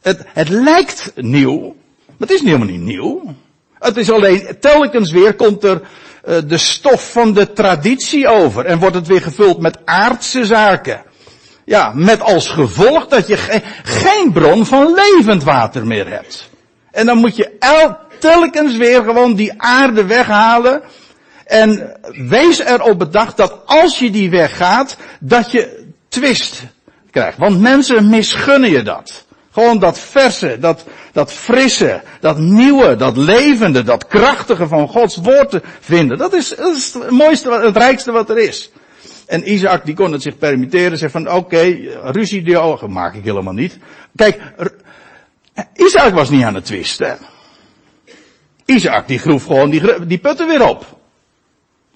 Het, 0.00 0.24
het 0.26 0.48
lijkt 0.48 1.12
nieuw, 1.14 1.76
maar 2.06 2.28
het 2.28 2.30
is 2.30 2.40
helemaal 2.40 2.66
niet 2.66 2.80
nieuw. 2.80 3.34
Het 3.78 3.96
is 3.96 4.10
alleen, 4.10 4.56
telkens 4.60 5.10
weer 5.10 5.34
komt 5.34 5.64
er 5.64 5.80
uh, 5.80 6.38
de 6.46 6.58
stof 6.58 7.12
van 7.12 7.32
de 7.32 7.52
traditie 7.52 8.28
over 8.28 8.64
en 8.64 8.78
wordt 8.78 8.94
het 8.94 9.06
weer 9.06 9.22
gevuld 9.22 9.60
met 9.60 9.86
aardse 9.86 10.44
zaken. 10.44 11.02
Ja, 11.68 11.92
met 11.94 12.20
als 12.20 12.48
gevolg 12.48 13.06
dat 13.06 13.26
je 13.26 13.36
ge 13.36 13.62
geen 13.82 14.32
bron 14.32 14.66
van 14.66 14.94
levend 14.94 15.44
water 15.44 15.86
meer 15.86 16.08
hebt. 16.08 16.50
En 16.90 17.06
dan 17.06 17.18
moet 17.18 17.36
je 17.36 17.56
el 17.58 17.96
telkens 18.18 18.76
weer 18.76 19.02
gewoon 19.02 19.34
die 19.34 19.52
aarde 19.56 20.04
weghalen. 20.04 20.82
En 21.44 21.96
wees 22.28 22.58
erop 22.58 22.98
bedacht 22.98 23.36
dat 23.36 23.60
als 23.66 23.98
je 23.98 24.10
die 24.10 24.30
weggaat, 24.30 24.96
dat 25.20 25.50
je 25.50 25.86
twist 26.08 26.62
krijgt. 27.10 27.38
Want 27.38 27.60
mensen 27.60 28.08
misgunnen 28.08 28.70
je 28.70 28.82
dat. 28.82 29.24
Gewoon 29.52 29.78
dat 29.78 29.98
verse, 29.98 30.56
dat, 30.60 30.84
dat 31.12 31.32
frisse, 31.32 32.02
dat 32.20 32.38
nieuwe, 32.38 32.96
dat 32.96 33.16
levende, 33.16 33.82
dat 33.82 34.06
krachtige 34.06 34.68
van 34.68 34.88
Gods 34.88 35.16
woord 35.16 35.50
te 35.50 35.62
vinden. 35.80 36.18
Dat 36.18 36.32
is 36.32 36.50
het 36.56 37.10
mooiste, 37.10 37.52
het 37.52 37.76
rijkste 37.76 38.12
wat 38.12 38.30
er 38.30 38.38
is. 38.38 38.70
En 39.28 39.52
Isaac 39.52 39.84
die 39.84 39.94
kon 39.94 40.12
het 40.12 40.22
zich 40.22 40.38
permitteren, 40.38 40.98
zei 40.98 41.10
van 41.10 41.30
oké, 41.30 41.62
ruzie 42.02 42.42
die 42.42 42.58
ogen 42.58 42.92
maak 42.92 43.14
ik 43.14 43.24
helemaal 43.24 43.52
niet. 43.52 43.78
Kijk, 44.16 44.40
Isaac 45.74 46.12
was 46.14 46.30
niet 46.30 46.44
aan 46.44 46.54
het 46.54 46.64
twisten. 46.64 47.18
Isaac 48.64 49.06
die 49.06 49.18
groef 49.18 49.44
gewoon 49.44 49.70
die, 49.70 50.06
die 50.06 50.18
putten 50.18 50.46
weer 50.46 50.68
op. 50.68 50.98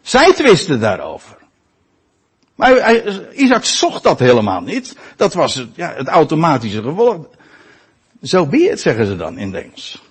Zij 0.03 0.33
twisten 0.33 0.81
daarover. 0.81 1.37
Maar 2.55 2.95
Isaac 3.35 3.65
zocht 3.65 4.03
dat 4.03 4.19
helemaal 4.19 4.61
niet. 4.61 4.97
Dat 5.17 5.35
was 5.35 5.55
het, 5.55 5.69
ja, 5.75 5.95
het 5.97 6.09
automatische 6.09 6.83
gevolg. 6.83 7.27
Zo 8.23 8.47
be 8.47 8.67
het, 8.71 8.81
zeggen 8.81 9.07
ze 9.07 9.17
dan 9.17 9.39
in 9.39 9.55
Engels. 9.55 10.03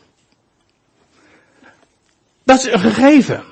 Dat 2.43 2.59
is 2.59 2.73
een 2.73 2.79
gegeven. 2.79 3.50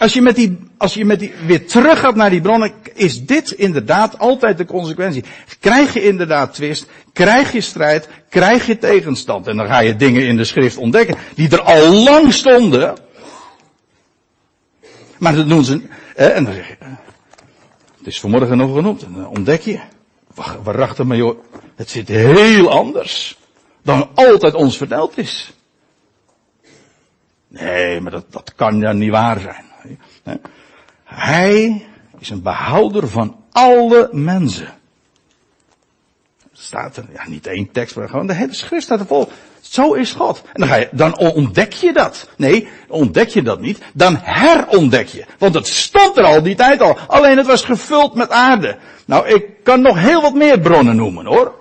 Als 0.00 0.12
je 0.12 0.22
met 0.22 0.36
die, 0.36 0.58
als 0.76 0.94
je 0.94 1.04
met 1.04 1.18
die 1.18 1.32
weer 1.46 1.66
terug 1.66 1.98
gaat 1.98 2.14
naar 2.14 2.30
die 2.30 2.40
bronnen, 2.40 2.72
is 2.94 3.26
dit 3.26 3.50
inderdaad 3.50 4.18
altijd 4.18 4.58
de 4.58 4.64
consequentie. 4.64 5.24
Krijg 5.60 5.94
je 5.94 6.02
inderdaad 6.02 6.54
twist, 6.54 6.86
krijg 7.12 7.52
je 7.52 7.60
strijd, 7.60 8.08
krijg 8.28 8.66
je 8.66 8.78
tegenstand. 8.78 9.46
En 9.46 9.56
dan 9.56 9.66
ga 9.66 9.78
je 9.80 9.96
dingen 9.96 10.26
in 10.26 10.36
de 10.36 10.44
schrift 10.44 10.76
ontdekken 10.76 11.16
die 11.34 11.50
er 11.50 11.60
al 11.60 11.92
lang 11.92 12.32
stonden. 12.32 12.96
Maar 15.18 15.34
dat 15.34 15.48
doen 15.48 15.64
ze, 15.64 15.82
en 16.14 16.44
dan 16.44 16.54
zeg 16.54 16.68
je, 16.68 16.76
het 17.98 18.06
is 18.06 18.20
vanmorgen 18.20 18.56
nog 18.56 18.74
genoemd, 18.74 19.02
en 19.02 19.12
dan 19.12 19.26
ontdek 19.26 19.60
je, 19.60 19.80
waarachtig 20.62 21.04
maar 21.04 21.16
joh, 21.16 21.38
het 21.76 21.90
zit 21.90 22.08
heel 22.08 22.70
anders 22.70 23.38
dan 23.82 24.10
altijd 24.14 24.54
ons 24.54 24.76
verteld 24.76 25.18
is. 25.18 25.52
Nee, 27.48 28.00
maar 28.00 28.12
dat, 28.12 28.32
dat 28.32 28.54
kan 28.54 28.78
ja 28.78 28.92
niet 28.92 29.10
waar 29.10 29.40
zijn. 29.40 29.68
Hij 31.04 31.86
is 32.18 32.30
een 32.30 32.42
behouder 32.42 33.08
van 33.08 33.36
alle 33.52 34.08
mensen. 34.12 34.68
Staat 36.52 36.96
er, 36.96 37.04
ja 37.12 37.28
niet 37.28 37.46
één 37.46 37.70
tekst, 37.72 37.96
maar 37.96 38.08
gewoon 38.08 38.26
de 38.26 38.34
hele 38.34 38.54
schrift 38.54 38.84
staat 38.84 39.00
er 39.00 39.06
vol. 39.06 39.28
Zo 39.60 39.92
is 39.92 40.12
God. 40.12 40.42
En 40.52 40.60
dan, 40.60 40.68
ga 40.68 40.76
je, 40.76 40.88
dan 40.92 41.18
ontdek 41.18 41.72
je 41.72 41.92
dat. 41.92 42.28
Nee, 42.36 42.68
ontdek 42.88 43.28
je 43.28 43.42
dat 43.42 43.60
niet. 43.60 43.78
Dan 43.92 44.16
herontdek 44.22 45.08
je. 45.08 45.24
Want 45.38 45.54
het 45.54 45.66
stond 45.66 46.16
er 46.16 46.24
al 46.24 46.42
die 46.42 46.54
tijd 46.54 46.80
al. 46.80 46.98
Alleen 47.06 47.36
het 47.36 47.46
was 47.46 47.64
gevuld 47.64 48.14
met 48.14 48.30
aarde. 48.30 48.76
Nou, 49.04 49.28
ik 49.28 49.44
kan 49.62 49.80
nog 49.80 49.98
heel 49.98 50.22
wat 50.22 50.34
meer 50.34 50.60
bronnen 50.60 50.96
noemen 50.96 51.26
hoor. 51.26 51.54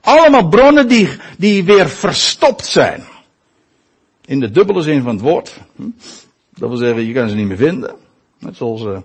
Allemaal 0.00 0.48
bronnen 0.48 0.88
die, 0.88 1.08
die 1.38 1.64
weer 1.64 1.88
verstopt 1.88 2.66
zijn. 2.66 3.04
In 4.24 4.40
de 4.40 4.50
dubbele 4.50 4.82
zin 4.82 5.02
van 5.02 5.12
het 5.12 5.20
woord. 5.20 5.58
Hm? 5.76 5.82
Dat 6.54 6.68
wil 6.68 6.78
zeggen, 6.78 7.06
je 7.06 7.12
kan 7.12 7.28
ze 7.28 7.34
niet 7.34 7.46
meer 7.46 7.56
vinden. 7.56 7.94
Net 8.38 8.56
zoals 8.56 8.82
uh, 8.82 8.98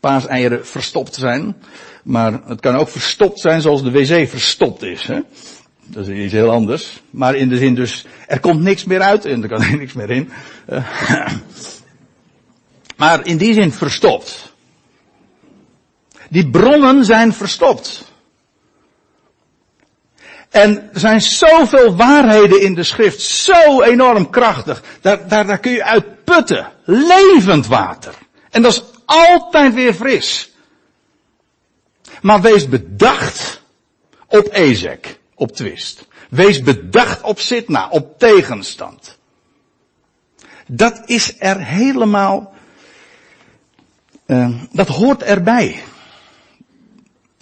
paaseieren 0.00 0.66
verstopt 0.66 1.14
zijn. 1.14 1.56
Maar 2.02 2.40
het 2.46 2.60
kan 2.60 2.76
ook 2.76 2.88
verstopt 2.88 3.40
zijn 3.40 3.60
zoals 3.60 3.82
de 3.82 3.90
wc 3.90 4.28
verstopt 4.28 4.82
is. 4.82 5.06
Hè? 5.06 5.20
Dat 5.86 6.08
is 6.08 6.18
iets 6.18 6.32
heel 6.32 6.50
anders. 6.50 7.02
Maar 7.10 7.34
in 7.34 7.48
de 7.48 7.56
zin 7.56 7.74
dus, 7.74 8.06
er 8.26 8.40
komt 8.40 8.60
niks 8.60 8.84
meer 8.84 9.00
uit 9.00 9.24
en 9.24 9.42
er 9.42 9.48
kan 9.48 9.60
niks 9.78 9.92
meer 9.92 10.10
in. 10.10 10.30
Uh, 10.68 11.26
maar 12.96 13.26
in 13.26 13.36
die 13.36 13.54
zin 13.54 13.72
verstopt. 13.72 14.52
Die 16.30 16.50
bronnen 16.50 17.04
zijn 17.04 17.32
verstopt. 17.32 18.12
En 20.54 20.90
er 20.92 21.00
zijn 21.00 21.20
zoveel 21.20 21.96
waarheden 21.96 22.60
in 22.60 22.74
de 22.74 22.82
schrift, 22.82 23.20
zo 23.20 23.82
enorm 23.82 24.30
krachtig. 24.30 24.82
Daar, 25.00 25.28
daar, 25.28 25.46
daar 25.46 25.58
kun 25.58 25.72
je 25.72 25.84
uit 25.84 26.24
putten. 26.24 26.72
Levend 26.84 27.66
water. 27.66 28.14
En 28.50 28.62
dat 28.62 28.72
is 28.72 28.82
altijd 29.04 29.74
weer 29.74 29.94
fris. 29.94 30.52
Maar 32.20 32.40
wees 32.40 32.68
bedacht 32.68 33.62
op 34.26 34.48
Ezek, 34.52 35.18
op 35.34 35.52
twist. 35.52 36.06
Wees 36.30 36.62
bedacht 36.62 37.22
op 37.22 37.40
Sitna, 37.40 37.88
op 37.88 38.18
tegenstand. 38.18 39.18
Dat 40.66 41.02
is 41.04 41.34
er 41.38 41.64
helemaal, 41.64 42.54
uh, 44.26 44.48
dat 44.72 44.88
hoort 44.88 45.22
erbij. 45.22 45.82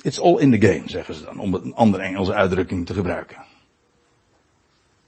It's 0.03 0.19
all 0.19 0.39
in 0.39 0.51
the 0.51 0.67
game, 0.67 0.83
zeggen 0.85 1.15
ze 1.15 1.25
dan, 1.25 1.39
om 1.39 1.55
een 1.55 1.75
andere 1.75 2.03
Engelse 2.03 2.35
uitdrukking 2.35 2.87
te 2.87 2.95
gebruiken. 2.95 3.37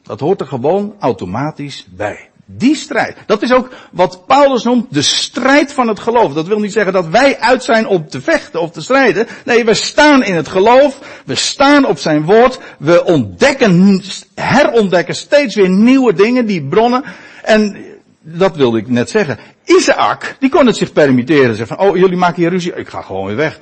Dat 0.03 0.21
hoort 0.21 0.41
er 0.41 0.47
gewoon 0.47 0.95
automatisch 0.99 1.87
bij. 1.91 2.29
Die 2.47 2.75
strijd. 2.75 3.17
Dat 3.27 3.43
is 3.43 3.53
ook 3.53 3.71
wat 3.91 4.27
Paulus 4.27 4.65
noemt 4.65 4.95
de 4.95 5.03
strijd 5.03 5.73
van 5.73 5.89
het 5.89 6.01
geloof. 6.01 6.33
Dat 6.33 6.47
wil 6.47 6.59
niet 6.59 6.73
zeggen 6.73 6.93
dat 6.93 7.07
wij 7.07 7.39
uit 7.39 7.65
zijn 7.65 7.87
om 7.87 8.09
te 8.09 8.21
vechten 8.21 8.61
of 8.61 8.71
te 8.71 8.81
strijden. 8.81 9.27
Nee, 9.45 9.65
we 9.65 9.75
staan 9.75 10.23
in 10.23 10.35
het 10.35 10.49
geloof. 10.49 11.23
We 11.25 11.35
staan 11.35 11.87
op 11.87 11.99
zijn 11.99 12.25
woord. 12.25 12.59
We 12.79 13.05
ontdekken, 13.05 14.03
herontdekken 14.35 15.15
steeds 15.15 15.55
weer 15.55 15.71
nieuwe 15.71 16.13
dingen, 16.13 16.47
die 16.47 16.63
bronnen. 16.63 17.05
En 17.43 17.85
dat 18.21 18.57
wilde 18.57 18.79
ik 18.79 18.89
net 18.89 19.11
zeggen. 19.11 19.39
Isaac, 19.65 20.37
die 20.39 20.51
kon 20.51 20.67
het 20.67 20.77
zich 20.77 20.93
permitteren. 20.93 21.57
Zeggen 21.57 21.77
van, 21.77 21.87
oh 21.87 21.97
jullie 21.97 22.17
maken 22.17 22.43
hier 22.43 22.51
ruzie. 22.51 22.75
Ik 22.75 22.89
ga 22.89 23.03
gewoon 23.03 23.27
weer 23.27 23.37
weg 23.37 23.61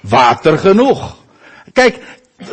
water 0.00 0.58
genoeg. 0.58 1.16
Kijk, 1.72 1.98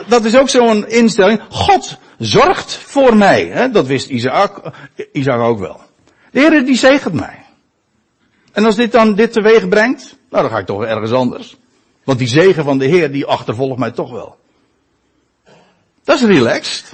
dat 0.07 0.25
is 0.25 0.37
ook 0.37 0.49
zo'n 0.49 0.87
instelling. 0.87 1.41
God 1.49 1.97
zorgt 2.17 2.73
voor 2.73 3.15
mij. 3.15 3.45
Hè? 3.45 3.71
Dat 3.71 3.87
wist 3.87 4.09
Isaac, 4.09 4.71
Isaac 5.11 5.39
ook 5.39 5.59
wel. 5.59 5.81
De 6.31 6.39
Heer 6.39 6.65
die 6.65 6.77
zegent 6.77 7.13
mij. 7.13 7.45
En 8.51 8.65
als 8.65 8.75
dit 8.75 8.91
dan 8.91 9.15
dit 9.15 9.33
teweeg 9.33 9.67
brengt, 9.67 10.15
nou 10.29 10.43
dan 10.43 10.51
ga 10.51 10.57
ik 10.57 10.65
toch 10.65 10.83
ergens 10.83 11.11
anders. 11.11 11.55
Want 12.03 12.19
die 12.19 12.27
zegen 12.27 12.63
van 12.63 12.77
de 12.77 12.85
Heer 12.85 13.11
die 13.11 13.25
achtervolgt 13.25 13.79
mij 13.79 13.91
toch 13.91 14.11
wel. 14.11 14.37
Dat 16.03 16.15
is 16.15 16.25
relaxed. 16.25 16.93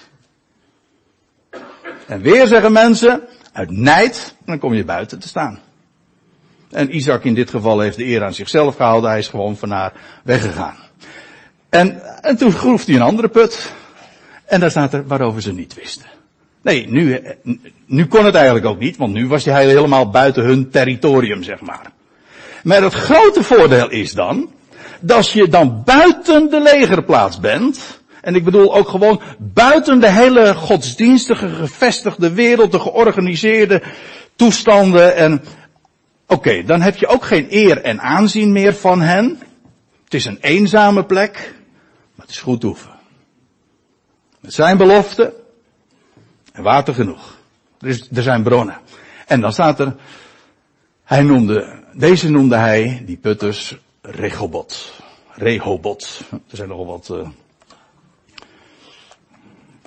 En 2.08 2.22
weer 2.22 2.47
zeggen 2.47 2.72
mensen, 2.72 3.28
uit 3.54 3.72
nijd, 3.72 4.36
dan 4.45 4.60
kom 4.60 4.74
je 4.74 4.86
buiten 4.86 5.20
te 5.20 5.28
staan. 5.28 5.60
En 6.72 6.96
Isaac 6.96 7.24
in 7.24 7.34
dit 7.34 7.50
geval 7.50 7.80
heeft 7.80 7.98
de 7.98 8.06
eer 8.06 8.24
aan 8.24 8.34
zichzelf 8.34 8.76
gehouden. 8.76 9.10
Hij 9.10 9.20
is 9.20 9.28
gewoon 9.28 9.58
van 9.58 9.72
haar 9.72 9.94
weggegaan. 10.24 10.76
En, 11.70 12.22
en 12.24 12.38
toen 12.38 12.52
groef 12.52 12.86
hij 12.86 12.96
een 12.96 13.02
andere 13.02 13.28
put. 13.28 13.74
En 14.46 14.60
daar 14.60 14.72
staat 14.72 14.94
er 14.94 15.08
waarover 15.08 15.42
ze 15.42 15.54
niet 15.54 15.74
wisten. 15.74 16.06
Nee, 16.62 16.90
nu, 16.90 17.22
nu 17.86 18.06
kon 18.06 18.26
het 18.26 18.36
eigenlijk 18.36 18.66
ook 18.66 18.80
niet, 18.80 18.98
want 18.98 19.14
nu 19.14 19.28
was 19.28 19.46
hij 19.46 19.66
helemaal 19.66 20.10
buiten 20.10 20.44
hun 20.44 20.70
territorium, 20.70 21.44
zeg 21.44 21.62
maar. 21.62 21.92
Maar 22.64 22.84
het 22.84 22.94
grote 22.94 23.44
voordeel 23.44 23.90
is 23.90 24.14
dan, 24.14 24.50
dat 25.00 25.32
je 25.32 25.48
dan 25.48 25.82
buiten 25.86 26.50
de 26.50 26.62
legerplaats 26.62 27.40
bent, 27.40 28.02
en 28.22 28.36
ik 28.36 28.44
bedoel 28.44 28.76
ook 28.76 28.90
gewoon 28.90 29.22
buiten 29.38 30.00
de 30.00 30.12
hele 30.12 30.56
godsdienstige, 30.56 31.50
gevestigde 31.50 32.34
wereld, 32.34 32.72
de 32.72 32.80
georganiseerde 32.80 33.82
toestanden 34.36 35.16
en 35.16 35.42
Oké, 36.32 36.64
dan 36.64 36.82
heb 36.82 36.96
je 36.96 37.08
ook 37.08 37.24
geen 37.24 37.48
eer 37.50 37.82
en 37.82 38.02
aanzien 38.02 38.52
meer 38.52 38.74
van 38.74 39.02
hen. 39.02 39.40
Het 40.04 40.14
is 40.14 40.26
een 40.26 40.38
eenzame 40.42 41.06
plek, 41.06 41.54
maar 42.16 42.26
het 42.26 42.36
is 42.36 42.42
goed 42.42 42.64
oefen. 42.64 42.92
Met 44.40 44.54
zijn 44.54 44.78
belofte 44.78 45.34
en 46.52 46.64
water 46.64 46.94
genoeg. 46.94 47.38
Er, 47.80 47.88
is, 47.88 48.10
er 48.14 48.24
zijn 48.24 48.44
bronnen. 48.44 48.78
En 49.28 49.42
dan 49.42 49.54
staat 49.54 49.80
er, 49.80 49.96
hij 51.04 51.22
noemde, 51.22 51.84
deze 51.94 52.30
noemde 52.30 52.56
hij, 52.56 53.04
die 53.06 53.18
putters, 53.18 53.78
Rehobot. 54.02 55.02
Rehobot. 55.32 56.22
Er 56.32 56.56
zijn 56.58 56.70
nogal 56.70 56.86
wat 56.86 57.10
uh, 57.12 57.28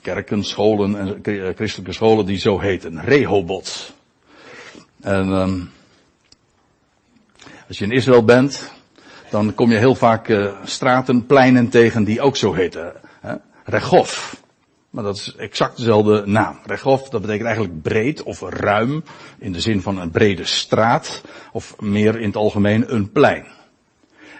kerken, 0.01 0.45
scholen 0.45 0.99
en 0.99 1.23
eh, 1.23 1.55
christelijke 1.55 1.93
scholen 1.93 2.27
die 2.27 2.39
zo 2.39 2.61
heten. 2.61 3.01
Rehobot. 3.01 3.95
En 5.01 5.29
um, 5.29 5.73
als 7.75 7.83
je 7.83 7.91
in 7.91 7.99
Israël 7.99 8.25
bent, 8.25 8.73
dan 9.31 9.55
kom 9.55 9.71
je 9.71 9.77
heel 9.77 9.95
vaak 9.95 10.29
uh, 10.29 10.53
straten, 10.65 11.27
pleinen 11.27 11.69
tegen 11.69 12.05
die 12.05 12.21
ook 12.21 12.37
zo 12.37 12.53
heten. 12.53 12.93
Hè? 13.21 13.35
Maar 14.91 15.05
dat 15.05 15.17
is 15.17 15.35
exact 15.37 15.77
dezelfde 15.77 16.23
naam. 16.27 16.59
Rechov, 16.65 17.09
dat 17.09 17.21
betekent 17.21 17.47
eigenlijk 17.47 17.83
breed 17.83 18.23
of 18.23 18.41
ruim, 18.41 19.05
in 19.39 19.53
de 19.53 19.61
zin 19.61 19.83
van 19.83 20.01
een 20.01 20.11
brede 20.11 20.45
straat, 20.45 21.23
of 21.53 21.81
meer 21.81 22.21
in 22.21 22.27
het 22.27 22.37
algemeen 22.37 22.95
een 22.95 23.13
plein. 23.13 23.47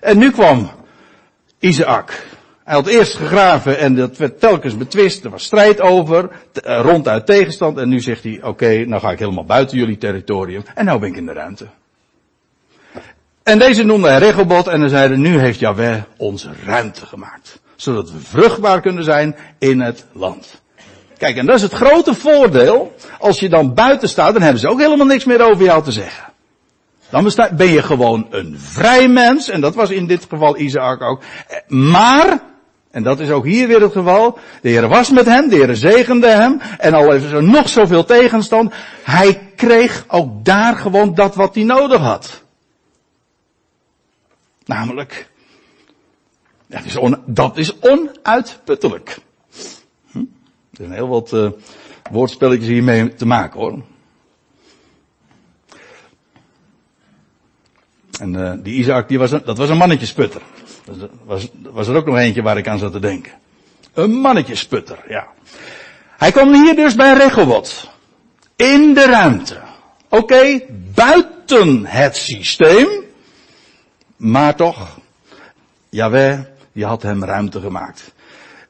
En 0.01 0.19
nu 0.19 0.31
kwam 0.31 0.71
Isaac. 1.59 2.27
Hij 2.65 2.75
had 2.75 2.87
eerst 2.87 3.15
gegraven 3.15 3.79
en 3.79 3.95
dat 3.95 4.17
werd 4.17 4.41
telkens 4.41 4.77
betwist, 4.77 5.25
er 5.25 5.31
was 5.31 5.45
strijd 5.45 5.81
over, 5.81 6.29
eh, 6.53 6.81
ronduit 6.81 7.27
tegenstand, 7.27 7.79
en 7.79 7.89
nu 7.89 8.01
zegt 8.01 8.23
hij, 8.23 8.37
oké, 8.37 8.49
okay, 8.49 8.83
nou 8.83 9.01
ga 9.01 9.11
ik 9.11 9.19
helemaal 9.19 9.45
buiten 9.45 9.79
jullie 9.79 9.99
territorium, 9.99 10.63
en 10.75 10.85
nou 10.85 11.01
ben 11.01 11.09
ik 11.09 11.17
in 11.17 11.27
de 11.27 11.33
ruimte. 11.33 11.67
En 13.45 13.59
deze 13.59 13.83
noemde 13.83 14.09
hij 14.09 14.19
Regelbot 14.19 14.67
en 14.67 14.81
dan 14.81 14.89
zeiden, 14.89 15.21
nu 15.21 15.39
heeft 15.39 15.59
Yahweh 15.59 16.03
onze 16.17 16.51
ruimte 16.65 17.07
gemaakt. 17.07 17.61
zodat 17.77 18.11
we 18.11 18.19
vruchtbaar 18.19 18.81
kunnen 18.81 19.05
zijn 19.05 19.37
in 19.59 19.81
het 19.81 20.07
land. 20.13 20.63
Kijk, 21.19 21.37
en 21.37 21.47
dat 21.47 21.57
is 21.57 21.63
het 21.63 21.73
grote 21.73 22.15
voordeel. 22.15 22.95
Als 23.19 23.41
je 23.41 23.49
dan 23.49 23.75
buiten 23.75 24.09
staat, 24.09 24.33
dan 24.33 24.43
hebben 24.43 24.61
ze 24.61 24.69
ook 24.69 24.81
helemaal 24.81 25.07
niks 25.07 25.25
meer 25.25 25.51
over 25.51 25.65
jou 25.65 25.83
te 25.83 25.93
zeggen. 25.93 26.33
Dan 27.11 27.33
ben 27.57 27.69
je 27.69 27.83
gewoon 27.83 28.27
een 28.31 28.57
vrij 28.59 29.09
mens, 29.09 29.49
en 29.49 29.61
dat 29.61 29.75
was 29.75 29.91
in 29.91 30.07
dit 30.07 30.27
geval 30.29 30.59
Isaac 30.59 31.03
ook. 31.03 31.23
Maar, 31.69 32.41
en 32.91 33.03
dat 33.03 33.21
is 33.21 33.31
ook 33.31 33.45
hier 33.45 33.69
weer 33.69 33.81
het 33.81 33.93
geval, 33.93 34.39
de 34.63 34.69
Heer 34.69 34.89
was 34.89 35.11
met 35.11 35.27
hem, 35.27 35.49
de 35.49 35.57
Heer 35.57 35.77
zegende 35.77 36.29
hem, 36.29 36.61
en 36.79 36.95
al 36.95 37.11
heeft 37.11 37.33
er 37.33 37.43
nog 37.43 37.69
zoveel 37.69 38.05
tegenstand, 38.05 38.73
hij 39.03 39.41
kreeg 39.57 40.05
ook 40.09 40.45
daar 40.45 40.77
gewoon 40.77 41.15
dat 41.15 41.35
wat 41.35 41.55
hij 41.55 41.65
nodig 41.65 42.01
had. 42.01 42.44
Namelijk, 44.65 45.31
dat 46.67 46.85
is, 46.85 46.97
on, 46.97 47.17
dat 47.27 47.57
is 47.57 47.81
onuitputtelijk. 47.81 49.19
Hm? 50.11 50.19
Er 50.19 50.25
zijn 50.71 50.93
heel 50.93 51.09
wat 51.09 51.33
uh, 51.33 51.51
woordspelletjes 52.11 52.69
hiermee 52.69 53.15
te 53.15 53.27
maken 53.27 53.61
hoor. 53.61 53.83
En 58.21 58.35
uh, 58.35 58.53
die 58.63 58.75
Isaac, 58.75 59.09
die 59.09 59.19
was 59.19 59.31
een, 59.33 59.43
dat 59.45 59.59
was 59.59 59.69
een 59.69 59.77
mannetjesputter. 59.77 60.43
Dat 60.85 61.11
was, 61.25 61.49
was 61.63 61.89
er 61.89 61.97
ook 61.97 62.07
nog 62.07 62.17
eentje 62.17 62.43
waar 62.43 62.57
ik 62.57 62.69
aan 62.69 62.79
zat 62.79 62.93
te 62.93 62.99
denken. 62.99 63.33
Een 63.93 64.13
mannetjesputter, 64.13 65.05
ja. 65.09 65.27
Hij 66.17 66.33
kwam 66.33 66.53
hier 66.53 66.75
dus 66.77 66.95
bij 66.95 67.15
Rechoboth. 67.15 67.91
In 68.57 68.95
de 68.95 69.07
ruimte. 69.07 69.61
Oké, 70.09 70.61
buiten 70.95 71.87
het 71.87 72.17
systeem. 72.17 73.04
Maar 74.17 74.55
toch, 74.55 74.99
Jawel, 75.89 76.47
die 76.73 76.85
had 76.85 77.03
hem 77.03 77.25
ruimte 77.25 77.61
gemaakt. 77.61 78.13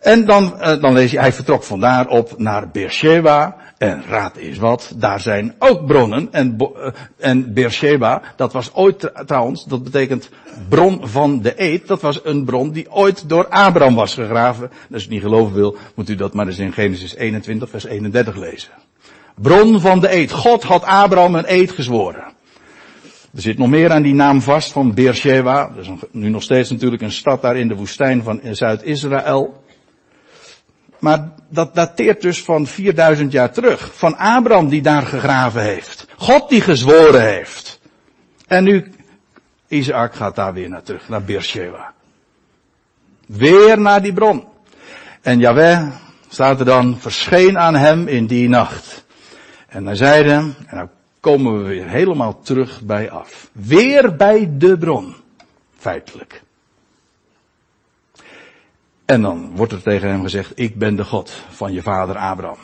En 0.05 0.24
dan, 0.24 0.55
uh, 0.59 0.80
dan 0.80 0.92
lees 0.92 1.11
je, 1.11 1.18
hij 1.18 1.32
vertrok 1.32 1.62
vandaar 1.62 2.09
op 2.09 2.38
naar 2.38 2.68
Beersheba. 2.68 3.57
En 3.78 4.05
raad 4.09 4.36
is 4.36 4.59
wat, 4.59 4.92
daar 4.97 5.20
zijn 5.20 5.55
ook 5.59 5.86
bronnen. 5.86 6.28
En, 6.30 6.57
uh, 6.59 6.86
en 7.18 7.55
Beersheba, 7.55 8.22
dat 8.36 8.53
was 8.53 8.74
ooit 8.74 9.11
trouwens, 9.26 9.64
dat 9.64 9.84
betekent 9.84 10.28
bron 10.68 11.09
van 11.09 11.40
de 11.40 11.62
eed. 11.62 11.86
Dat 11.86 12.01
was 12.01 12.20
een 12.24 12.45
bron 12.45 12.70
die 12.70 12.92
ooit 12.92 13.28
door 13.28 13.49
Abraham 13.49 13.95
was 13.95 14.14
gegraven. 14.14 14.68
Als 14.70 14.78
je 14.88 14.97
het 14.97 15.09
niet 15.09 15.22
geloven 15.22 15.55
wil, 15.55 15.76
moet 15.95 16.09
u 16.09 16.14
dat 16.14 16.34
maar 16.34 16.47
eens 16.47 16.59
in 16.59 16.72
Genesis 16.72 17.14
21 17.14 17.70
vers 17.70 17.84
31 17.84 18.36
lezen. 18.36 18.70
Bron 19.34 19.80
van 19.80 20.01
de 20.01 20.12
eed. 20.12 20.32
God 20.32 20.62
had 20.62 20.84
Abraham 20.84 21.34
een 21.34 21.53
eed 21.53 21.72
gezworen. 21.72 22.34
Er 23.35 23.41
zit 23.43 23.59
nog 23.59 23.68
meer 23.68 23.93
aan 23.93 24.03
die 24.03 24.14
naam 24.14 24.41
vast 24.43 24.72
van 24.72 24.95
Beersheba. 24.95 25.70
Dat 25.74 25.85
is 25.85 25.91
nu 26.11 26.28
nog 26.28 26.43
steeds 26.43 26.70
natuurlijk 26.70 27.03
een 27.03 27.12
stad 27.12 27.43
daar 27.43 27.57
in 27.57 27.68
de 27.68 27.74
woestijn 27.74 28.22
van 28.22 28.41
Zuid-Israël. 28.43 29.64
Maar 30.99 31.32
dat 31.49 31.74
dateert 31.74 32.20
dus 32.20 32.43
van 32.43 32.66
4000 32.66 33.32
jaar 33.32 33.53
terug. 33.53 33.91
Van 33.95 34.16
Abraham 34.16 34.68
die 34.68 34.82
daar 34.82 35.03
gegraven 35.03 35.62
heeft. 35.62 36.07
God 36.16 36.49
die 36.49 36.61
gezworen 36.61 37.22
heeft. 37.22 37.80
En 38.47 38.64
nu, 38.64 38.93
Isaac 39.68 40.14
gaat 40.14 40.37
daar 40.37 40.53
weer 40.53 40.68
naar 40.68 40.82
terug, 40.82 41.09
naar 41.09 41.22
Beersheba. 41.22 41.93
Weer 43.26 43.80
naar 43.80 44.03
die 44.03 44.12
bron. 44.12 44.45
En 45.22 45.39
Yahweh, 45.39 45.89
staat 46.28 46.59
er 46.59 46.64
dan, 46.64 47.01
verscheen 47.01 47.59
aan 47.59 47.76
hem 47.76 48.09
in 48.09 48.26
die 48.26 48.49
nacht. 48.49 49.05
En 49.68 49.87
hij 49.87 49.97
zeide, 49.97 50.53
en 50.66 50.91
komen 51.25 51.59
we 51.59 51.68
weer 51.68 51.89
helemaal 51.89 52.41
terug 52.41 52.83
bij 52.83 53.11
af. 53.11 53.51
Weer 53.53 54.16
bij 54.16 54.51
de 54.59 54.79
bron. 54.79 55.14
Feitelijk. 55.77 56.43
En 59.05 59.22
dan 59.22 59.57
wordt 59.57 59.72
er 59.72 59.83
tegen 59.83 60.09
hem 60.09 60.22
gezegd, 60.22 60.53
ik 60.55 60.79
ben 60.79 60.97
de 60.97 61.05
God 61.05 61.31
van 61.51 61.72
je 61.72 61.83
vader 61.83 62.16
Abraham. 62.16 62.59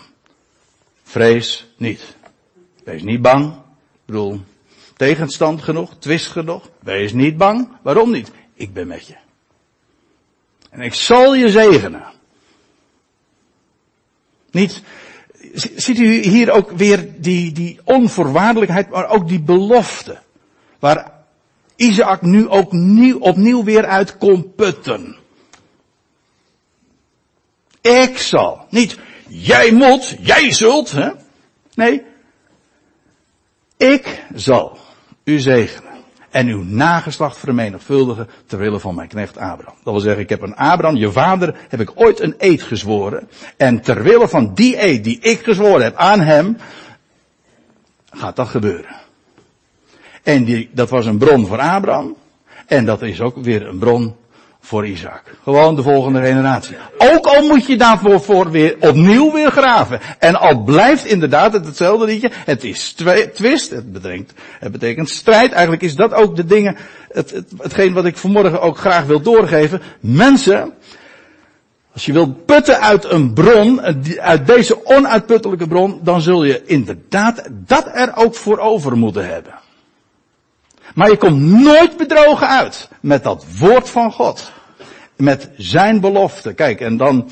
Vrees 1.02 1.66
niet. 1.76 2.16
Wees 2.84 3.02
niet 3.02 3.22
bang. 3.22 3.52
Ik 3.52 4.04
bedoel, 4.04 4.40
tegenstand 4.96 5.62
genoeg, 5.62 5.94
twist 5.98 6.26
genoeg. 6.26 6.68
Wees 6.78 7.12
niet 7.12 7.36
bang. 7.36 7.68
Waarom 7.82 8.10
niet? 8.10 8.30
Ik 8.54 8.72
ben 8.72 8.86
met 8.86 9.06
je. 9.06 9.16
En 10.70 10.80
ik 10.80 10.94
zal 10.94 11.34
je 11.34 11.50
zegenen. 11.50 12.04
Niet, 14.50 14.82
ziet 15.52 15.98
u 15.98 16.22
hier 16.22 16.50
ook 16.50 16.70
weer 16.70 17.08
die, 17.16 17.52
die 17.52 17.80
onvoorwaardelijkheid, 17.84 18.90
maar 18.90 19.08
ook 19.08 19.28
die 19.28 19.40
belofte. 19.40 20.18
Waar 20.78 21.12
Isaac 21.76 22.22
nu 22.22 22.48
ook 22.48 22.72
nieuw, 22.72 23.18
opnieuw 23.18 23.64
weer 23.64 23.86
uit 23.86 24.18
kon 24.18 24.54
putten. 24.54 25.16
Ik 27.80 28.18
zal. 28.18 28.66
Niet, 28.70 28.98
jij 29.28 29.72
moet, 29.72 30.16
jij 30.20 30.52
zult, 30.52 30.90
hè? 30.90 31.10
Nee. 31.74 32.02
Ik 33.76 34.24
zal 34.34 34.78
u 35.24 35.38
zegenen 35.38 35.89
en 36.30 36.46
uw 36.46 36.62
nageslacht 36.62 37.38
vermenigvuldigen 37.38 38.28
terwille 38.46 38.80
van 38.80 38.94
mijn 38.94 39.08
knecht 39.08 39.36
Abraham. 39.36 39.74
Dat 39.82 39.92
wil 39.92 40.02
zeggen, 40.02 40.22
ik 40.22 40.28
heb 40.28 40.42
een 40.42 40.56
Abraham, 40.56 40.96
je 40.96 41.12
vader, 41.12 41.54
heb 41.68 41.80
ik 41.80 41.90
ooit 41.94 42.20
een 42.20 42.34
eed 42.38 42.62
gezworen. 42.62 43.28
En 43.56 43.80
terwille 43.80 44.28
van 44.28 44.54
die 44.54 44.82
eed 44.82 45.04
die 45.04 45.18
ik 45.20 45.42
gezworen 45.42 45.82
heb 45.82 45.96
aan 45.96 46.20
hem, 46.20 46.56
gaat 48.10 48.36
dat 48.36 48.48
gebeuren. 48.48 48.96
En 50.22 50.44
die, 50.44 50.70
dat 50.72 50.90
was 50.90 51.06
een 51.06 51.18
bron 51.18 51.46
voor 51.46 51.58
Abraham. 51.58 52.16
En 52.66 52.84
dat 52.84 53.02
is 53.02 53.20
ook 53.20 53.36
weer 53.36 53.66
een 53.66 53.78
bron 53.78 54.16
voor 54.60 54.86
Isaac. 54.86 55.22
Gewoon 55.42 55.76
de 55.76 55.82
volgende 55.82 56.20
generatie. 56.20 56.76
Ook 56.98 57.26
al 57.26 57.42
moet 57.46 57.66
je 57.66 57.76
daarvoor 57.76 58.20
voor 58.20 58.50
weer 58.50 58.76
opnieuw 58.80 59.32
weer 59.32 59.50
graven. 59.50 60.00
En 60.18 60.40
al 60.40 60.62
blijft 60.62 61.04
inderdaad 61.04 61.52
het 61.52 61.66
hetzelfde 61.66 62.06
liedje. 62.06 62.30
Het 62.44 62.64
is 62.64 62.94
twist. 63.34 63.70
Het 63.70 63.92
betekent, 63.92 64.32
het 64.58 64.72
betekent 64.72 65.10
strijd. 65.10 65.52
Eigenlijk 65.52 65.82
is 65.82 65.94
dat 65.94 66.14
ook 66.14 66.36
de 66.36 66.44
dingen. 66.44 66.76
Het, 67.08 67.30
het, 67.30 67.52
hetgeen 67.58 67.92
wat 67.92 68.04
ik 68.04 68.16
vanmorgen 68.16 68.60
ook 68.60 68.78
graag 68.78 69.04
wil 69.04 69.20
doorgeven. 69.20 69.82
Mensen. 70.00 70.72
Als 71.92 72.06
je 72.06 72.12
wilt 72.12 72.44
putten 72.46 72.80
uit 72.80 73.04
een 73.04 73.32
bron, 73.32 73.80
uit 74.20 74.46
deze 74.46 74.86
onuitputtelijke 74.86 75.66
bron, 75.66 76.00
dan 76.02 76.20
zul 76.20 76.44
je 76.44 76.62
inderdaad 76.64 77.42
dat 77.50 77.90
er 77.92 78.16
ook 78.16 78.34
voor 78.34 78.58
over 78.58 78.96
moeten 78.96 79.28
hebben. 79.28 79.59
Maar 80.94 81.10
je 81.10 81.16
komt 81.16 81.40
nooit 81.40 81.96
bedrogen 81.96 82.48
uit 82.48 82.88
met 83.00 83.22
dat 83.22 83.44
woord 83.58 83.90
van 83.90 84.12
God. 84.12 84.52
Met 85.16 85.50
zijn 85.56 86.00
belofte. 86.00 86.52
Kijk, 86.52 86.80
en 86.80 86.96
dan, 86.96 87.30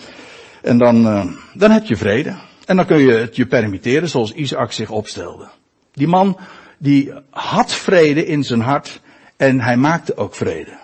en 0.62 0.78
dan, 0.78 1.06
uh, 1.06 1.24
dan 1.54 1.70
heb 1.70 1.84
je 1.84 1.96
vrede. 1.96 2.34
En 2.66 2.76
dan 2.76 2.86
kun 2.86 2.98
je 2.98 3.12
het 3.12 3.36
je 3.36 3.46
permitteren 3.46 4.08
zoals 4.08 4.32
Isaac 4.32 4.72
zich 4.72 4.90
opstelde. 4.90 5.48
Die 5.92 6.08
man, 6.08 6.38
die 6.78 7.12
had 7.30 7.72
vrede 7.72 8.26
in 8.26 8.44
zijn 8.44 8.60
hart 8.60 9.00
en 9.36 9.60
hij 9.60 9.76
maakte 9.76 10.16
ook 10.16 10.34
vrede. 10.34 10.78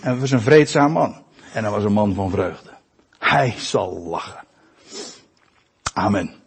En 0.00 0.10
hij 0.10 0.16
was 0.16 0.30
een 0.30 0.40
vreedzaam 0.40 0.92
man. 0.92 1.22
En 1.52 1.62
hij 1.62 1.72
was 1.72 1.84
een 1.84 1.92
man 1.92 2.14
van 2.14 2.30
vreugde. 2.30 2.70
Hij 3.18 3.54
zal 3.58 3.98
lachen. 3.98 4.44
Amen. 5.92 6.43